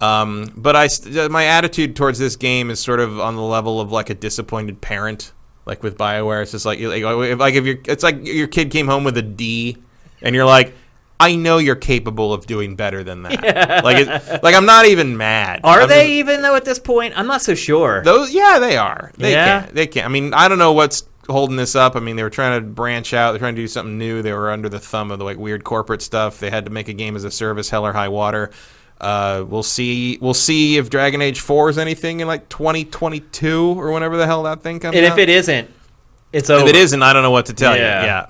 [0.02, 0.90] Um, but I
[1.30, 4.82] my attitude towards this game is sort of on the level of like a disappointed
[4.82, 5.32] parent,
[5.66, 6.42] like with Bioware.
[6.42, 9.16] It's just like like if, like if your it's like your kid came home with
[9.18, 9.78] a D,
[10.22, 10.74] and you're like.
[11.22, 13.84] I know you're capable of doing better than that.
[13.84, 15.62] Like, it, like I'm not even mad.
[15.64, 17.14] Are I'm they just- even though at this point?
[17.18, 18.04] I'm not so sure.
[18.04, 18.34] those?
[18.34, 19.12] Yeah, they are.
[19.18, 19.66] They Yeah?
[19.66, 19.76] can.
[19.76, 20.06] They can.
[20.06, 21.96] I mean, I don't know what's holding this up.
[21.96, 23.32] I mean, they were trying to branch out.
[23.32, 24.22] They're trying to do something new.
[24.22, 26.40] They were under the thumb of the like weird corporate stuff.
[26.40, 28.52] They had to make a game as a service, hell or high water.
[29.00, 30.18] Uh, we'll see.
[30.22, 34.44] We'll see if Dragon Age Four is anything in like 2022 or whenever the hell
[34.44, 35.14] that thing comes and out.
[35.14, 35.70] if it isn't,
[36.34, 36.64] it's over.
[36.66, 38.02] If it isn't, I don't know what to tell Yeah.
[38.02, 38.06] you.
[38.08, 38.26] Yeah.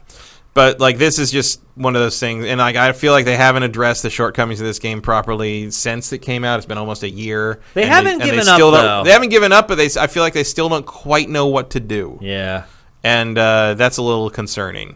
[0.54, 3.38] But like this is just one of those things, and like I feel like they
[3.38, 6.58] haven't addressed the shortcomings of this game properly since it came out.
[6.58, 7.62] It's been almost a year.
[7.74, 9.04] They haven't and given still up, though.
[9.06, 11.70] They haven't given up, but they I feel like they still don't quite know what
[11.72, 12.66] to do, Yeah.
[13.02, 14.90] and uh, that's a little concerning.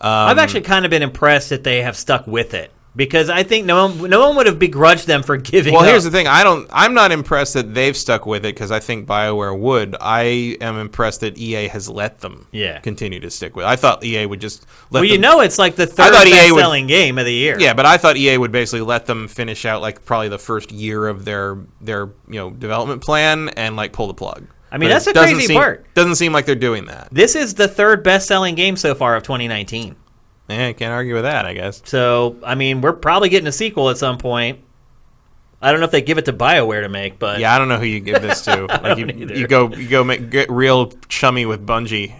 [0.00, 3.42] Um, I've actually kind of been impressed that they have stuck with it because I
[3.42, 5.72] think no one, no one would have begrudged them for giving.
[5.72, 5.88] Well, up.
[5.88, 6.26] here's the thing.
[6.26, 6.68] I don't.
[6.72, 9.96] I'm not impressed that they've stuck with it because I think Bioware would.
[10.00, 12.46] I am impressed that EA has let them.
[12.52, 12.80] Yeah.
[12.80, 13.64] Continue to stick with.
[13.64, 13.68] it.
[13.68, 15.00] I thought EA would just let.
[15.00, 17.32] Well, you them- know, it's like the third thought EA would- best-selling game of the
[17.34, 17.56] year.
[17.58, 20.70] Yeah, but I thought EA would basically let them finish out like probably the first
[20.72, 24.46] year of their their you know development plan and like pull the plug.
[24.70, 25.84] I mean, But that's the crazy seem- part.
[25.94, 27.08] Doesn't seem like they're doing that.
[27.12, 29.96] This is the third best-selling game so far of 2019.
[30.48, 31.46] Yeah, I can't argue with that.
[31.46, 31.82] I guess.
[31.84, 34.60] So, I mean, we're probably getting a sequel at some point.
[35.60, 37.68] I don't know if they give it to BioWare to make, but Yeah, I don't
[37.68, 38.66] know who you give this to.
[38.82, 42.14] Like you, you go you go make, get real chummy with Bungie.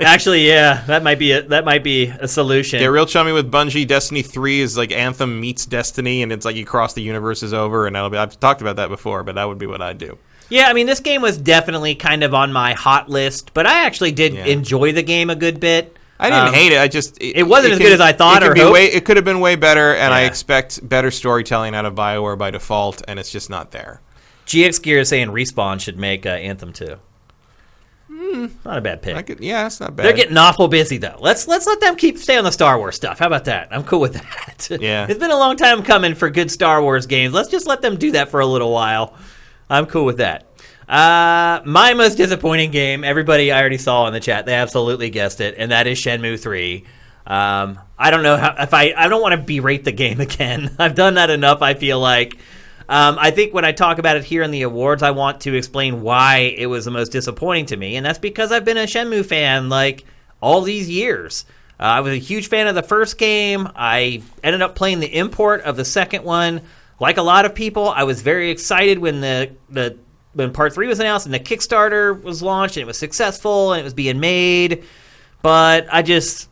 [0.00, 2.78] Actually, yeah, that might be a, that might be a solution.
[2.78, 3.84] Get real chummy with Bungie.
[3.86, 7.88] Destiny Three is like Anthem meets Destiny, and it's like you cross the universes over.
[7.88, 10.16] And that'll be, I've talked about that before, but that would be what I'd do.
[10.50, 13.84] Yeah, I mean, this game was definitely kind of on my hot list, but I
[13.86, 14.44] actually did Yeah.
[14.46, 15.96] enjoy the game a good bit.
[16.20, 16.78] I didn't Um, hate it.
[16.80, 18.86] I just it wasn't as good as I thought It could or way.
[18.86, 22.50] It could have been way better, and I expect better storytelling out of Bioware by
[22.50, 24.00] default, and it's just not there.
[24.46, 26.96] GX Gear is saying Respawn should make uh, Anthem 2.
[28.64, 29.26] Not a bad pick.
[29.26, 30.06] Could, yeah, it's not bad.
[30.06, 31.16] They're getting awful busy though.
[31.20, 33.18] Let's let's let them keep stay on the Star Wars stuff.
[33.18, 33.68] How about that?
[33.70, 34.68] I'm cool with that.
[34.80, 35.06] Yeah.
[35.08, 37.32] it's been a long time coming for good Star Wars games.
[37.32, 39.14] Let's just let them do that for a little while.
[39.70, 40.46] I'm cool with that.
[40.88, 45.40] Uh, my most disappointing game, everybody I already saw in the chat, they absolutely guessed
[45.40, 46.84] it, and that is Shenmue 3.
[47.26, 50.74] Um, I don't know how if I I don't want to berate the game again.
[50.78, 51.62] I've done that enough.
[51.62, 52.38] I feel like.
[52.90, 55.54] Um, I think when I talk about it here in the awards, I want to
[55.54, 58.84] explain why it was the most disappointing to me, and that's because I've been a
[58.84, 60.06] Shenmue fan like
[60.40, 61.44] all these years.
[61.78, 63.68] Uh, I was a huge fan of the first game.
[63.76, 66.62] I ended up playing the import of the second one.
[66.98, 69.98] Like a lot of people, I was very excited when the the
[70.38, 73.80] when part three was announced and the Kickstarter was launched and it was successful and
[73.80, 74.84] it was being made.
[75.42, 76.48] But I just,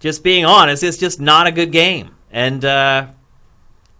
[0.00, 3.06] just being honest, it's just not a good game, and uh,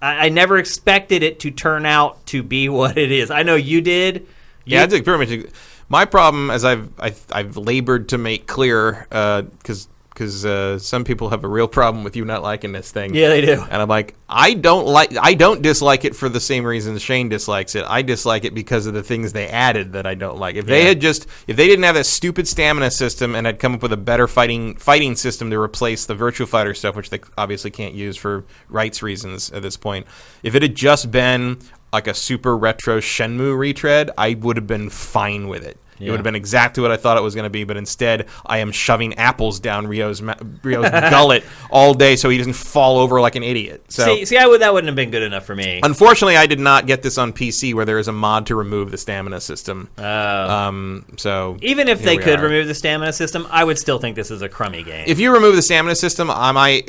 [0.01, 3.31] I, I never expected it to turn out to be what it is.
[3.31, 4.21] I know you did.
[4.65, 5.53] You- Yeah, I think pretty much.
[5.89, 9.89] My problem, as I've I've, I've labored to make clear, because
[10.21, 13.15] because uh, some people have a real problem with you not liking this thing.
[13.15, 13.63] yeah, they do.
[13.71, 17.31] And I'm like, I don't like, I don't dislike it for the same reasons Shane
[17.31, 17.87] dislikes it.
[17.89, 20.57] I dislike it because of the things they added that I don't like.
[20.57, 20.89] If they Yeah.
[20.89, 23.95] had just, if they didn't have that stupid stamina system and had come up with
[23.95, 27.95] a better fighting fighting system to replace the Virtua Fighter stuff, which they obviously can't
[27.95, 30.07] use for rights reasons at this point,
[30.43, 31.59] if it had just been
[31.95, 35.79] like a super retro Shenmue retread, I would have been fine with it.
[36.01, 38.27] It would have been exactly what I thought it was going to be, but instead,
[38.47, 42.99] I am shoving apples down Ryo's ma- Ryo's gullet all day so he doesn't fall
[42.99, 43.85] over like an idiot.
[43.89, 45.81] So, see, see, I would that wouldn't have been good enough for me.
[45.83, 48.91] unfortunately, I did not get this on PC, where there is a mod to remove
[48.91, 49.89] the stamina system.
[49.99, 50.03] Uh,
[50.51, 52.43] Um, so even if they could are.
[52.43, 55.05] remove the stamina system, I would still think this is a crummy game.
[55.07, 56.83] If you remove the stamina system, I my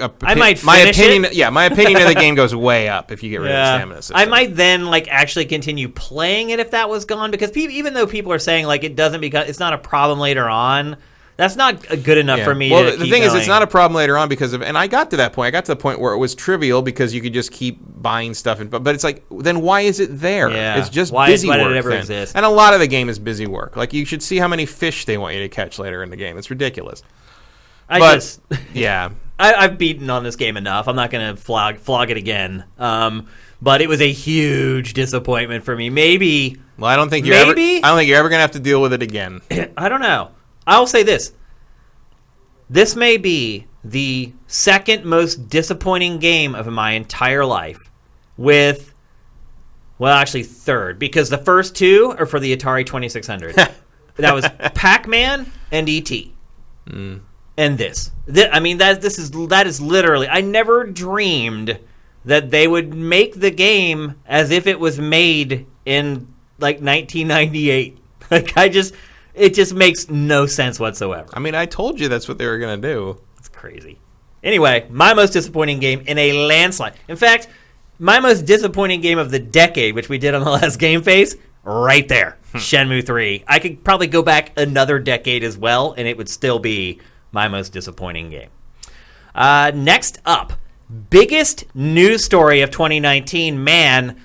[0.00, 1.26] uh, I might my opinion.
[1.26, 1.34] it.
[1.34, 3.76] Yeah, my opinion of the game goes way up if you get rid of the
[3.76, 4.16] stamina system.
[4.16, 7.94] I might then like actually continue playing it if that was gone because pe- even
[7.94, 10.96] though people are saying like it doesn't because it's not a problem later on,
[11.36, 12.44] that's not good enough Yeah.
[12.44, 12.70] for me.
[12.70, 15.10] Well, the, thing is, it's not a problem later on because of, and I got
[15.10, 15.48] to that point.
[15.48, 18.32] I got to the point where it was trivial because you could just keep buying
[18.32, 20.50] stuff, and but, but it's like, then why is it there?
[20.50, 20.78] Yeah.
[20.78, 21.72] It's just Why- busy why did work.
[21.72, 21.98] it ever then.
[21.98, 22.36] exist?
[22.36, 23.76] And a lot of the game is busy work.
[23.76, 26.16] Like you should see how many fish they want you to catch later in the
[26.16, 26.38] game.
[26.38, 27.02] It's ridiculous.
[27.88, 28.40] I but just
[28.72, 30.88] yeah, I, I've beaten on this game enough.
[30.88, 32.64] I'm not going to flog flog it again.
[32.78, 33.26] Um,
[33.60, 35.90] but it was a huge disappointment for me.
[35.90, 37.78] Maybe well, I don't think you're Maybe?
[37.78, 37.86] ever.
[37.86, 39.40] I don't think you're ever gonna have to deal with it again.
[39.76, 40.30] I don't know.
[40.66, 41.32] I'll say this.
[42.68, 47.90] This may be the second most disappointing game of my entire life
[48.36, 48.92] with
[49.98, 53.54] well, actually third because the first two are for the Atari 2600.
[54.16, 56.10] that was Pac-Man and ET.
[56.86, 57.20] Mm.
[57.56, 58.10] And this.
[58.30, 61.78] Thi- I mean that this is that is literally I never dreamed
[62.24, 66.26] that they would make the game as if it was made in
[66.58, 67.98] like 1998.
[68.28, 68.92] Like I just
[69.34, 71.28] it just makes no sense whatsoever.
[71.32, 73.20] I mean, I told you that's what they were gonna do.
[73.38, 74.00] It's crazy.
[74.42, 76.94] Anyway, my most disappointing game in a landslide.
[77.06, 77.46] In fact,
[77.98, 81.36] my most disappointing game of the decade, which we did on the last Game Face,
[81.64, 82.38] right there.
[82.54, 83.44] Shenmue 3.
[83.46, 87.00] I could probably go back another decade as well, and it would still be
[87.32, 88.50] my most disappointing game.
[89.34, 90.54] Uh, next up,
[91.10, 93.62] biggest news story of 2019.
[93.62, 94.22] Man,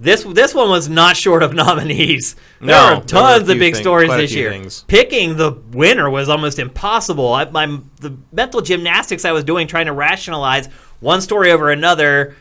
[0.00, 2.34] this this one was not short of nominees.
[2.60, 4.50] There No, are there were a tons of big things- stories this year.
[4.50, 4.84] things.
[4.86, 7.32] Picking the winner was almost impossible.
[7.32, 10.66] I, my the mental gymnastics I was doing trying to rationalize
[11.00, 12.36] one story over another.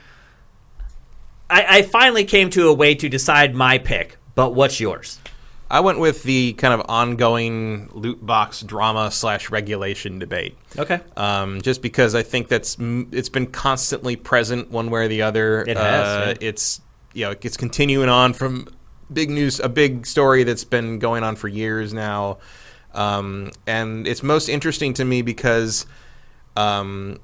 [1.49, 4.17] I, I finally came to a way to decide my pick.
[4.35, 5.19] But what's yours?
[5.69, 10.57] I went with the kind of ongoing loot box drama slash regulation debate.
[10.77, 10.99] Okay.
[11.17, 12.77] um, just because I think that's
[13.11, 15.61] it's been constantly present one way or the other.
[15.63, 16.47] It has, Uh, yeah.
[16.47, 16.81] It's
[17.17, 18.67] you know it's continuing on from
[19.11, 22.37] big news, a big story that's been going on for years now,
[22.93, 25.85] um, and it's most interesting to me because.
[26.55, 27.19] Um,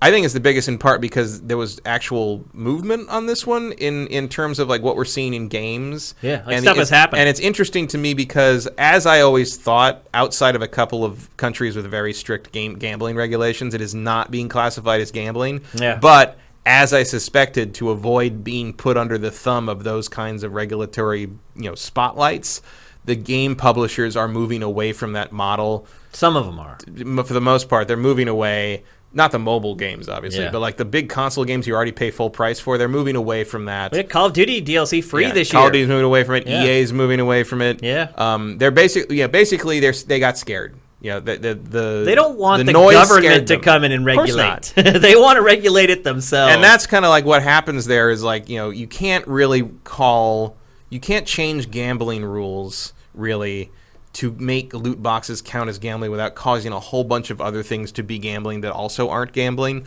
[0.00, 3.70] I think it's the biggest in part because there was actual movement on this one
[3.74, 6.16] in, in terms of like what we're seeing in games.
[6.22, 7.20] Yeah, like and stuff has happened.
[7.20, 11.34] And it's interesting to me because as I always thought, outside of a couple of
[11.36, 15.60] countries with very strict game gambling regulations, it is not being classified as gambling.
[15.74, 15.98] Yeah.
[15.98, 20.52] But as I suspected, to avoid being put under the thumb of those kinds of
[20.54, 22.62] regulatory, you know, spotlights,
[23.04, 25.86] the game publishers are moving away from that model.
[26.12, 26.78] Some of them are.
[27.24, 28.84] For the most part, they're moving away.
[29.14, 30.50] Not the mobile games, obviously, Yeah.
[30.52, 32.78] but like the big console games you already pay full price for.
[32.78, 34.08] They're moving away from that.
[34.08, 35.62] Call of Duty DLC free Yeah, this Call year.
[35.62, 36.48] Call of Duty's moving away from it.
[36.48, 37.82] EA's moving away from it.
[37.82, 38.08] Yeah.
[38.16, 40.76] Um, they're basically yeah, basically they're they got scared.
[41.02, 44.06] You know, the the, the They don't want the, noise government to come in and
[44.06, 44.42] regulate.
[44.44, 44.72] not.
[44.76, 46.54] they want to regulate it themselves.
[46.54, 49.64] And that's kind of like what happens there is like, you know, you can't really
[49.82, 50.56] call
[50.90, 53.72] you can't change gambling rules really
[54.12, 57.90] to make loot boxes count as gambling without causing a whole bunch of other things
[57.92, 59.86] to be gambling that also aren't gambling.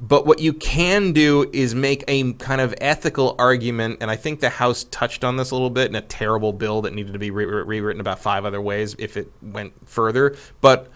[0.00, 4.40] But what you can do is make a kind of ethical argument, and I think
[4.40, 7.18] the House touched on this a little bit in a terrible bill that needed to
[7.18, 10.36] be re- re- rewritten about five other ways if it went further.
[10.62, 10.90] But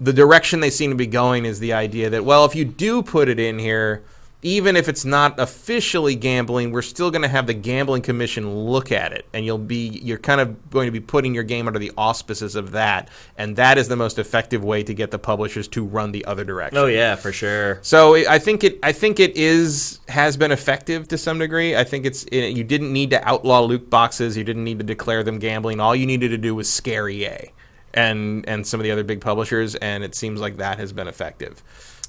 [0.00, 3.02] the direction they seem to be going is the idea that, well, if you do
[3.02, 4.04] put it in here,
[4.44, 8.92] even if it's not officially gambling, we're still going to have the gambling commission look
[8.92, 11.78] at it, and you'll be you're kind of going to be putting your game under
[11.78, 13.08] the auspices of that,
[13.38, 16.44] and that is the most effective way to get the publishers to run the other
[16.44, 16.76] direction.
[16.76, 17.78] oh yeah, for sure.
[17.80, 18.78] So I think it.
[18.82, 21.74] I think it is has been effective to some degree.
[21.74, 22.24] I think it's.
[22.24, 24.36] It, you didn't need to outlaw loot boxes.
[24.36, 25.80] You didn't need to declare them gambling.
[25.80, 27.50] All you needed to do was scare EA
[27.94, 31.08] and and some of the other big publishers, and it seems like that has been
[31.08, 31.62] effective.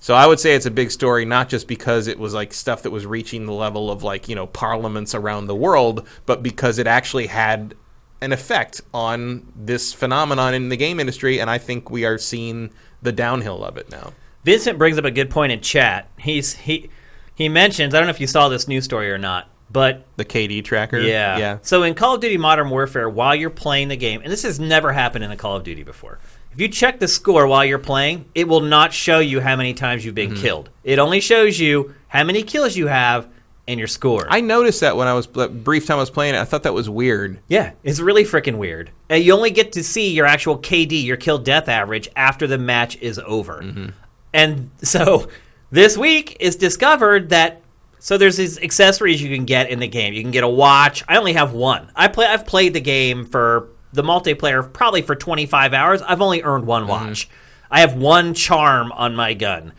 [0.05, 2.83] So I would say it's a big story, not just because it was like stuff
[2.83, 6.77] that was reaching the level of like you know parliaments around the world, but because
[6.77, 7.73] it actually had
[8.21, 12.69] an effect on this phenomenon in the game industry, and I think we are seeing
[13.01, 14.13] the downhill of it now.
[14.43, 16.07] Vincent brings up a good point in chat.
[16.19, 16.91] He's he
[17.33, 20.25] he mentions I don't know if you saw this news story or not, but The
[20.25, 20.99] KD tracker.
[20.99, 21.57] yeah, Yeah.
[21.63, 24.59] So in Call of Duty Modern Warfare, while you're playing the game, and this has
[24.59, 26.19] never happened in a Call of Duty before.
[26.55, 29.73] If you check the score while you're playing, it will not show you how many
[29.73, 30.41] times you've been Mm-hmm.
[30.41, 30.69] killed.
[30.85, 33.27] It only shows you how many kills you have
[33.67, 34.25] and your score.
[34.29, 36.39] I noticed that when I was that brief time I was playing it.
[36.39, 37.39] I thought that was weird.
[37.49, 38.91] Yeah, it's really freaking weird.
[39.09, 42.57] And you only get to see your actual KD, your kill death average, after the
[42.57, 43.91] match is over.
[44.33, 45.27] And so
[45.71, 47.61] this week is discovered that
[47.99, 50.13] so there's these accessories you can get in the game.
[50.13, 51.03] You can get a watch.
[51.07, 51.89] I only have one.
[51.95, 52.27] I play.
[52.27, 56.01] I've played the game for the multiplayer probably for 25 hours.
[56.01, 56.91] I've only earned one mm-hmm.
[56.91, 57.29] watch.
[57.71, 59.73] I have one charm on my gun.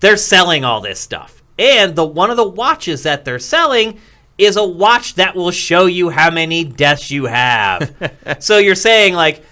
[0.00, 3.98] They're selling all this stuff, and the one of the watches that they're selling
[4.38, 7.92] is a watch that will show you how many deaths you have.
[8.38, 9.44] so you're saying like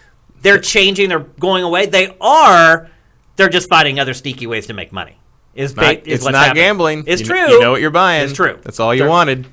[0.42, 1.86] they're changing, they're going away.
[1.86, 2.88] They are.
[3.34, 5.18] They're just finding other sneaky ways to make money.
[5.54, 6.62] Is Not, ba- is it's what's not happening.
[6.62, 7.04] gambling.
[7.06, 7.50] It's You- true.
[7.50, 8.24] You know what you're buying.
[8.24, 8.58] It's true.
[8.62, 9.46] That's all you They're- wanted.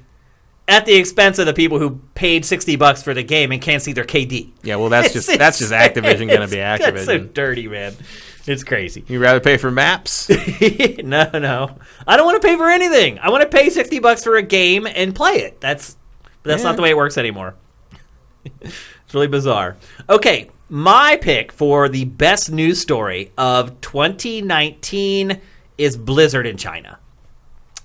[0.66, 3.82] At the expense of the people who paid sixty bucks for the game and can't
[3.84, 4.50] see their KD.
[4.64, 7.34] Yeah, well, that's just that's just Activision going to be It's- That's so Activision.
[7.34, 7.94] dirty, man.
[8.46, 9.04] It's crazy.
[9.08, 10.30] You rather pay for maps?
[11.02, 11.78] no, no.
[12.06, 13.18] I don't want to pay for anything.
[13.20, 15.60] I want to pay 60 bucks for a game and play it.
[15.62, 15.96] That's
[16.44, 16.70] that's Yeah.
[16.70, 17.56] not the way it works anymore.
[18.62, 19.78] it's really bizarre.
[20.10, 25.40] Okay, my pick for the best news story of 2019
[25.78, 27.00] is Blizzard in China.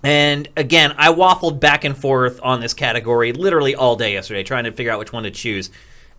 [0.02, 4.64] And again, I waffled back and forth on this category literally all day yesterday, trying
[4.64, 5.70] to figure out which one to choose.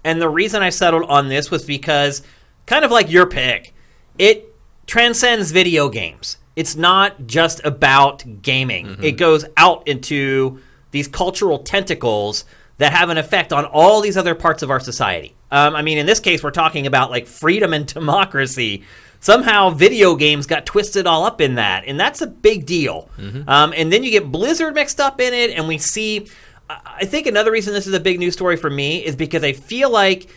[0.04, 2.22] And the reason I settled on this was because,
[2.66, 3.74] kind of like your pick,
[4.18, 4.54] it
[4.86, 6.38] transcends video games.
[6.56, 10.60] It's not just about gaming, it goes out into
[10.92, 12.44] these cultural tentacles
[12.80, 15.36] that have an effect on all these other parts of our society.
[15.52, 18.84] Um, I mean, in this case, we're talking about like freedom and democracy.
[19.22, 23.10] Somehow, video games got twisted all up in that, and that's a big deal.
[23.48, 26.28] Um, and then you get Blizzard mixed up in it, and we see.
[26.70, 29.44] I I think another reason this is a big news story for me is because
[29.44, 30.30] I feel like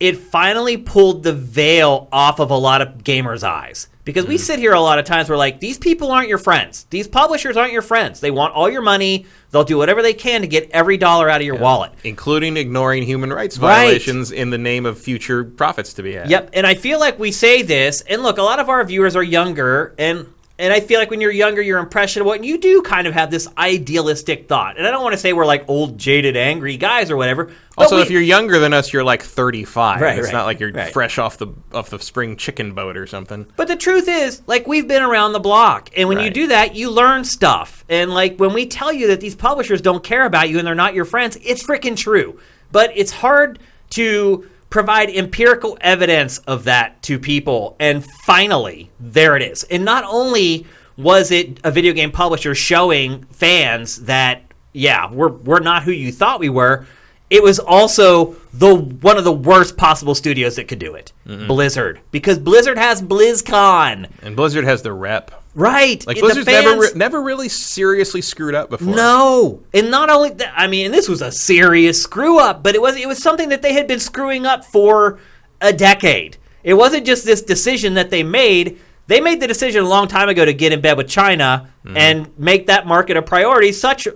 [0.00, 3.88] it finally pulled the veil off of a lot of gamers' eyes.
[4.04, 4.42] Because we hmm.
[4.42, 6.86] sit here a lot of times, we're like, these people aren't your friends.
[6.88, 8.20] These publishers aren't your friends.
[8.20, 9.26] They want all your money.
[9.50, 11.92] They'll do whatever they can to get every dollar out of your wallet.
[12.04, 13.84] including ignoring human rights Right.
[13.84, 16.30] violations in the name of future profits to be had.
[16.30, 19.14] Yep, and I feel like we say this, and look, a lot of our viewers
[19.14, 20.26] are younger, and
[20.58, 23.30] and I feel like when you're younger, you're impressionable, and you do kind of have
[23.30, 24.76] this idealistic thought.
[24.76, 27.50] And I don't want to say we're like old, jaded, angry guys or whatever.
[27.76, 30.00] Also, we- if you're younger than us, you're like 35.
[30.00, 30.92] Right, it's right, not like you're right.
[30.92, 33.46] fresh off the off the spring chicken boat or something.
[33.56, 35.90] But the truth is, like, we've been around the block.
[35.96, 37.84] And when you do that, you learn stuff.
[37.88, 40.74] And, like, when we tell you that these publishers don't care about you and they're
[40.74, 42.38] not your friends, it's freaking true.
[42.72, 43.58] But it's hard
[43.90, 47.76] to provide empirical evidence of that to people.
[47.80, 49.64] And finally, there it is.
[49.64, 50.66] And not only
[50.96, 54.42] was it a video game publisher showing fans that,
[54.72, 56.86] yeah, we're, we're not who you thought we were,
[57.30, 61.12] it was also the one of the worst possible studios that could do it.
[61.26, 62.00] Blizzard.
[62.10, 64.10] Because Blizzard has BlizzCon.
[64.22, 65.30] And Blizzard has the rep.
[65.58, 66.06] right.
[66.06, 68.94] Like Blizzard's never re- never really seriously screwed up before.
[68.94, 70.54] No, and not only that.
[70.56, 73.62] I mean, this was a serious screw up, but it was it was something that
[73.62, 75.18] they had been screwing up for
[75.60, 76.36] a decade.
[76.62, 78.78] It wasn't just this decision that they made.
[79.06, 82.38] They made the decision a long time ago to get in bed with China and
[82.38, 84.06] make that market a priority, such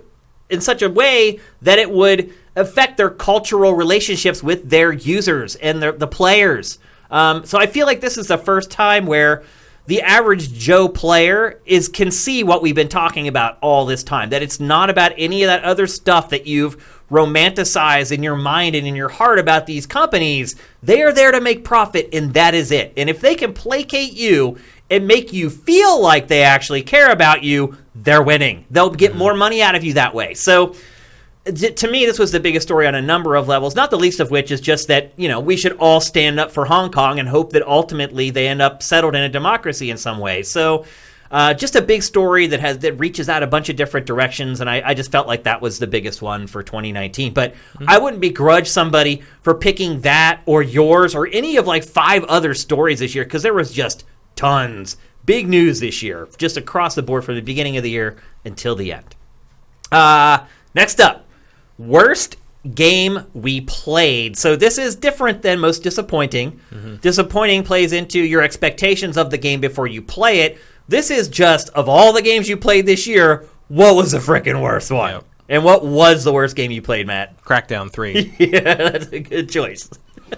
[0.49, 5.81] in such a way that it would affect their cultural relationships with their users and
[5.81, 6.77] their, the players.
[7.09, 9.43] Um, so I feel like this is the first time where
[9.85, 14.29] the average Joe player is can see what we've been talking about all this time.
[14.29, 18.75] That it's not about any of that other stuff that you've romanticized in your mind
[18.75, 20.55] and in your heart about these companies.
[20.81, 22.93] They are there to make profit, and that is it.
[22.95, 24.57] And if they can placate you
[24.89, 28.65] and make you feel like they actually care about you, they're winning.
[28.71, 29.19] They'll get mm-hmm.
[29.19, 30.33] more money out of you that way.
[30.33, 30.75] So
[31.45, 34.21] to me, this was the biggest story on a number of levels, not the least
[34.21, 37.19] of which is just that, you know, we should all stand up for Hong Kong
[37.19, 40.43] and hope that ultimately they end up settled in a democracy in some way.
[40.43, 40.85] So,
[41.31, 44.61] uh, just a big story that has that reaches out a bunch of different directions,
[44.61, 47.33] and I, I just felt like that was the biggest one for 2019.
[47.33, 47.55] But
[47.87, 52.53] I wouldn't begrudge somebody for picking that or yours or any of like five other
[52.53, 54.05] stories this year because there was just
[54.35, 54.95] tons
[55.25, 58.15] big news this year, just across the board from the beginning of the year
[58.45, 59.15] until the end.
[59.91, 60.45] Uh,
[60.75, 61.25] next up,
[61.77, 62.37] worst
[62.75, 64.37] game we played.
[64.37, 66.59] So this is different than most disappointing.
[66.71, 66.95] Mm-hmm.
[66.97, 70.57] Disappointing plays into your expectations of the game before you play it.
[70.87, 74.61] This is just of all the games you played this year, what was the freaking
[74.61, 75.13] worst one?
[75.13, 75.25] Yep.
[75.49, 77.41] And what was the worst game you played, Matt?
[77.43, 78.33] Crackdown three.
[78.39, 79.89] yeah, that's a good choice.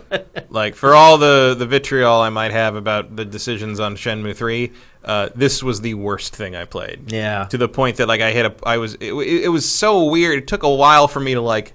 [0.50, 4.74] like for all the the vitriol I might have about the decisions on Shenmue three,
[5.04, 7.12] uh, this was the worst thing I played.
[7.12, 7.46] Yeah.
[7.46, 10.06] To the point that like I hit a, I was it, it it was so
[10.06, 10.40] weird.
[10.40, 11.74] It took a while for me to like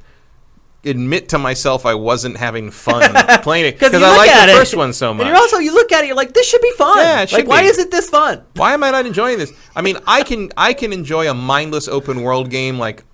[0.85, 4.75] admit to myself I wasn't having fun playing it because I like the it, first
[4.75, 5.23] one so much.
[5.23, 6.99] And you're also you look at it, you're like, this should be fun.
[6.99, 8.45] Yeah, it like, why isn't this fun?
[8.55, 9.53] Why am I not enjoying this?
[9.77, 13.05] I mean, I can I can enjoy a mindless open world game like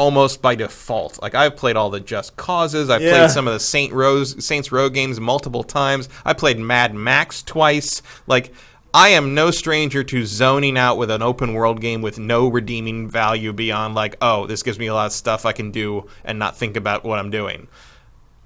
[0.00, 1.20] almost by default.
[1.20, 2.88] Like I've played all the Just Causes.
[2.88, 3.18] I've Yeah.
[3.18, 6.08] played some of the Saint Rose Saints Row games multiple times.
[6.24, 8.00] I played Mad Max twice.
[8.26, 8.50] Like
[8.94, 13.10] I am no stranger to zoning out with an open world game with no redeeming
[13.10, 16.38] value beyond like, oh, this gives me a lot of stuff I can do and
[16.38, 17.68] not think about what I'm doing.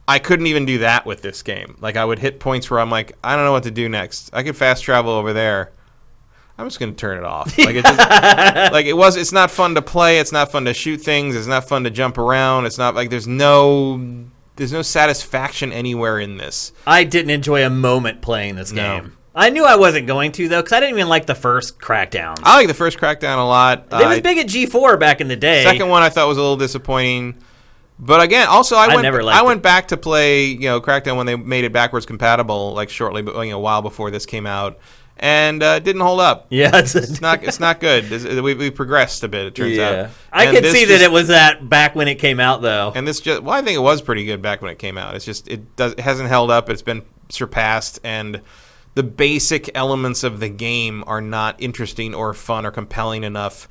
[0.08, 1.76] I couldn't even do that with this game.
[1.80, 4.28] Like I would hit points where I'm like, I don't know what to do next.
[4.32, 5.70] I could fast travel over there.
[6.56, 7.56] I'm just gonna turn it off.
[7.58, 7.98] Like it just,
[8.72, 9.16] like it was.
[9.16, 10.18] It's not fun to play.
[10.18, 11.34] It's not fun to shoot things.
[11.34, 12.66] It's not fun to jump around.
[12.66, 14.24] It's not like there's no
[14.56, 16.72] there's no satisfaction anywhere in this.
[16.86, 19.00] I didn't enjoy a moment playing this No.
[19.00, 19.16] game.
[19.34, 22.36] I knew I wasn't going to though, because I didn't even like the first Crackdown.
[22.44, 23.90] I like the first Crackdown a lot.
[23.90, 25.64] Was Uh, big at G4 back in the day.
[25.64, 27.34] Second one I thought was a little disappointing.
[27.98, 29.46] But again, also I, I went never liked I it.
[29.46, 33.22] went back to play you know Crackdown when they made it backwards compatible, like shortly,
[33.22, 34.78] but you know, a while before this came out,
[35.16, 36.46] and uh, it didn't hold up.
[36.50, 37.42] Yeah, it's, It's not.
[37.44, 38.04] It's not good.
[38.12, 39.46] It's- we we progressed a bit.
[39.46, 39.88] It turns yeah.
[40.06, 40.10] out.
[40.32, 42.92] I And could this see that it was that back when it came out though.
[42.94, 43.42] And this just.
[43.42, 45.14] Well, I think it was pretty good back when it came out.
[45.14, 46.68] It's just it does it hasn't held up.
[46.68, 48.40] It's been surpassed, and
[48.94, 53.66] the basic elements of the game are not interesting or fun or compelling enough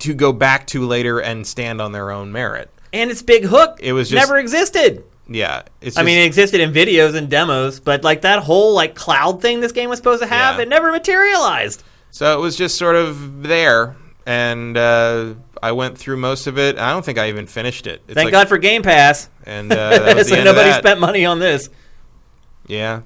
[0.00, 2.70] to go back to later and stand on their own merit.
[2.92, 5.04] and its big hook It was just- never existed.
[5.28, 5.96] Yeah, it's.
[5.96, 9.60] I mean, it existed in videos and demos, but like that whole like cloud thing
[9.60, 10.62] this game was supposed to have, Yeah.
[10.62, 11.82] it never materialized.
[12.10, 13.96] So it was just sort of there,
[14.26, 16.76] and uh, I went through most of it.
[16.78, 18.02] I don't think I even finished it.
[18.06, 19.28] It's Thank like- God for Game Pass.
[19.44, 21.70] And uh, that was the so end of nobody spent money on this.
[22.66, 23.02] Yeah.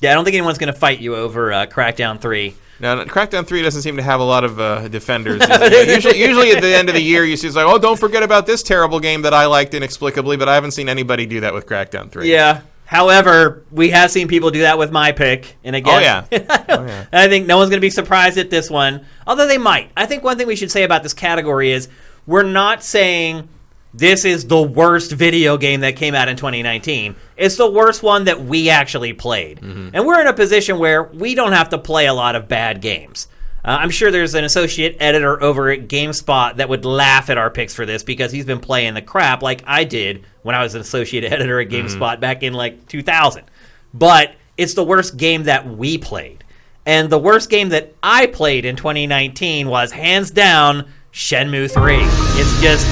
[0.00, 2.54] Yeah, I don't think anyone's going to fight you over uh, Crackdown 3.
[2.80, 5.42] Now, Crackdown Three doesn't seem to have a lot of uh, defenders.
[5.48, 8.22] usually, usually at the end of the year, you see it's like, oh, don't forget
[8.22, 10.36] about this terrible game that I liked inexplicably.
[10.36, 12.30] But I haven't seen anybody do that with Crackdown Three.
[12.30, 12.62] Yeah.
[12.84, 16.64] However, we have seen people do that with my pick, and again, Oh yeah.
[16.70, 17.06] Oh yeah.
[17.12, 19.90] I think no one's going to be surprised at this one, although they might.
[19.94, 21.88] I think one thing we should say about this category is
[22.26, 23.46] we're not saying
[23.94, 27.16] this is the worst video game that came out in 2019.
[27.36, 29.60] It's the worst one that we actually played.
[29.62, 32.80] And we're in a position where we don't have to play a lot of bad
[32.80, 33.28] games.
[33.64, 37.50] Uh, I'm sure there's an associate editor over at GameSpot that would laugh at our
[37.50, 40.74] picks for this because he's been playing the crap like I did when I was
[40.74, 43.44] an associate editor at GameSpot back in like 2000.
[43.92, 46.44] But it's the worst game that we played.
[46.86, 51.96] And the worst game that I played in 2019 was hands down Shenmue 3.
[52.40, 52.86] It's just,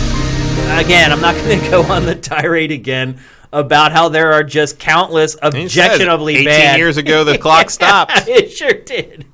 [0.70, 3.18] again, I'm not going to go on the tirade again
[3.52, 6.78] about how there are just countless objectionably 18 bad.
[6.78, 8.12] years ago, the clock stopped.
[8.28, 9.26] it sure did.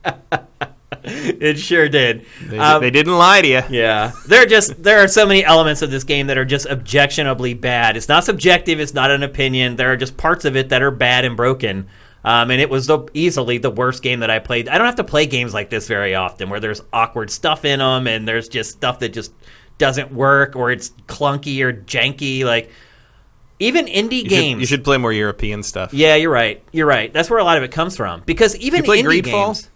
[1.04, 2.26] it sure did.
[2.42, 3.62] They, Um, they didn't lie to you.
[3.70, 6.66] yeah, there are just there are so many elements of this game that are just
[6.66, 7.96] objectionably bad.
[7.96, 8.78] It's not subjective.
[8.78, 9.76] It's not an opinion.
[9.76, 11.88] There are just parts of it that are bad and broken.
[12.24, 14.68] Um, and it was the, easily the worst game that I played.
[14.68, 17.80] I don't have to play games like this very often, where there's awkward stuff in
[17.80, 19.32] them, and there's just stuff that just
[19.78, 22.44] doesn't work, or it's clunky or janky.
[22.44, 22.70] Like
[23.58, 24.50] even indie You games.
[24.54, 25.92] should, you should play more European stuff.
[25.94, 26.62] Yeah, you're right.
[26.72, 27.12] You're right.
[27.12, 28.22] That's where a lot of it comes from.
[28.26, 29.46] Because even You play indie Greedfall?
[29.46, 29.70] games.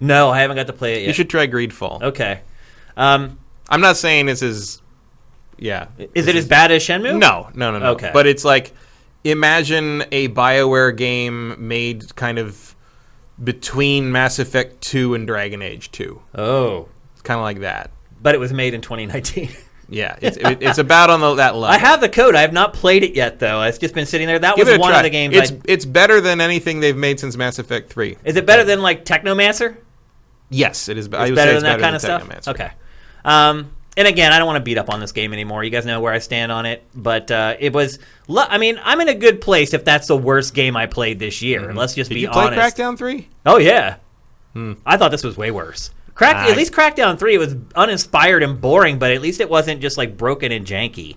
[0.00, 1.06] No, I haven't got to play it yet.
[1.08, 2.02] You should try Greedfall.
[2.02, 2.40] Okay.
[2.96, 3.38] Um,
[3.68, 4.80] I'm not saying this is.
[5.58, 5.86] Yeah.
[6.14, 7.16] is it as bad as Shenmue?
[7.18, 7.92] No, no, no, no.
[7.92, 8.10] Okay.
[8.12, 8.72] But it's like
[9.22, 12.74] imagine a BioWare game made kind of
[13.42, 16.20] between Mass Effect 2 and Dragon Age 2.
[16.34, 17.90] Oh, It's kind of like that.
[18.22, 19.50] But it was made in 2019.
[19.88, 21.64] Yeah, it's, it, it's about on the, that level.
[21.64, 22.34] I have the code.
[22.34, 23.60] I have not played it yet, though.
[23.62, 24.38] It's just been sitting there.
[24.38, 25.00] That Give was it a one try.
[25.00, 25.36] of the games.
[25.36, 28.16] It's I, it's better than anything they've made since Mass Effect 3.
[28.24, 29.76] is it better than like Technomancer?
[30.48, 31.12] Yes, it is.
[31.12, 32.42] I would better say than it's that kind of Technomancer.
[32.42, 32.54] stuff.
[32.54, 32.70] Okay.
[33.24, 35.62] Um, and again, I don't want to beat up on this game anymore.
[35.62, 37.98] You guys know where I stand on it, but uh, it was.
[38.34, 41.42] I mean, I'm in a good place if that's the worst game I played this
[41.42, 41.74] year.
[41.74, 42.14] Let's just Mm-hmm.
[42.14, 42.76] Did be you play honest.
[42.78, 43.28] Crackdown 3?
[43.44, 43.96] Oh yeah.
[44.86, 45.90] I thought this was way worse.
[46.14, 49.80] Crack I- at least Crackdown three was uninspired and boring, but at least it wasn't
[49.80, 51.16] just like broken and janky.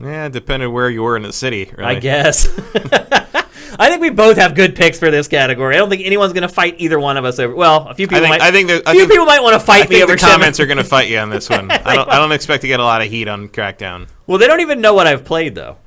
[0.00, 1.70] Yeah, it depended where you were in the city.
[1.76, 1.96] Really.
[1.96, 2.46] I guess.
[3.78, 5.74] I think we both have good picks for this category.
[5.74, 7.54] I don't think anyone's going to fight either one of us over.
[7.54, 8.40] Well, a few people think- might.
[8.42, 10.04] I think there- a I few think- people might want to I fight me think
[10.04, 11.70] over the comments are going to fight you on this one.
[11.70, 12.08] I don't.
[12.08, 14.08] I don't expect to get a lot of heat on Crackdown.
[14.26, 15.78] Well, they don't even know what I've played though.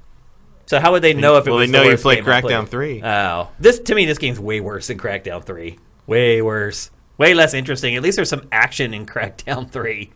[0.66, 2.41] So how would they know if it Well, was they the know you played I
[2.41, 3.02] Crackdown 3.
[3.04, 5.80] Oh, this to me, this game's way worse than Crackdown Three.
[6.06, 6.91] Way worse.
[7.20, 7.98] Way less interesting.
[7.98, 10.12] At least there's some action in Crackdown Three.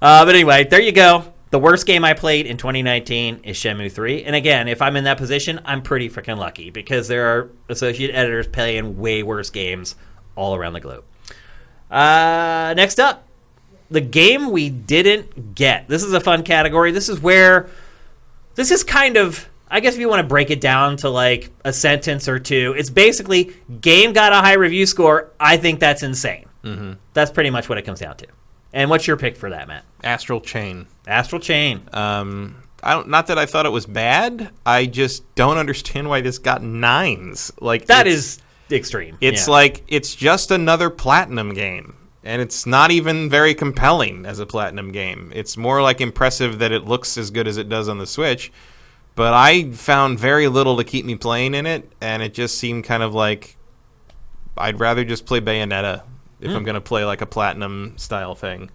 [0.00, 1.32] Uh, but anyway, there you go.
[1.50, 4.24] The worst game I played in 2019 is Shenmue 3.
[4.24, 8.14] And again, if I'm in that position, I'm pretty freaking lucky because there are associate
[8.14, 9.96] editors playing way worse games
[10.36, 11.04] all around the globe.
[11.90, 13.26] Uh, next up,
[13.90, 15.88] the game we didn't get.
[15.88, 16.90] This is a fun category.
[16.90, 17.70] This is where
[18.54, 21.50] this is kind of I guess if you want to break it down to like
[21.64, 25.30] a sentence or two, it's basically game got a high review score.
[25.40, 26.44] I think that's insane.
[26.62, 26.92] Mm-hmm.
[27.14, 28.26] That's pretty much what it comes down to.
[28.74, 29.84] And what's your pick for that, Matt?
[30.04, 30.86] Astral Chain.
[31.06, 31.88] Astral Chain.
[31.92, 33.08] Um, I don't.
[33.08, 34.50] Not that I thought it was bad.
[34.66, 37.50] I just don't understand why this got nines.
[37.60, 38.40] Like that is
[38.70, 39.16] extreme.
[39.20, 39.52] It's Yeah.
[39.52, 41.96] like it's just another platinum game.
[42.24, 45.32] And it's not even very compelling as a platinum game.
[45.34, 48.52] It's more like impressive that it looks as good as it does on the Switch.
[49.14, 52.84] But I found very little to keep me playing in it, and it just seemed
[52.84, 53.56] kind of like
[54.56, 56.02] I'd rather just play Bayonetta
[56.40, 58.70] if I'm going to play like a platinum style thing.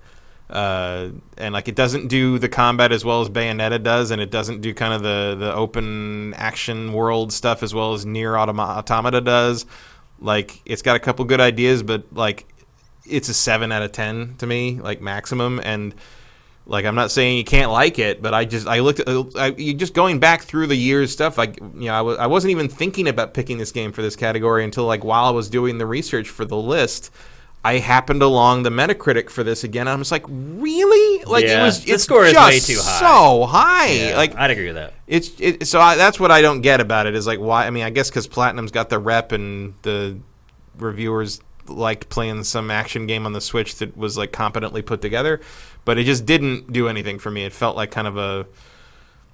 [0.49, 4.31] Uh, and like it doesn't do the combat as well as Bayonetta does, and it
[4.31, 8.77] doesn't do kind of the the open action world stuff as well as NieR Automa-
[8.77, 9.65] Automata does.
[10.19, 12.47] Like it's got a couple good ideas, but like
[13.05, 15.59] it's a seven out of ten to me, like maximum.
[15.61, 15.93] And
[16.69, 19.07] like I'm not saying you can't like it, but I just I looked at
[19.37, 21.37] I, you just going back through the years stuff.
[21.37, 24.15] Like you know I w- I wasn't even thinking about picking this game for this
[24.15, 27.09] category until like while I was doing the research for the list.
[27.65, 29.89] I happened along the Metacritic for this again.
[29.89, 31.25] I'm just like, really?
[31.25, 31.83] Like Yeah, it was.
[31.83, 32.99] the It's score is just way too high.
[32.99, 33.87] So high.
[33.91, 34.93] Yeah, Like I'd agree with that.
[35.05, 37.71] it's it, so I, that's what I don't get about it is like why I
[37.71, 40.17] mean I guess because Platinum's got the rep and the
[40.77, 45.41] reviewers liked playing some action game on the Switch that was like competently put together,
[45.87, 47.45] but it just didn't do anything for me.
[47.45, 48.45] It felt like kind of a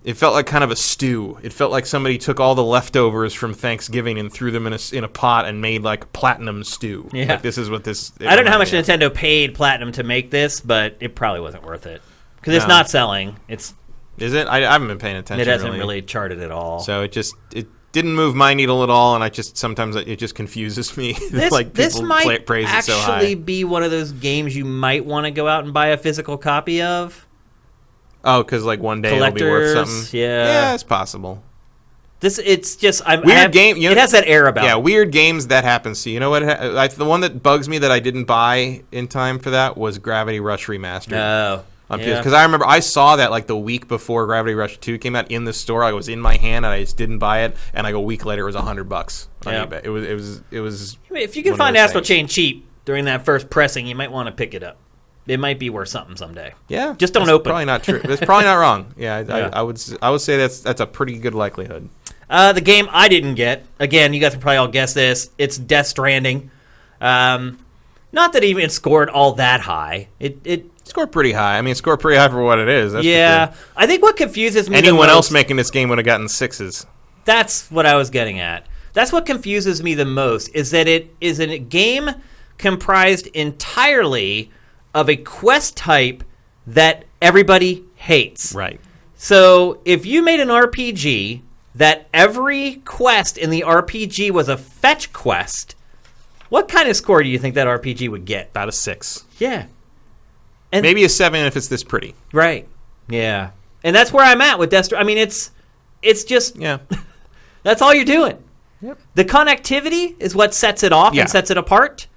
[0.03, 1.37] it felt like kind of a stew.
[1.43, 4.79] It felt like somebody took all the leftovers from Thanksgiving and threw them in a
[4.91, 7.09] in a pot and made like platinum stew.
[7.11, 7.25] Yeah.
[7.25, 8.11] like this is what this.
[8.21, 8.85] I don't know how much of.
[8.85, 12.01] Nintendo paid Platinum to make this, but it probably wasn't worth it
[12.35, 12.75] because it's No.
[12.75, 13.37] not selling.
[13.47, 13.73] It's
[14.17, 14.45] Is it?
[14.47, 15.41] I, I haven't been paying attention.
[15.47, 16.79] it hasn't really charted at all.
[16.81, 20.17] So it just it didn't move my needle at all, and I just sometimes it
[20.17, 21.13] just confuses me.
[21.31, 23.13] this, like this might play, praise it so high.
[23.15, 25.97] actually be one of those games you might want to go out and buy a
[25.97, 27.25] physical copy of.
[28.25, 30.19] Oh, because like one day it'll be worth something.
[30.19, 30.45] yeah.
[30.45, 31.41] yeah, it's possible.
[32.19, 34.63] This it's just I'm, Weird have- game, you know- it has that air about.
[34.63, 36.19] Yeah, weird games that happens to you.
[36.19, 36.41] Know what?
[36.41, 39.77] ha- I, the one that bugs me that I didn't buy in time for that
[39.77, 41.11] was Gravity Rush Remastered.
[41.11, 41.63] No.
[41.93, 42.17] On yeah.
[42.17, 45.31] Because I remember I saw that like the week before Gravity Rush Two came out
[45.31, 45.83] in the store.
[45.83, 47.55] I was in my hand and I just didn't buy it.
[47.73, 49.65] And like a week later, it was a hundred bucks on Yeah.
[49.65, 49.81] eBay.
[49.83, 50.97] It was it was it was.
[51.09, 52.07] I mean, if you can find Astral things.
[52.07, 54.77] Chain cheap during that first pressing, you might want to pick it up.
[55.25, 56.53] It might be worth something someday.
[56.67, 57.49] Yeah, Just don't that's open.
[57.51, 58.01] Probably not true.
[58.03, 58.93] It's probably not wrong.
[58.97, 59.49] Yeah, I, Yeah.
[59.53, 61.87] I, I would s- I would say that's that's a pretty good likelihood.
[62.29, 63.65] Uh, the game I didn't get.
[63.79, 65.29] Again, you guys can probably all guess this.
[65.37, 66.51] It's Death Stranding.
[66.99, 67.59] Um,
[68.11, 70.07] not that even it scored all that high.
[70.19, 71.57] It it Scored pretty high.
[71.57, 72.93] I mean, score pretty high for what it is.
[73.03, 73.53] Yeah.
[73.53, 73.57] sure.
[73.75, 74.81] I think what confuses me.
[74.81, 76.85] the Anyone else making this game would have gotten sixes.
[77.25, 78.67] That's what I was getting at.
[78.93, 82.11] That's what confuses me the most is that it is a game
[82.57, 84.51] comprised entirely
[84.93, 86.23] of a quest type
[86.67, 88.53] that everybody hates.
[88.53, 88.79] Right.
[89.15, 91.41] So if you made an RPG
[91.75, 95.75] that every quest in the RPG was a fetch quest,
[96.49, 98.49] what kind of score do you think that RPG would get?
[98.51, 99.65] About a six, Yeah.
[100.73, 102.15] And maybe a seven if it's this pretty.
[102.33, 102.67] right.
[103.07, 103.51] Yeah.
[103.83, 105.51] And that's where I'm at with Death Stra- I mean it's
[106.01, 106.79] it's just Yeah,
[107.63, 108.41] that's all you're doing.
[108.81, 108.99] Yep.
[109.15, 111.21] The connectivity is what sets it off Yeah.
[111.21, 112.07] and sets it apart.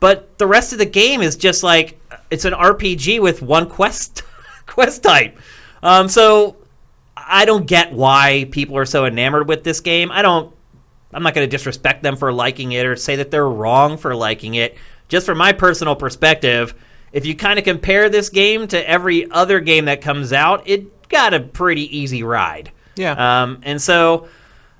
[0.00, 4.22] But the rest of the game is just like it's an RPG with one quest
[4.66, 5.38] quest type.
[5.82, 6.56] Um, so
[7.16, 10.10] I don't get why people are so enamored with this game.
[10.10, 10.54] I don't.
[11.14, 14.14] I'm not going to disrespect them for liking it or say that they're wrong for
[14.16, 14.76] liking it.
[15.08, 16.74] Just from my personal perspective,
[17.12, 21.08] if you kind of compare this game to every other game that comes out, it
[21.08, 22.72] got a pretty easy ride.
[22.96, 23.42] Yeah.
[23.42, 24.28] Um, and so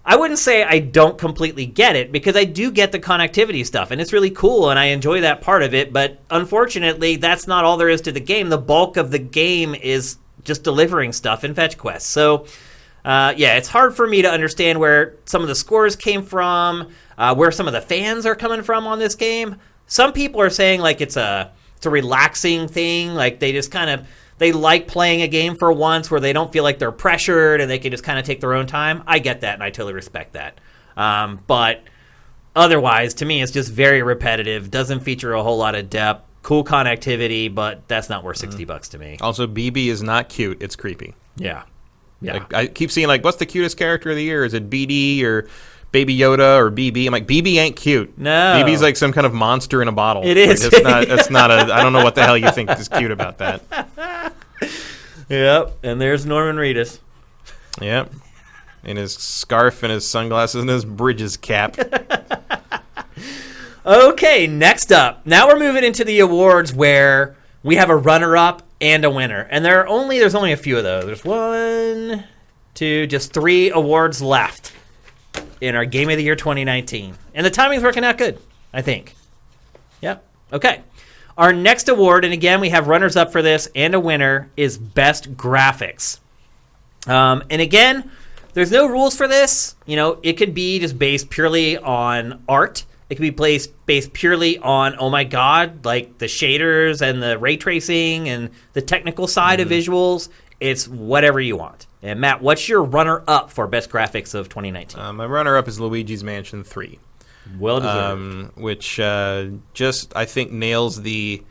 [0.05, 3.91] I wouldn't say I don't completely get it because I do get the connectivity stuff
[3.91, 5.93] and it's really cool and I enjoy that part of it.
[5.93, 8.49] But unfortunately, that's not all there is to the game.
[8.49, 12.09] The bulk of the game is just delivering stuff in fetch quests.
[12.09, 12.47] So.
[13.05, 16.89] Uh, yeah, it's hard for me to understand where some of the scores came from,
[17.19, 19.57] uh, where some of the fans are coming from on this game.
[19.89, 21.51] Some people are saying like it's a
[21.83, 24.07] it's a relaxing thing, like they just kind of
[24.39, 27.69] they like playing a game for once where they don't feel like they're pressured and
[27.69, 29.03] they can just kind of take their own time.
[29.05, 30.61] I get that and I totally respect that.
[30.97, 31.83] Um, but
[32.55, 34.71] otherwise, to me, it's just very repetitive.
[34.71, 36.25] Doesn't feature a whole lot of depth.
[36.43, 39.17] Cool connectivity, but that's not worth 60 bucks to me.
[39.21, 41.17] also BB is not cute; it's creepy.
[41.35, 41.65] Yeah,
[42.21, 42.35] yeah.
[42.35, 44.45] Like I keep seeing like, what's the cutest character of the year?
[44.45, 45.49] Is it BD or
[45.93, 47.07] Baby Yoda or BB?
[47.07, 48.19] I'm like, BB ain't cute.
[48.19, 48.31] No.
[48.31, 50.25] BB's like some kind of monster in a bottle.
[50.25, 50.63] It is.
[50.63, 51.09] Like, that's not.
[51.09, 51.73] That's not a.
[51.73, 54.35] I don't know what the hell you think is cute about that.
[55.29, 56.99] Yep, and there's Norman Reedus.
[57.81, 58.13] Yep.
[58.85, 61.79] In his scarf and his sunglasses and his bridges cap.
[63.85, 65.27] Okay, next up.
[65.27, 69.65] Now we're moving into the awards where we have a runner-up and a winner, and
[69.65, 71.05] there are only there's only a few of those.
[71.05, 72.23] There's one,
[72.75, 74.73] two, just three awards left
[75.61, 78.39] in our Game of the Year 2019, and the timing's working out good,
[78.73, 79.15] I think.
[80.01, 80.25] Yep.
[80.53, 80.83] Okay.
[81.39, 85.37] Our next award, and again we have runners-up for this and a winner, is Best
[85.37, 86.19] Graphics.
[87.07, 88.11] Um, and again,
[88.55, 89.77] there's no rules for this.
[89.87, 92.85] You know, it could be just based purely on art.
[93.09, 97.39] It could be based based purely on oh my god, like the shaders and the
[97.39, 100.29] ray tracing and the technical side of visuals.
[100.61, 101.87] It's whatever you want.
[102.03, 105.01] And Matt, what's your runner up for best graphics of 2019?
[105.01, 106.99] Uh, my runner-up is Luigi's Mansion Three.
[107.59, 107.97] well deserved.
[107.99, 111.43] um, which uh, just I think nails the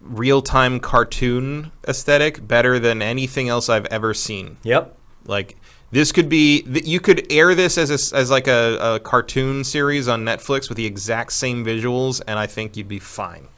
[0.00, 4.58] real-time cartoon aesthetic better than anything else I've ever seen.
[4.62, 4.96] yep.
[5.26, 5.56] Like
[5.90, 10.06] this could be you could air this as a as like a, a cartoon series
[10.08, 13.48] on Netflix with the exact same visuals, and I think you'd be fine.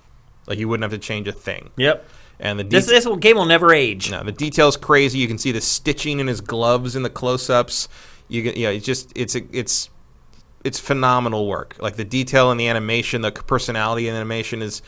[0.47, 1.70] Like you wouldn't have to change a thing.
[1.77, 2.09] Yep.
[2.38, 4.10] And the This this game will never age.
[4.10, 5.18] no, the details crazy.
[5.18, 7.88] You can see the stitching in his gloves in the close-ups.
[8.28, 9.88] You get, yeah, it's just it's it's
[10.64, 11.76] it's phenomenal work.
[11.78, 14.82] Like the detail in the animation, the personality in the animation is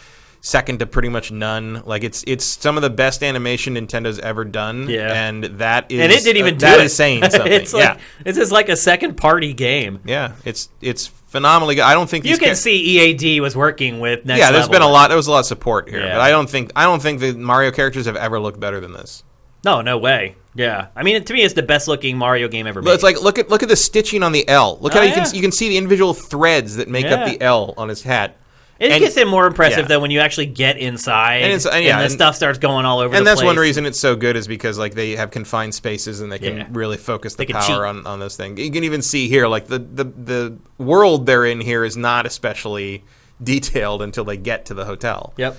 [0.49, 1.83] second to pretty much none.
[1.85, 4.89] Like it's it's some of the best animation Nintendo's ever done.
[4.89, 5.13] Yeah.
[5.13, 6.85] and that is And it didn't even uh, do that it.
[6.87, 7.53] is saying something.
[7.53, 10.01] it's like yeah, this is like a second party game.
[10.05, 11.83] yeah, it's it's phenomenally good.
[11.85, 12.77] I don't think You can see
[13.13, 14.73] EAD was working with next yeah, there's Level.
[14.73, 15.09] been a lot.
[15.09, 16.15] There was a lot of support here, Yeah.
[16.15, 18.93] but I don't think I don't think the Mario characters have ever looked better than
[18.93, 19.25] this.
[19.65, 20.37] No, no way.
[20.55, 22.87] Yeah, I mean, to me, it's the best looking Mario game ever made.
[22.87, 24.79] But it's like look at look at the stitching on the L.
[24.81, 27.41] Look Oh, how you can you can see the individual threads that make up the
[27.43, 28.38] L on his hat.
[28.79, 29.87] It and- gets it more impressive yeah.
[29.87, 32.59] though when you actually get inside And and, it's- and yeah, the and- stuff starts
[32.59, 33.15] going all over.
[33.17, 36.31] And that's one reason it's so good is because like they have confined spaces and
[36.31, 36.67] they can Yeah.
[36.71, 37.77] really focus the power cheat.
[37.77, 38.61] on, on those things.
[38.61, 42.27] You can even see here like the, the the world they're in here is not
[42.27, 43.05] especially
[43.43, 45.33] detailed until they get to the hotel.
[45.37, 45.57] Yep.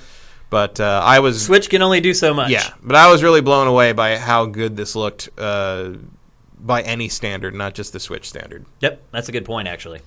[0.49, 2.49] But uh, I was Switch can only do so much.
[2.49, 5.91] yeah, but I was really blown away by how good this looked uh,
[6.59, 8.65] by any standard, not just the Switch standard.
[8.81, 9.01] Yep.
[9.11, 10.01] That's a good point, actually.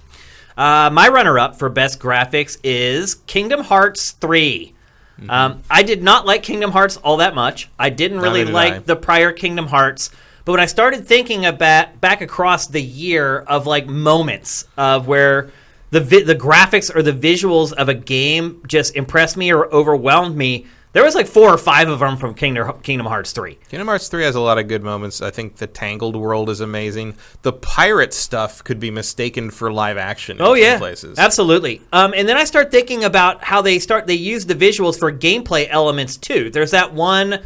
[0.56, 4.74] Uh, my runner-up for best graphics is Kingdom Hearts 3.
[5.18, 5.30] Mm-hmm.
[5.30, 7.70] Um, I did not like Kingdom Hearts all that much.
[7.78, 8.78] I didn't really did like I.
[8.80, 10.10] the prior Kingdom Hearts.
[10.44, 15.50] But when I started thinking about back across the year of like moments of where
[15.90, 20.36] the vi- the graphics or the visuals of a game just impressed me or overwhelmed
[20.36, 23.54] me, there was like four or five of them from Kingdom Kingdom Hearts 3.
[23.70, 25.22] Kingdom Hearts 3 has a lot of good moments.
[25.22, 27.14] I think the Tangled world is amazing.
[27.42, 31.18] The pirate stuff could be mistaken for live action in Oh some yeah, places.
[31.18, 31.80] absolutely.
[31.92, 34.06] Um, and then I start thinking about how they start.
[34.06, 36.50] They use the visuals for gameplay elements too.
[36.50, 37.40] There's that one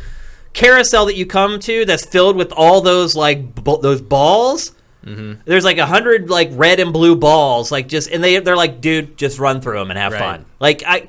[0.53, 4.73] carousel that you come to that's filled with all those like b- those balls.
[5.05, 5.43] Mm-hmm.
[5.45, 8.81] There's like a hundred like red and blue balls, like just and they they're like,
[8.81, 10.19] dude, just run through them and have Right.
[10.19, 10.47] fun.
[10.59, 11.09] Like I,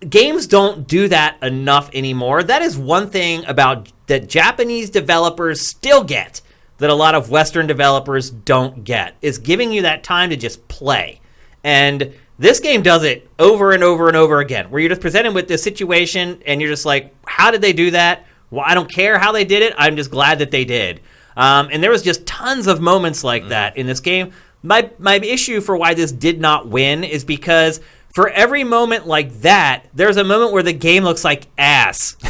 [0.00, 2.42] games don't do that enough anymore.
[2.42, 6.40] That is one thing about that Japanese developers still get
[6.78, 10.66] that a lot of Western developers don't get is giving you that time to just
[10.68, 11.20] play.
[11.64, 15.34] And this game does it over and over and over again, where you're just presented
[15.34, 18.26] with this situation and you're just like, how did they do that?
[18.50, 19.74] Well, I don't care how they did it.
[19.78, 21.00] I'm just glad that they did.
[21.36, 24.32] Um, and there was just tons of moments like that in this game.
[24.62, 27.80] My my issue for why this did not win is because
[28.16, 32.16] for every moment like that, there's a moment where the game looks like ass.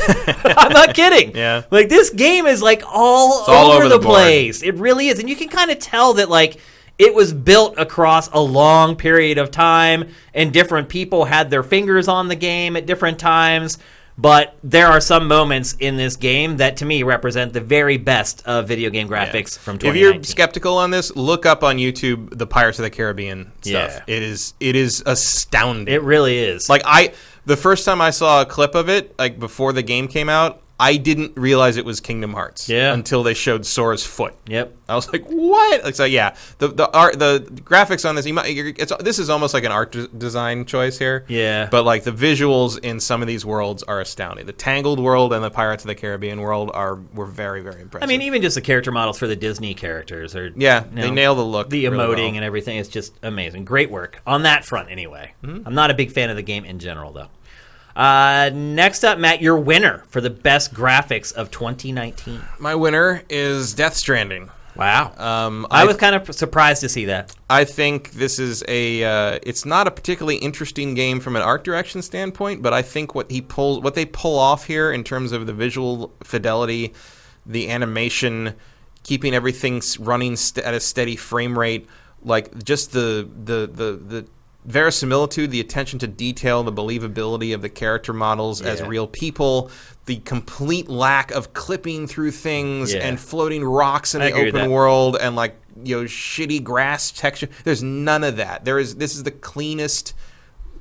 [0.44, 1.36] I'm not kidding.
[1.36, 1.62] Yeah.
[1.70, 4.64] Like this game is like all, all over, over the, the place.
[4.64, 5.20] It really is.
[5.20, 6.58] And you can kind of tell that like
[6.98, 12.08] it was built across a long period of time and different people had their fingers
[12.08, 13.78] on the game at different times.
[14.18, 18.42] But there are some moments in this game that to me represent the very best
[18.46, 22.46] of video game graphics from If you're skeptical on this, look up on YouTube the
[22.46, 24.02] Pirates of the Caribbean stuff.
[24.08, 24.14] Yeah.
[24.14, 25.92] It is it is astounding.
[25.92, 26.68] it really is.
[26.68, 27.12] like I
[27.44, 30.62] the first time I saw a clip of it, like before the game came out,
[30.78, 32.68] I didn't realize it was Kingdom Hearts.
[32.68, 32.92] Yeah.
[32.92, 34.34] Until they showed Sora's foot.
[34.46, 34.76] yep.
[34.88, 38.34] I was like, "What?" Like, so yeah, the the art, the graphics on this, you
[38.34, 41.24] might, it's this is almost like an art de- design choice here.
[41.28, 41.68] Yeah.
[41.70, 44.46] But like the visuals in some of these worlds are astounding.
[44.46, 48.04] The Tangled world and the Pirates of the Caribbean world are were very very impressive.
[48.04, 51.10] I mean, even just the character models for the Disney characters are yeah, you they
[51.10, 52.34] nail the look, the really emoting well.
[52.36, 53.64] and everything is just amazing.
[53.64, 55.32] Great work on that front, anyway.
[55.42, 55.66] Mm-hmm.
[55.66, 57.28] I'm not a big fan of the game in general, though.
[57.96, 62.42] Uh, next up, Matt, your winner for the best graphics of 2019.
[62.58, 64.50] My winner is Death Stranding.
[64.76, 65.14] Wow.
[65.16, 67.34] Um, I was kind of surprised to see that.
[67.48, 69.02] I think this is a.
[69.02, 73.14] Uh, it's not a particularly interesting game from an art direction standpoint, but I think
[73.14, 76.92] what he pulls, what they pull off here in terms of the visual fidelity,
[77.46, 78.54] the animation,
[79.02, 81.88] keeping everything running st- at a steady frame rate,
[82.22, 84.26] like just the the the the
[84.66, 89.70] verisimilitude, the attention to detail, the believability of the character models as real people,
[90.06, 93.00] the complete lack of clipping through things Yeah.
[93.06, 97.48] and floating rocks in I the open world and like you know shitty grass texture.
[97.64, 98.64] There's none of that.
[98.64, 100.14] There is this is the cleanest,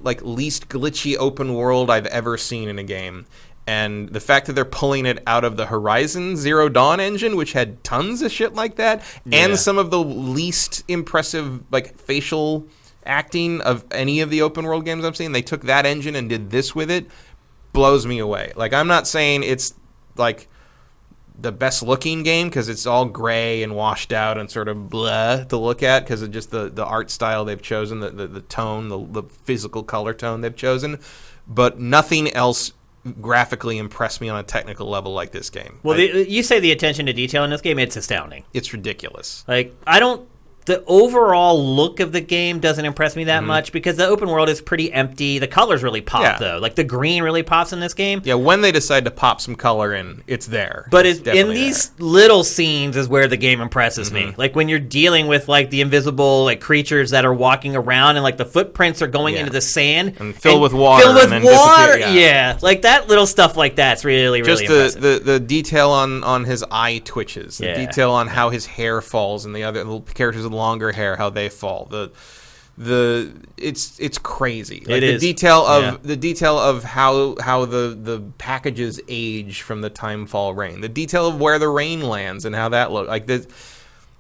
[0.01, 3.25] like least glitchy open world I've ever seen in a game.
[3.67, 7.53] And the fact that they're pulling it out of the Horizon Zero Dawn engine, which
[7.53, 9.45] had tons of shit like that, Yeah.
[9.45, 12.67] and some of the least impressive like facial
[13.05, 16.29] acting of any of the open world games I've seen, they took that engine and
[16.29, 17.07] did this with it,
[17.73, 18.53] blows me away.
[18.55, 19.73] Like I'm not saying it's
[20.15, 20.47] like
[21.37, 25.43] the best looking game because it's all gray and washed out and sort of blah
[25.43, 28.41] to look at because of just the, the art style they've chosen, the, the, the
[28.41, 30.97] tone, the, the physical color tone they've chosen.
[31.47, 32.71] But nothing else
[33.21, 35.79] graphically impressed me on a technical level like this game.
[35.83, 38.45] Well, Like, the, you say the attention to detail in this game, it's astounding.
[38.53, 39.43] it's ridiculous.
[39.47, 40.27] Like, I don't.
[40.65, 44.49] The overall look of the game doesn't impress me that much because the open world
[44.49, 45.37] is pretty empty.
[45.39, 46.43] The colors really pop, Mm-hmm.
[46.43, 46.51] Yeah.
[46.53, 46.57] though.
[46.59, 48.21] Like, the green really pops in this game.
[48.23, 50.87] Yeah, when they decide to pop some color in, it's there.
[50.89, 54.23] But It's in these little scenes is where the game impresses me.
[54.23, 54.39] Mm-hmm.
[54.39, 58.23] Like when you're dealing with like the invisible like creatures that are walking around and
[58.23, 59.41] like the footprints are going Yeah.
[59.41, 62.09] into the sand And filled with water Filled with and then water, yeah.
[62.11, 62.57] yeah.
[62.61, 65.01] Like that little stuff like that's really really just the, impressive.
[65.25, 69.45] the, the detail on, on his eye twitches, the detail on how his hair falls,
[69.45, 71.85] and the other little characters longer hair, how they fall.
[71.89, 72.11] The
[72.77, 74.79] the it's it's crazy.
[74.85, 75.21] Like It the is.
[75.21, 75.97] detail of Yeah.
[76.01, 80.81] the detail of how how the the packages age from the timefall rain.
[80.81, 83.45] The detail of where the rain lands and how that look like the.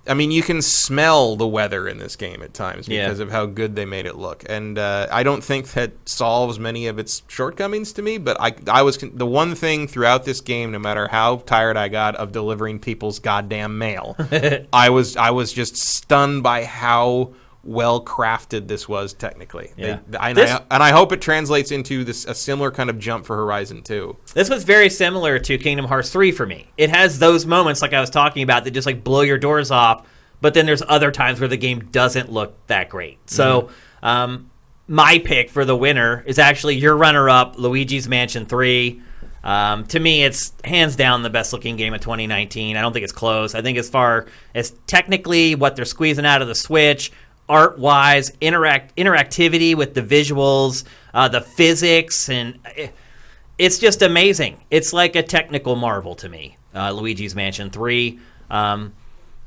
[0.07, 3.05] I mean, you can smell the weather in this game at times Yeah.
[3.05, 6.59] because of how good they made it look, and uh, I don't think that solves
[6.59, 8.17] many of its shortcomings to me.
[8.17, 11.77] But I, I was con- the one thing throughout this game, no matter how tired
[11.77, 14.15] I got of delivering people's goddamn mail,
[14.73, 17.33] I was, I was just stunned by how
[17.65, 19.71] well crafted this was technically.
[19.75, 19.97] They- Yeah.
[20.21, 23.25] and, This- I, and I hope it translates into this a similar kind of jump
[23.25, 24.15] for Horizon 2.
[24.35, 26.67] This was very similar to Kingdom Hearts 3 for me.
[26.77, 29.71] It has those moments like I was talking about that just like blow your doors
[29.71, 30.05] off,
[30.41, 33.17] but then there's other times where the game doesn't look that great.
[33.29, 33.69] So,
[34.03, 34.51] um,
[34.87, 39.01] my pick for the winner is actually your runner up, Luigi's Mansion 3.
[39.43, 42.77] Um, to me, it's hands down the best looking game of 2019.
[42.77, 43.53] I don't think it's close.
[43.55, 44.25] I think as far
[44.55, 47.11] as technically what they're squeezing out of the Switch,
[47.47, 52.89] art wise, interact interactivity with the visuals, uh, the physics, and eh,
[53.57, 54.63] it's just amazing.
[54.69, 56.57] It's like a technical marvel to me.
[56.73, 58.19] Uh, Luigi's Mansion 3.
[58.49, 58.93] Um,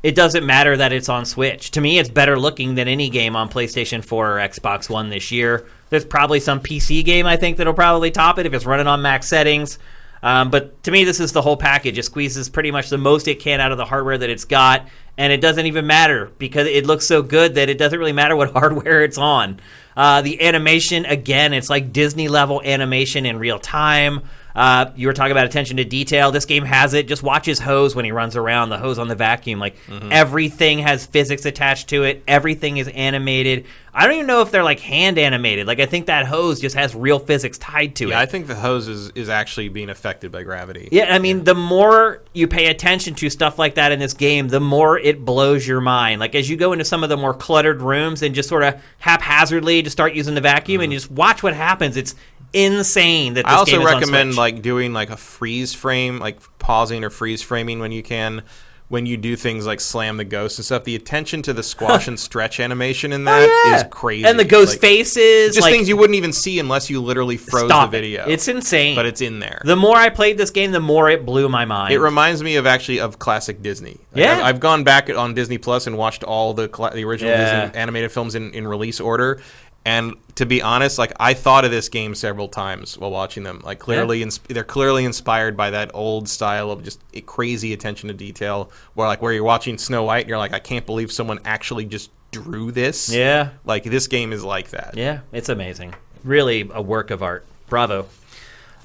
[0.02, 1.72] it doesn't matter that it's on Switch.
[1.72, 5.32] To me, it's better looking than any game on PlayStation 4 or Xbox One this
[5.32, 5.66] year.
[5.90, 9.02] There's probably some PC game I think that'll probably top it if it's running on
[9.02, 9.78] max settings.
[10.22, 11.98] Um, but to me, this is the whole package.
[11.98, 14.88] It squeezes pretty much the most it can out of the hardware that it's got,
[15.18, 18.36] and it doesn't even matter because it looks so good that it doesn't really matter
[18.36, 19.60] what hardware it's on.
[19.96, 24.22] Uh, the animation, again, it's like Disney level animation in real time.
[24.54, 26.32] Uh, you were talking about attention to detail.
[26.32, 27.06] This game has it.
[27.06, 29.58] Just watch his hose when he runs around, the hose on the vacuum.
[29.60, 30.08] Like Mm-hmm.
[30.12, 32.22] everything has physics attached to it.
[32.26, 33.66] Everything is animated.
[33.94, 35.66] I don't even know if they're like hand animated.
[35.66, 38.10] Like I think that hose just has real physics tied to it.
[38.10, 40.88] Yeah, I think the hose is, is actually being affected by gravity.
[40.92, 44.48] Yeah, I mean, the more you pay attention to stuff like that in this game,
[44.48, 46.20] the more it blows your mind.
[46.20, 48.80] Like as you go into some of the more cluttered rooms and just sort of
[48.98, 51.96] haphazardly just start using the vacuum and you just watch what happens.
[51.96, 52.14] It's
[52.52, 53.52] insane that this.
[53.52, 57.78] I also is recommend like doing like a freeze frame, like pausing or freeze framing
[57.78, 58.42] when you can.
[58.90, 62.08] When you do things like slam the ghost and stuff, the attention to the squash
[62.08, 63.82] and stretch animation in oh, that is Oh, yeah.
[63.90, 64.24] crazy.
[64.26, 67.36] And the ghost Like, faces, just like, things you wouldn't even see unless you literally
[67.36, 67.90] froze the it.
[67.90, 68.24] video.
[68.26, 68.96] It's insane.
[68.96, 69.60] but it's in there.
[69.62, 71.92] the more I played this game, the more it blew my mind.
[71.92, 73.98] It reminds me of actually of classic Disney.
[74.14, 74.38] Yeah.
[74.38, 77.64] I've, I've gone back on Disney Plus and watched all the the original Yeah.
[77.66, 79.38] Disney animated films in, in release order.
[79.84, 83.60] And to be honest, like I thought of this game several times while watching them.
[83.64, 88.14] Like clearly, ins- they're clearly inspired by that old style of just crazy attention to
[88.14, 88.70] detail.
[88.94, 91.86] Where like where you're watching Snow White, and you're like, I can't believe someone actually
[91.86, 93.08] just drew this.
[93.10, 94.94] yeah, Like this game is like that.
[94.96, 95.94] yeah, it's amazing.
[96.22, 97.46] Really a work of art.
[97.68, 98.06] Bravo.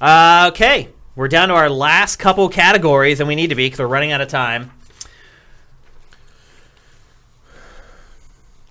[0.00, 3.80] Uh, okay, we're down to our last couple categories, and we need to be because
[3.80, 4.70] we're running out of time.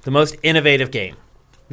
[0.02, 1.16] The most innovative game.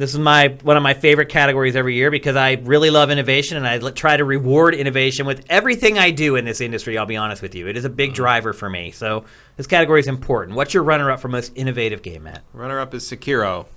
[0.01, 3.57] This is my one of my favorite categories every year because I really love innovation
[3.57, 6.97] and I l- try to reward innovation with everything I do in this industry.
[6.97, 8.89] I'll be honest with you, it is a big driver for me.
[8.89, 9.25] So
[9.57, 10.57] this category is important.
[10.57, 12.41] What's your runner-up for most innovative game, Matt?
[12.51, 13.67] Runner up is Sekiro.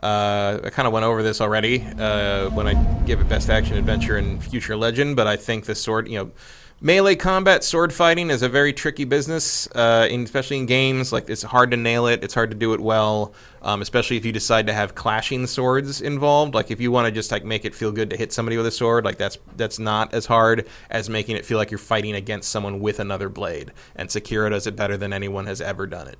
[0.00, 2.74] Uh, I kind of went over this already uh, when I
[3.04, 6.30] gave it Best Action Adventure and Future Legend, but I think the sword, you know,
[6.80, 11.12] melee combat sword fighting is a very tricky business, uh, in, especially in games.
[11.12, 13.32] Like it's hard to nail it, it's hard to do it well,
[13.62, 16.54] um, especially if you decide to have clashing swords involved.
[16.54, 18.66] Like if you want to just like make it feel good to hit somebody with
[18.66, 22.14] a sword, like that's that's not as hard as making it feel like you're fighting
[22.14, 23.72] against someone with another blade.
[23.94, 26.18] And Sekiro does it better than anyone has ever done it.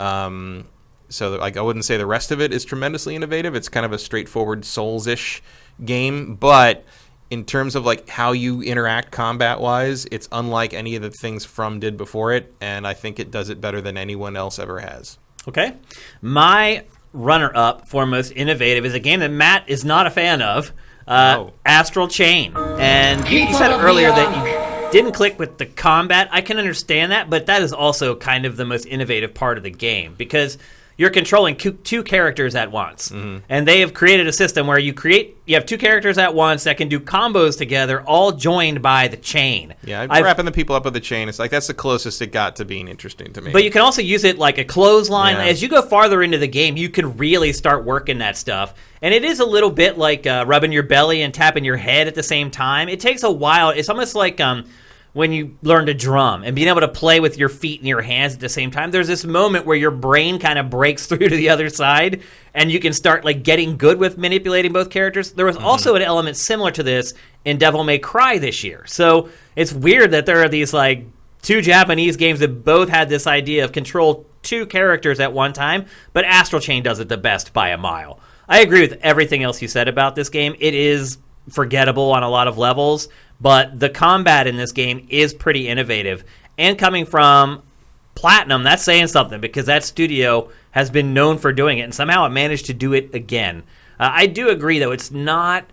[0.00, 0.66] Um,
[1.08, 3.54] so like I wouldn't say the rest of it is tremendously innovative.
[3.54, 5.42] It's kind of a straightforward Souls-ish
[5.84, 6.84] game, but
[7.30, 11.44] in terms of like how you interact combat wise, it's unlike any of the things
[11.44, 14.80] From did before it, and I think it does it better than anyone else ever
[14.80, 15.18] has.
[15.46, 15.74] Okay.
[16.20, 20.42] My runner up for most innovative is a game that Matt is not a fan
[20.42, 20.72] of
[21.06, 21.52] uh, No.
[21.64, 22.54] Astral Chain.
[22.56, 26.28] And you, you said earlier that you didn't click with the combat.
[26.30, 29.64] I can understand that, but that is also kind of the most innovative part of
[29.64, 30.58] the game because
[30.98, 33.10] you're controlling two, characters at once.
[33.10, 33.44] Mm-hmm.
[33.48, 36.64] And they have created a system where you create you have two characters at once
[36.64, 39.74] that can do combos together all joined by the chain.
[39.84, 41.28] Yeah, I'm I've- wrapping the people up with the chain.
[41.28, 43.52] It's like that's the closest it got to being interesting to me.
[43.52, 45.36] But you can also use it like a clothesline.
[45.36, 45.44] Yeah.
[45.44, 48.74] As you go farther into the game, you can really start working that stuff.
[49.00, 52.08] And it is a little bit like uh, rubbing your belly and tapping your head
[52.08, 52.88] at the same time.
[52.88, 53.70] It takes a while.
[53.70, 54.64] It's almost like um,
[55.12, 58.02] when you learn to drum and being able to play with your feet and your
[58.02, 58.90] hands at the same time.
[58.90, 62.22] There's this moment where your brain kind of breaks through to the other side,
[62.54, 65.32] and you can start like getting good with manipulating both characters.
[65.32, 65.66] There was mm-hmm.
[65.66, 67.14] also an element similar to this
[67.44, 68.84] in Devil May Cry this year.
[68.86, 71.06] So it's weird that there are these like
[71.42, 75.86] two Japanese games that both had this idea of control two characters at one time,
[76.12, 78.20] but Astral Chain does it the best by a mile.
[78.48, 80.54] I agree with everything else you said about this game.
[80.58, 81.18] It is
[81.50, 83.08] forgettable on a lot of levels,
[83.40, 86.24] but the combat in this game is pretty innovative.
[86.56, 87.62] And coming from
[88.14, 92.26] Platinum, that's saying something because that studio has been known for doing it, and somehow
[92.26, 93.62] it managed to do it again.
[93.98, 95.64] Uh, I do agree, though, it's not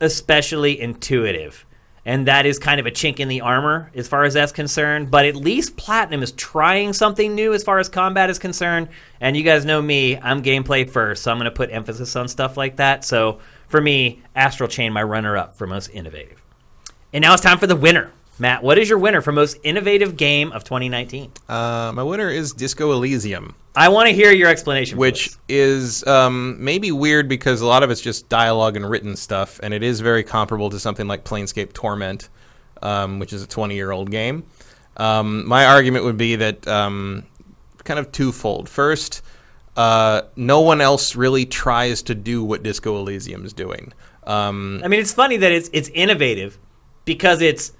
[0.00, 1.66] especially intuitive.
[2.06, 5.10] And that is kind of a chink in the armor as far as that's concerned.
[5.10, 8.88] But at least Platinum is trying something new as far as combat is concerned.
[9.20, 12.28] And you guys know me, I'm gameplay first, so I'm going to put emphasis on
[12.28, 13.04] stuff like that.
[13.04, 16.39] So for me, Astral Chain, my runner up for most innovative.
[17.12, 18.12] And now it's time for the winner.
[18.38, 21.32] Matt, what is your winner for most innovative game of 2019?
[21.48, 23.54] uh, my winner is Disco Elysium.
[23.76, 24.96] I want to hear your explanation.
[24.96, 29.14] for which is um, maybe weird because a lot of it's just dialogue and written
[29.16, 32.30] stuff, and it is very comparable to something like Planescape Torment,
[32.80, 34.44] um, which is a 20 year old game.
[34.96, 37.26] Um, my argument would be that um,
[37.84, 38.68] kind of twofold.
[38.68, 39.22] First,
[39.76, 43.92] uh, no one else really tries to do what Disco Elysium is doing.
[44.24, 46.58] Um, I mean, it's funny that it's it's innovative
[47.14, 47.72] because it's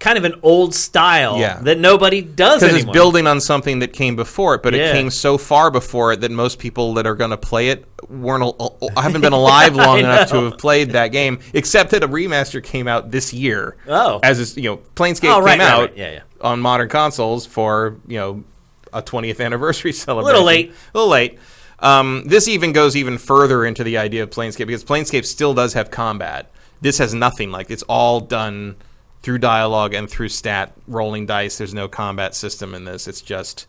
[0.00, 1.60] kind of an old style Yeah.
[1.62, 2.90] that nobody does because anymore.
[2.90, 4.90] it's building on something that came before it, but Yeah.
[4.90, 7.84] it came so far before it that most people that are going to play it
[8.10, 11.38] weren't al- haven't been alive long enough to have played that game.
[11.54, 13.76] Except that a remaster came out this year.
[13.88, 14.18] Oh.
[14.24, 15.96] as is, you know, Planescape Oh, right, came right, out right.
[15.96, 16.20] Yeah.
[16.40, 18.44] on modern consoles for you know
[18.92, 20.24] a 20th anniversary celebration.
[20.24, 20.70] A little late.
[20.94, 21.38] A little late.
[21.78, 25.72] Um, this even goes even further into the idea of Planescape because Planescape still does
[25.74, 26.50] have combat.
[26.84, 27.50] This has nothing.
[27.50, 28.76] Like it's all done
[29.22, 31.56] through dialogue and through stat rolling dice.
[31.56, 33.08] There's no combat system in this.
[33.08, 33.66] It's just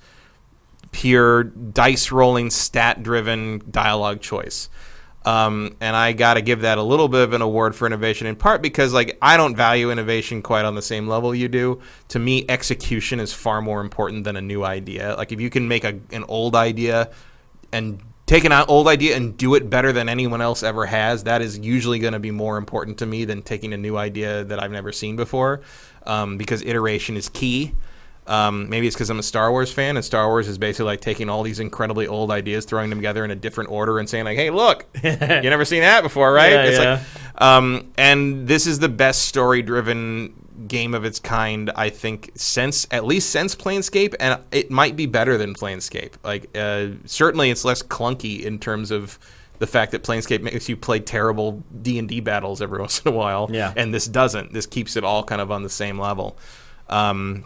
[0.92, 4.68] pure dice rolling, stat driven dialogue choice.
[5.24, 8.28] Um, and I got to give that a little bit of an award for innovation,
[8.28, 11.80] in part because like I don't value innovation quite on the same level you do.
[12.10, 15.16] To me, execution is far more important than a new idea.
[15.18, 17.12] Like if you can make a, an old idea
[17.72, 21.41] and take an old idea and do it better than anyone else ever has, that
[21.41, 24.61] is usually going to be more important to me than taking a new idea that
[24.61, 25.61] I've never seen before,
[26.06, 27.73] um, because iteration is key.
[28.27, 31.02] Um, maybe it's because I'm a Star Wars fan, and Star Wars is basically like
[31.02, 34.26] taking all these incredibly old ideas, throwing them together in a different order, and saying
[34.26, 36.91] like, "Hey, look, you never seen that before, right?" Yeah, it's yeah.
[36.93, 42.88] like, um, and this is the best story-driven game of its kind, I think, since
[42.91, 46.14] at least since Planescape, and it might be better than Planescape.
[46.23, 49.19] Like, uh, certainly, it's less clunky in terms of
[49.60, 53.11] the fact that Planescape makes you play terrible D and D battles every once in
[53.11, 53.73] a while, Yeah.
[53.76, 54.53] and this doesn't.
[54.53, 56.38] This keeps it all kind of on the same level.
[56.90, 57.45] Um,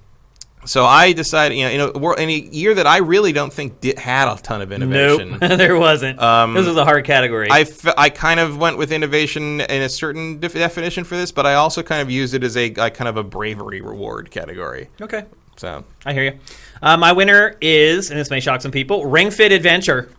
[0.65, 3.79] so I decided, you know, in a, in a year that I really don't think
[3.81, 5.37] did, had a ton of innovation.
[5.39, 6.21] Nope, there wasn't.
[6.21, 7.49] Um, this was a hard category.
[7.49, 11.31] I, f- I kind of went with innovation in a certain def- definition for this,
[11.31, 14.31] but I also kind of used it as a like, kind of a bravery reward
[14.31, 14.89] category.
[15.01, 15.25] okay,
[15.55, 16.39] So I hear you.
[16.81, 20.09] Uh, my winner is, and this may shock some people, Ring Fit Adventure,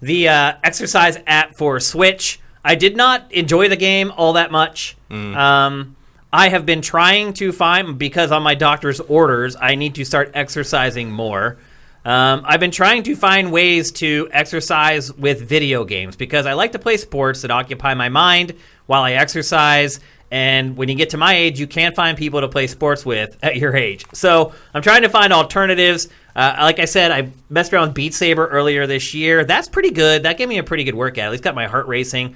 [0.00, 2.40] the uh, exercise app for Switch.
[2.64, 4.96] I did not enjoy the game all that much.
[5.10, 5.96] Um,
[6.34, 10.32] I have been trying to find because on my doctor's orders, I need to start
[10.34, 11.58] exercising more.
[12.04, 16.72] Um, I've been trying to find ways to exercise with video games because I like
[16.72, 18.54] to play sports that occupy my mind
[18.86, 20.00] while I exercise.
[20.28, 23.38] And when you get to my age, you can't find people to play sports with
[23.44, 24.04] at your age.
[24.12, 26.08] So I'm trying to find alternatives.
[26.34, 29.44] Uh, like I said, I messed around with Beat Saber earlier this year.
[29.44, 30.24] That's pretty good.
[30.24, 31.26] That gave me a pretty good workout.
[31.26, 32.34] At least got my heart racing.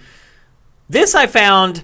[0.89, 1.83] This I found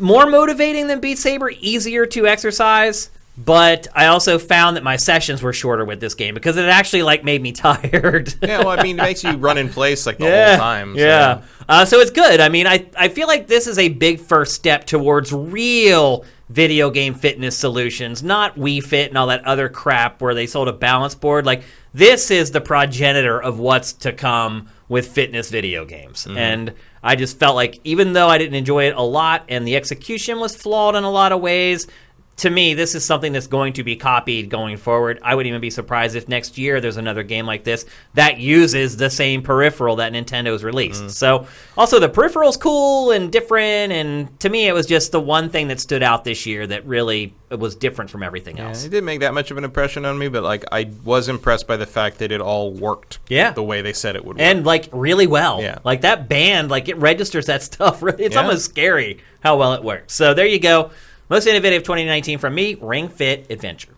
[0.00, 3.10] more motivating than Beat Saber, easier to exercise.
[3.38, 7.02] But I also found that my sessions were shorter with this game because it actually
[7.04, 8.34] like made me tired.
[8.42, 10.94] yeah, well, I mean, it makes you run in place like the yeah, whole time.
[10.94, 11.42] so- Yeah.
[11.68, 12.40] Uh, so it's good.
[12.40, 16.90] I mean, I, I feel like this is a big first step towards real video
[16.90, 20.72] game fitness solutions, not Wii Fit and all that other crap where they sold a
[20.72, 21.46] balance board.
[21.46, 21.62] Like,
[21.94, 26.26] this is the progenitor of what's to come with fitness video games.
[26.26, 26.36] Mm-hmm.
[26.36, 29.76] And I just felt like, even though I didn't enjoy it a lot and the
[29.76, 31.86] execution was flawed in a lot of ways,
[32.36, 35.18] to me, this is something that's going to be copied going forward.
[35.22, 37.84] I wouldn't even be surprised if next year there's another game like this
[38.14, 41.00] that uses the same peripheral that Nintendo's released.
[41.00, 41.08] Mm-hmm.
[41.10, 41.46] So,
[41.76, 45.68] also the peripheral's cool and different, and to me, it was just the one thing
[45.68, 48.84] that stood out this year that really was different from everything Yeah, else.
[48.84, 51.66] it didn't make that much of an impression on me, but like I was impressed
[51.66, 53.50] by the fact that it all worked Yeah.
[53.50, 54.42] the way they said it would work.
[54.46, 55.80] And like really well, Yeah.
[55.84, 58.02] like that band, like it registers that stuff.
[58.02, 58.42] Really, it's Yeah.
[58.42, 60.14] almost scary how well it works.
[60.14, 60.90] So there you go.
[61.30, 63.94] Most innovative 2019 from me, Ring Fit Adventure.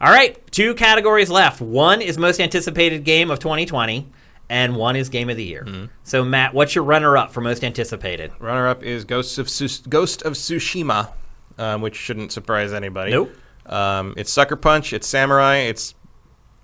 [0.00, 1.60] All right, two categories left.
[1.60, 4.08] One is most anticipated game of 2020,
[4.48, 5.64] and one is game of the year.
[5.66, 5.86] Mm-hmm.
[6.04, 8.30] So Matt, what's your runner-up for most anticipated?
[8.38, 11.12] Runner up is Ghosts of Tsus- Ghost of Tsushima,
[11.58, 13.10] um, which shouldn't surprise anybody.
[13.10, 13.32] Nope.
[13.66, 14.92] Um, it's Sucker Punch.
[14.92, 15.56] It's Samurai.
[15.56, 15.94] It's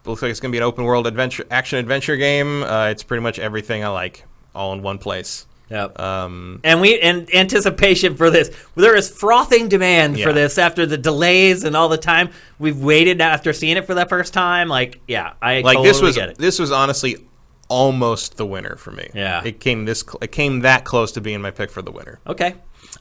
[0.05, 2.63] looks like it's going to be an open world adventure action adventure game.
[2.63, 4.25] Uh, it's pretty much everything I like,
[4.55, 5.47] all in one place.
[5.71, 5.99] Yep.
[5.99, 8.51] Um, and we and anticipation for this.
[8.77, 13.21] There is frothing demand for this after the delays and all the time we've waited
[13.21, 14.69] after seeing it for the first time.
[14.69, 16.39] Like, yeah, I like totally this was get it.
[16.39, 17.17] this was honestly
[17.69, 19.11] almost the winner for me.
[19.13, 19.43] Yeah.
[19.45, 22.21] it came this cl- it came that close to being my pick for the winner.
[22.27, 22.55] Okay.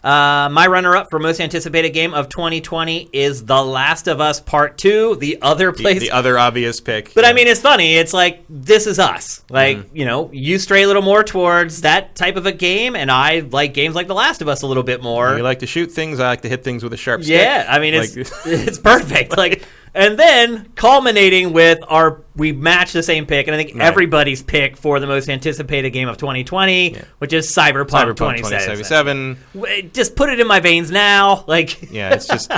[0.03, 4.77] Uh, my runner-up for most anticipated game of 2020 is The Last of Us Part
[4.77, 5.15] Two.
[5.15, 7.95] The other place, the other obvious pick, but I mean, it's funny.
[7.95, 9.43] It's like this is us.
[9.49, 9.97] Like Mm-hmm.
[9.97, 13.39] you know, you stray a little more towards that type of a game, and I
[13.39, 15.35] like games like The Last of Us a little bit more.
[15.37, 16.19] you like to shoot things.
[16.19, 17.33] I like to hit things with a sharp stick.
[17.41, 19.35] Yeah, I mean it's Like- it's perfect.
[19.37, 19.63] Like,
[19.95, 23.85] and then culminating with our we match the same pick, and I think Right.
[23.85, 29.37] everybody's pick for the most anticipated game of 2020, which is Cyberpunk, Cyberpunk 2077.
[29.53, 29.91] 2077.
[29.93, 31.45] Just put it in my veins now.
[31.47, 32.51] Like, Yeah, it's just.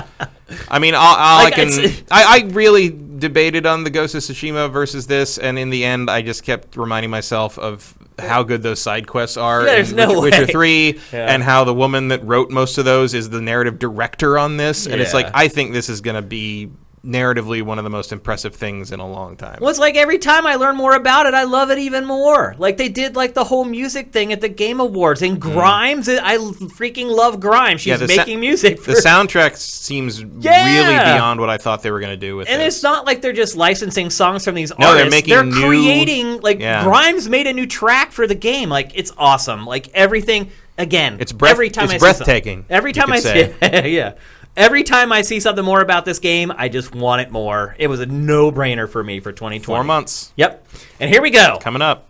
[0.69, 1.69] I mean, all, all Like, I can.
[2.09, 6.09] I, I really debated on the Ghost of Tsushima versus this, and in the end,
[6.09, 9.97] I just kept reminding myself of how good those side quests are Yeah, there's in
[9.97, 10.51] no Witcher, Witcher.
[10.51, 11.31] Three, Yeah.
[11.33, 14.87] and how the woman that wrote most of those is the narrative director on this,
[14.87, 16.71] and it's like I think this is going to be
[17.05, 19.59] narratively one of the most impressive things in a long time.
[19.61, 22.55] well, it's like every time I learn more about it, I love it even more.
[22.57, 26.09] Like they did like the whole music thing at the Game Awards, and Grimes.
[26.09, 27.81] I freaking love Grimes.
[27.81, 28.01] She's Mm.
[28.01, 28.79] Yeah, the sa- making music.
[28.81, 30.65] For, the soundtrack seems Yeah.
[30.83, 32.51] really beyond what I thought they were going to do with it.
[32.51, 32.75] And this.
[32.77, 35.11] it's not like they're just licensing songs from these No, they're artists.
[35.15, 36.83] making They're new- creating like Yeah.
[36.83, 38.69] Grimes made a new track for the game.
[38.69, 39.65] Like it's awesome.
[39.65, 41.17] Like everything again.
[41.19, 44.13] It's breath- every time it's I breathtaking, every time I see yeah.
[44.57, 47.75] Every time I see something more about this game, I just want it more.
[47.77, 49.63] It was a no-brainer for me for 2020.
[49.63, 50.67] Four months Yep.
[50.99, 51.59] And here we go.
[51.61, 52.09] coming up.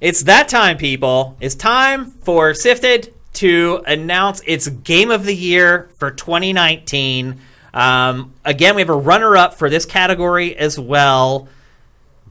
[0.00, 1.36] It's that time, people.
[1.40, 7.38] It's time for SIFTD to announce its Game of the Year for 2019.
[7.72, 11.48] Um, again, we have a runner up for this category as well.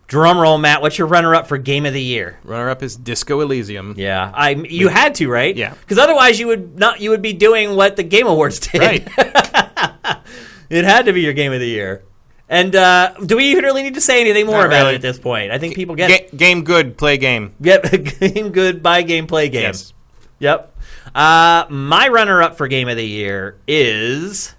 [0.08, 0.82] Drum roll, Matt.
[0.84, 2.38] What's your runner up for Game of the Year?
[2.44, 3.96] Runner up is Disco Elysium.
[3.98, 5.56] Yeah, I you had to right?
[5.56, 5.74] Yeah.
[5.82, 8.82] because otherwise you would not you would be doing what the Game Awards did.
[8.82, 9.08] Right.
[10.70, 12.04] it had to be your Game of the Year.
[12.48, 14.92] And uh, do we even really need to say anything more Not about really.
[14.92, 15.52] it at this point?
[15.52, 16.32] I think people get it.
[16.32, 17.56] Ga- game good, play game.
[17.60, 19.64] Yep, game good, buy game, play game.
[19.64, 19.94] Yes.
[20.40, 20.78] Yep.
[21.16, 24.54] Uh, my runner up for game of the year is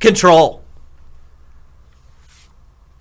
[0.00, 0.64] Control.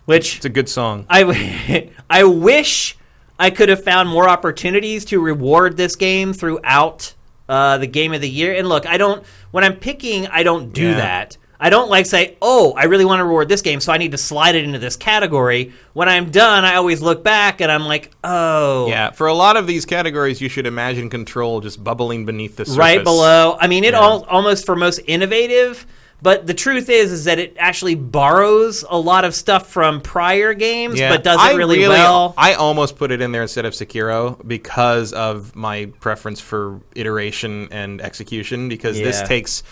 [0.05, 1.05] Which It's a good song.
[1.09, 2.97] I I wish
[3.37, 7.13] I could have found more opportunities to reward this game throughout
[7.49, 8.53] uh, the game of the year.
[8.53, 10.95] And look, I don't when I'm picking, I don't do Yeah.
[10.95, 11.37] that.
[11.61, 14.11] I don't like say, "Oh, I really want to reward this game, so I need
[14.13, 17.83] to slide it into this category." When I'm done, I always look back and I'm
[17.83, 22.23] like, "Oh, Yeah, for a lot of these categories, you should imagine Control just bubbling
[22.25, 22.77] beneath the surface.
[22.77, 23.99] right below." I mean, it Yeah.
[23.99, 25.85] all almost for most innovative,
[26.21, 30.53] but the truth is is that it actually borrows a lot of stuff from prior
[30.53, 32.33] games, Yeah, but does it I really, well.
[32.37, 37.67] I almost put it in there instead of Sekiro because of my preference for iteration
[37.71, 38.69] and execution.
[38.69, 39.63] Because this takes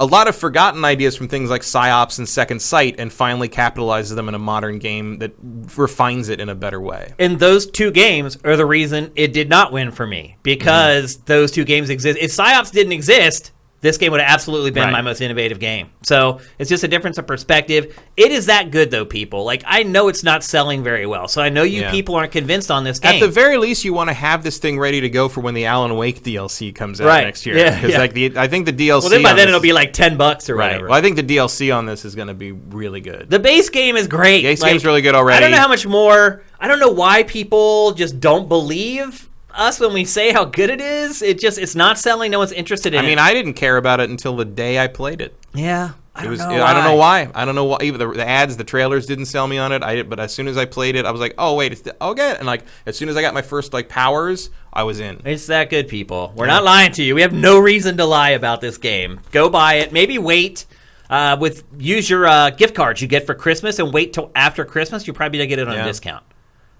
[0.00, 4.14] a lot of forgotten ideas from things like Psi-Ops and Second Sight and finally capitalizes
[4.14, 5.32] them in a modern game that
[5.76, 7.12] refines it in a better way.
[7.18, 11.24] And those two games are the reason it did not win for me because Mm-hmm.
[11.26, 12.16] those two games exist.
[12.20, 13.50] If Psi-Ops didn't exist,
[13.80, 14.92] this game would have absolutely been Right.
[14.92, 15.90] my most innovative game.
[16.02, 17.96] So it's just a difference of perspective.
[18.16, 19.44] It is that good though, people.
[19.44, 21.90] Like I know it's not selling very well, so I know you Yeah.
[21.92, 23.14] people aren't convinced on this game.
[23.14, 25.54] At the very least, you want to have this thing ready to go for when
[25.54, 27.24] the Alan Wake DLC comes out Right.
[27.24, 27.56] next year.
[27.56, 27.98] Yeah, Because yeah.
[27.98, 29.02] like the, I think the DLC.
[29.02, 30.66] well, then by then this- it'll be like ten bucks or right.
[30.72, 30.88] whatever.
[30.88, 33.30] Well, I think the DLC on this is going to be really good.
[33.30, 34.42] The base game is great.
[34.42, 35.36] The Base game's really good already.
[35.38, 36.42] I don't know how much more.
[36.58, 39.27] I don't know why people just don't believe
[39.58, 41.20] us when we say how good it is.
[41.22, 42.30] It just it's not selling.
[42.30, 43.20] No one's interested in I mean, it.
[43.20, 45.36] I didn't care about it until the day I played it.
[45.54, 46.40] yeah, I It don't was.
[46.40, 46.62] know.
[46.64, 47.30] I don't know why.
[47.34, 47.78] I don't know why.
[47.82, 49.82] Even the, the ads, the trailers didn't sell me on it.
[49.82, 51.96] I but as soon as I played it, I was like, oh wait, it's the,
[52.02, 52.34] okay.
[52.38, 55.20] And like as soon as I got my first like powers, I was in.
[55.24, 56.32] It's that good, people.
[56.36, 57.14] We're not lying to you.
[57.14, 59.20] We have no reason to lie about this game.
[59.32, 59.92] Go buy it.
[59.92, 60.66] Maybe wait.
[61.10, 64.66] Uh, with use your uh, gift cards you get for Christmas and wait till after
[64.66, 65.06] Christmas.
[65.06, 65.84] You're probably gonna get it on a Yeah.
[65.84, 66.22] discount.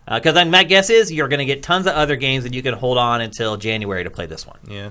[0.09, 2.63] Uh, because then my guess is you're gonna get tons of other games and you
[2.63, 4.59] can hold on until January to play this one.
[4.67, 4.91] Yeah.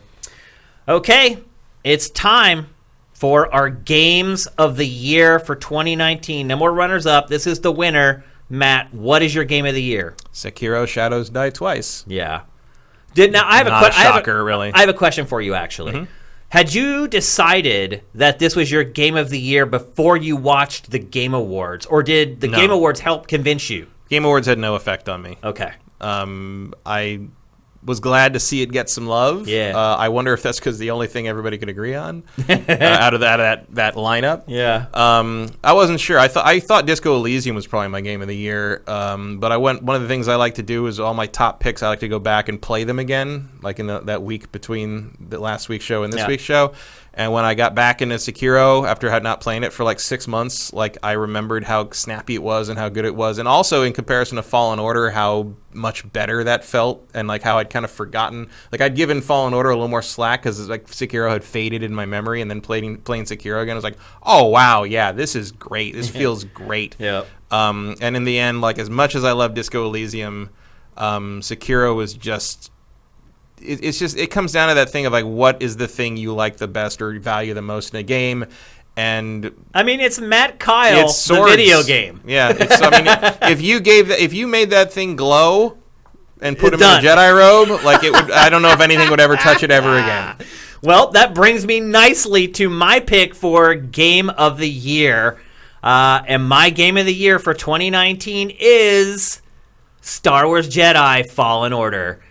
[0.88, 1.40] Okay,
[1.84, 2.68] it's time
[3.14, 6.46] for our games of the year for 2019.
[6.48, 7.28] No more runners up.
[7.28, 8.24] This is the winner.
[8.50, 10.16] Matt, what is your game of the year?
[10.32, 12.06] Sekiro Shadows Die Twice.
[12.08, 12.44] Yeah.
[13.14, 14.72] Did now I have Not a, a que- I have shocker, really.
[14.74, 15.94] I have a question for you actually.
[15.94, 16.06] Mm-hmm.
[16.50, 21.00] Had you decided that this was your game of the year before you watched the
[21.00, 22.58] Game Awards, or did the No.
[22.58, 23.88] Game Awards help convince you?
[24.10, 25.38] Game Awards had no effect on me.
[25.44, 25.72] Okay.
[26.00, 27.22] Um, I
[27.84, 29.48] was glad to see it get some love.
[29.48, 29.72] Yeah.
[29.74, 33.14] Uh, I wonder if that's because the only thing everybody could agree on uh, out
[33.14, 34.44] of that, that that lineup.
[34.48, 34.88] Yeah.
[34.94, 36.20] Um, I wasn't sure.
[36.20, 38.84] I thought I thought Disco Elysium was probably my game of the year.
[38.88, 39.84] Um, but I went.
[39.84, 41.82] One of the things I like to do is all my top picks.
[41.82, 45.16] I like to go back and play them again, like in the, that week between
[45.30, 46.28] the last week's show and this Yeah.
[46.28, 46.74] week's show.
[47.18, 50.00] And when I got back into Sekiro after I had not playing it for like
[50.00, 53.48] six months, like I remembered how snappy it was and how good it was, and
[53.48, 57.72] also in comparison to Fallen Order, how much better that felt, and like how I'd
[57.72, 58.52] kind of forgotten.
[58.72, 61.92] Like I'd given Fallen Order a little more slack because like Sekiro had faded in
[61.92, 65.36] my memory, and then playing playing Sekiro again, I was like, oh wow, yeah, this
[65.36, 65.96] is great.
[65.96, 66.96] This feels great.
[67.00, 67.24] yeah.
[67.50, 70.52] Um, and in the end, like as much as I love Disco Elysium,
[70.96, 72.72] um, Sekiro was just.
[73.62, 76.18] It, it's just it comes down to that thing of like what is the thing
[76.18, 78.46] you like the best or value the most in a game,
[78.96, 82.22] and I mean, it's Matt Keil, it's the video game.
[82.26, 85.78] Yeah, I mean, if you gave the, if you made that thing glow
[86.42, 87.00] and put him in a.
[87.00, 88.32] Jedi robe, like it would.
[88.32, 90.38] I don't know if anything would ever touch it ever again.
[90.84, 95.40] Well, that brings me nicely to my pick for game of the year.
[95.82, 99.42] Uh, and my game of the year for 2019 is
[100.02, 102.22] Star Wars Jedi Fallen Order.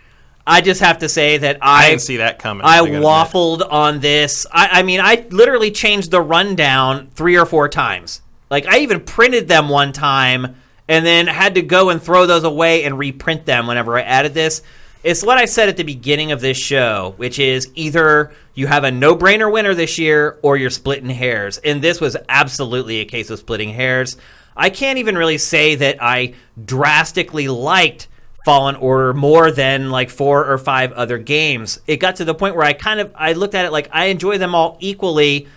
[0.47, 2.65] I just have to say that I I didn't see that coming.
[2.65, 3.03] I gotta admit.
[3.03, 4.47] waffled on this.
[4.51, 8.21] I, I mean, I literally changed the rundown three or four times.
[8.49, 10.55] Like, I even printed them one time
[10.87, 14.33] and then had to go and throw those away and reprint them whenever I added
[14.33, 14.63] this.
[15.03, 18.83] It's what I said at the beginning of this show, which is either you have
[18.83, 21.57] a no brainer winner this year or you're splitting hairs.
[21.59, 24.17] And this was absolutely a case of splitting hairs.
[24.55, 26.33] I can't even really say that I
[26.63, 28.07] drastically liked
[28.47, 31.81] Fallen Order more than like four or five other games.
[31.85, 34.05] It got to the point where I kind of I looked at it like I
[34.05, 35.49] enjoy them all equally.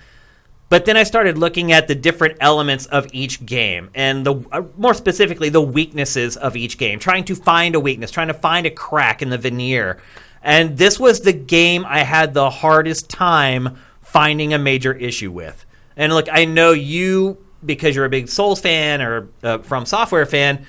[0.68, 4.62] But then I started looking at the different elements of each game and the uh,
[4.76, 8.66] more specifically the weaknesses of each game, trying to find a weakness, trying to find
[8.66, 10.00] a crack in the veneer.
[10.42, 15.64] And this was the game I had the hardest time finding a major issue with.
[15.96, 20.66] And look, I know you because you're a big Souls fan or uh, FromSoftware fan.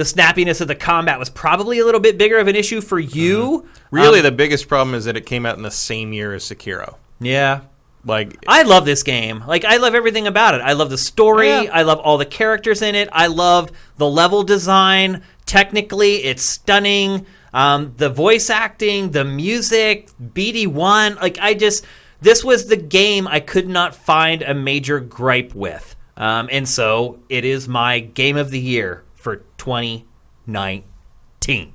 [0.00, 2.98] The snappiness of the combat was probably a little bit bigger of an issue for
[2.98, 3.68] you.
[3.90, 6.42] Really, Um, the biggest problem is that it came out in the same year as
[6.42, 6.94] Sekiro.
[7.20, 7.60] yeah,
[8.06, 9.44] Like, I love this game.
[9.46, 10.62] Like I love everything about it.
[10.62, 11.48] I love the story.
[11.50, 11.70] Yeah.
[11.70, 13.10] I love all the characters in it.
[13.12, 15.20] I love the level design.
[15.44, 17.26] Technically, it's stunning.
[17.52, 21.16] Um, the voice acting, the music, BD one.
[21.16, 21.84] Like I just,
[22.22, 27.20] this was the game I could not find a major gripe with, um, and so
[27.28, 31.72] it is my game of the year for 2019.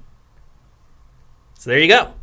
[1.57, 2.13] So there you go.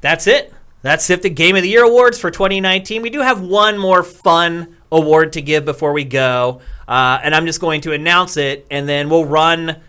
[0.00, 0.52] That's it.
[0.82, 3.02] That's SIFTD Game of the Year awards for 2019.
[3.02, 7.46] We do have one more fun award to give before we go, uh, and I'm
[7.46, 9.80] just going to announce it, and then we'll run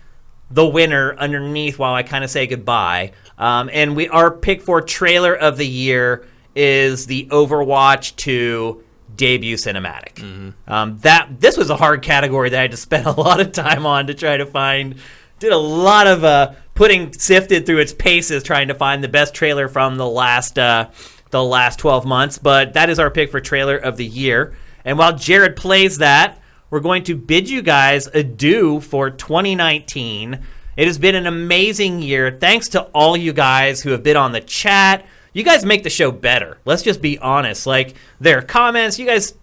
[0.50, 3.12] the winner underneath while I kind of say goodbye.
[3.38, 6.26] Um, and we our pick for trailer of the year
[6.56, 8.82] is the Overwatch 2
[9.20, 10.54] debut cinematic.
[10.66, 13.52] Um, that this was a hard category that I had to spend a lot of
[13.52, 14.96] time on to try to find.
[15.38, 19.34] Did a lot of uh, putting SIFTD through its paces trying to find the best
[19.34, 20.88] trailer from the last uh,
[21.30, 22.38] the last 12 months.
[22.38, 24.54] But that is our pick for trailer of the year.
[24.84, 26.40] And while Jared plays that,
[26.70, 30.40] we're going to bid you guys adieu for 2019.
[30.76, 32.38] It has been an amazing year.
[32.40, 35.04] Thanks to all you guys who have been on the chat.
[35.32, 36.58] You guys make the show better.
[36.64, 37.66] Let's just be honest.
[37.66, 38.98] Like, their comments.
[38.98, 39.34] You guys,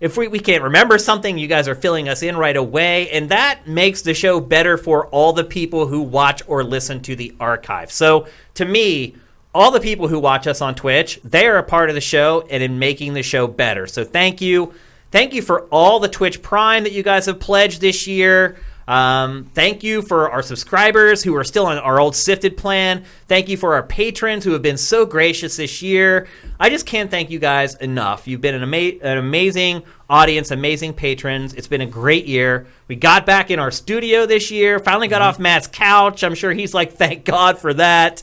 [0.00, 3.08] if we, we can't remember something, you guys are filling us in right away.
[3.10, 7.16] And that makes the show better for all the people who watch or listen to
[7.16, 7.90] the archive.
[7.90, 9.16] So, to me,
[9.54, 12.46] all the people who watch us on Twitch, they are a part of the show
[12.50, 13.86] and in making the show better.
[13.86, 14.74] So, thank you.
[15.10, 18.56] Thank you for all the Twitch Prime that you guys have pledged this year.
[18.88, 23.04] Um, thank you for our subscribers who are still on our old SIFTD plan.
[23.28, 26.26] Thank you for our patrons who have been so gracious this year.
[26.58, 28.26] I just can't thank you guys enough.
[28.26, 31.54] You've been an, ama- an amazing audience, amazing patrons.
[31.54, 32.66] It's been a great year.
[32.88, 36.24] We got back in our studio this year, finally got off Matt's couch.
[36.24, 38.22] I'm sure he's like, thank God for that.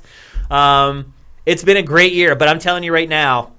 [0.52, 1.14] Um,
[1.46, 3.54] it's been a great year, but I'm telling you right now,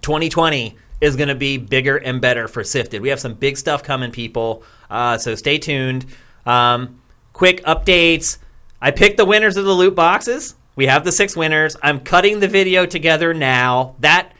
[0.00, 3.00] 2020 is going to be bigger and better for SIFTD.
[3.00, 4.62] We have some big stuff coming, people.
[4.92, 6.04] Uh, so stay tuned.
[6.44, 7.00] Um,
[7.32, 8.38] quick updates.
[8.80, 10.54] I picked the winners of the loot boxes.
[10.76, 11.76] We have the six winners.
[11.82, 13.96] I'm cutting the video together now.
[14.00, 14.32] That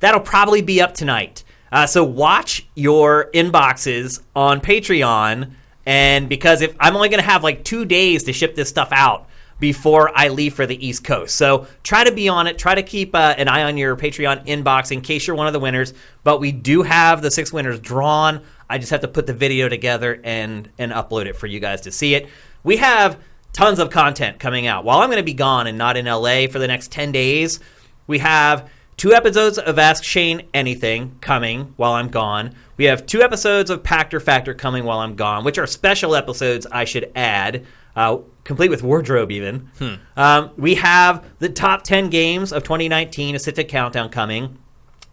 [0.00, 1.44] that'll probably be up tonight.
[1.70, 5.52] Uh, so watch your inboxes on Patreon,
[5.84, 8.88] and because if I'm only going to have like two days to ship this stuff
[8.92, 9.28] out
[9.58, 12.58] before I leave for the East Coast, so try to be on it.
[12.58, 15.52] Try to keep uh, an eye on your Patreon inbox in case you're one of
[15.52, 15.94] the winners.
[16.22, 18.42] But we do have the six winners drawn.
[18.68, 21.82] I just have to put the video together and and upload it for you guys
[21.82, 22.28] to see it.
[22.62, 23.18] We have
[23.52, 24.84] tons of content coming out.
[24.84, 27.60] While I'm going to be gone and not in LA for the next 10 days,
[28.06, 32.54] we have two episodes of Ask Shane Anything coming while I'm gone.
[32.76, 36.66] We have two episodes of Pactor Factor coming while I'm gone, which are special episodes
[36.70, 37.64] I should add,
[37.94, 39.70] uh, complete with wardrobe even.
[40.16, 44.58] Um, we have the top 10 games of 2019, a Countdown coming,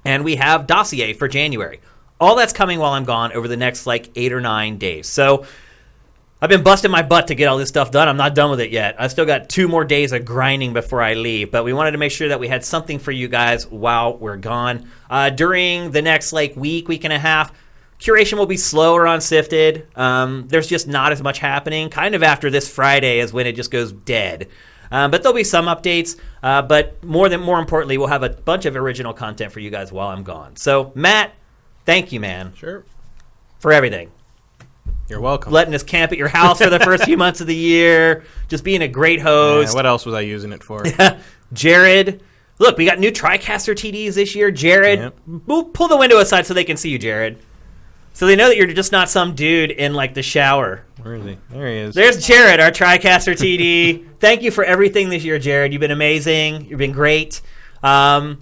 [0.03, 1.79] and we have Dossier for January.
[2.21, 5.07] All that's coming while I'm gone over the next like eight or nine days.
[5.07, 5.45] So
[6.43, 8.07] I've been busting my butt to get all this stuff done.
[8.07, 8.95] I'm not done with it yet.
[8.99, 11.97] I've still got two more days of grinding before I leave, but we wanted to
[11.97, 14.87] make sure that we had something for you guys while we're gone.
[15.09, 17.51] Uh, during the next like week, week and a half,
[17.99, 19.97] curation will be slower on SIFTD.
[19.97, 21.89] Um, there's just not as much happening.
[21.89, 24.47] Kind of after this Friday is when it just goes dead.
[24.91, 26.19] Um, but there'll be some updates.
[26.43, 29.69] Uh, but more than more importantly, we'll have a bunch of original content for you
[29.69, 30.55] guys while I'm gone.
[30.55, 31.33] So Matt,
[31.91, 32.85] thank you, man, Sure.
[33.59, 34.09] for everything
[35.09, 35.51] You're welcome.
[35.51, 38.63] letting us camp at your house for the first few months of the year, just
[38.63, 39.75] being a great Yeah, host.
[39.75, 40.83] what else was I using it for?
[41.53, 42.23] Jared,
[42.59, 44.51] look, we got new TriCaster TDs this year.
[44.51, 45.15] Jared, Yep.
[45.47, 47.37] pull, pull the window aside so they can see you, Jared.
[48.13, 50.83] So they know that you're just not some dude in like the shower.
[51.01, 51.37] Where is he?
[51.49, 51.95] There he is.
[51.95, 54.05] There's Jared, our TriCaster TD.
[54.19, 55.73] Thank you for everything this year, Jared.
[55.73, 56.65] You've been amazing.
[56.69, 57.41] You've been great.
[57.83, 58.37] Um,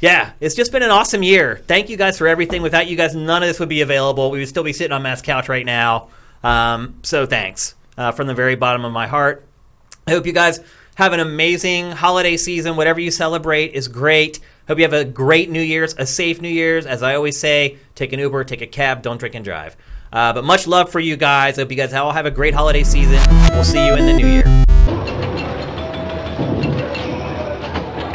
[0.00, 1.62] yeah, it's just been an awesome year.
[1.66, 2.62] Thank you guys for everything.
[2.62, 4.30] Without you guys, none of this would be available.
[4.30, 6.08] We would still be sitting on Matt's couch right now.
[6.42, 9.46] Um, so thanks uh, from the very bottom of my heart.
[10.06, 10.60] I hope you guys
[10.94, 12.76] have an amazing holiday season.
[12.76, 14.40] Whatever you celebrate is great.
[14.68, 16.86] Hope you have a great New Year's, a safe New Year's.
[16.86, 19.76] As I always say, take an Uber, take a cab, don't drink and drive.
[20.12, 21.58] Uh, but much love for you guys.
[21.58, 23.20] I hope you guys all have a great holiday season.
[23.50, 24.64] We'll see you in the new year.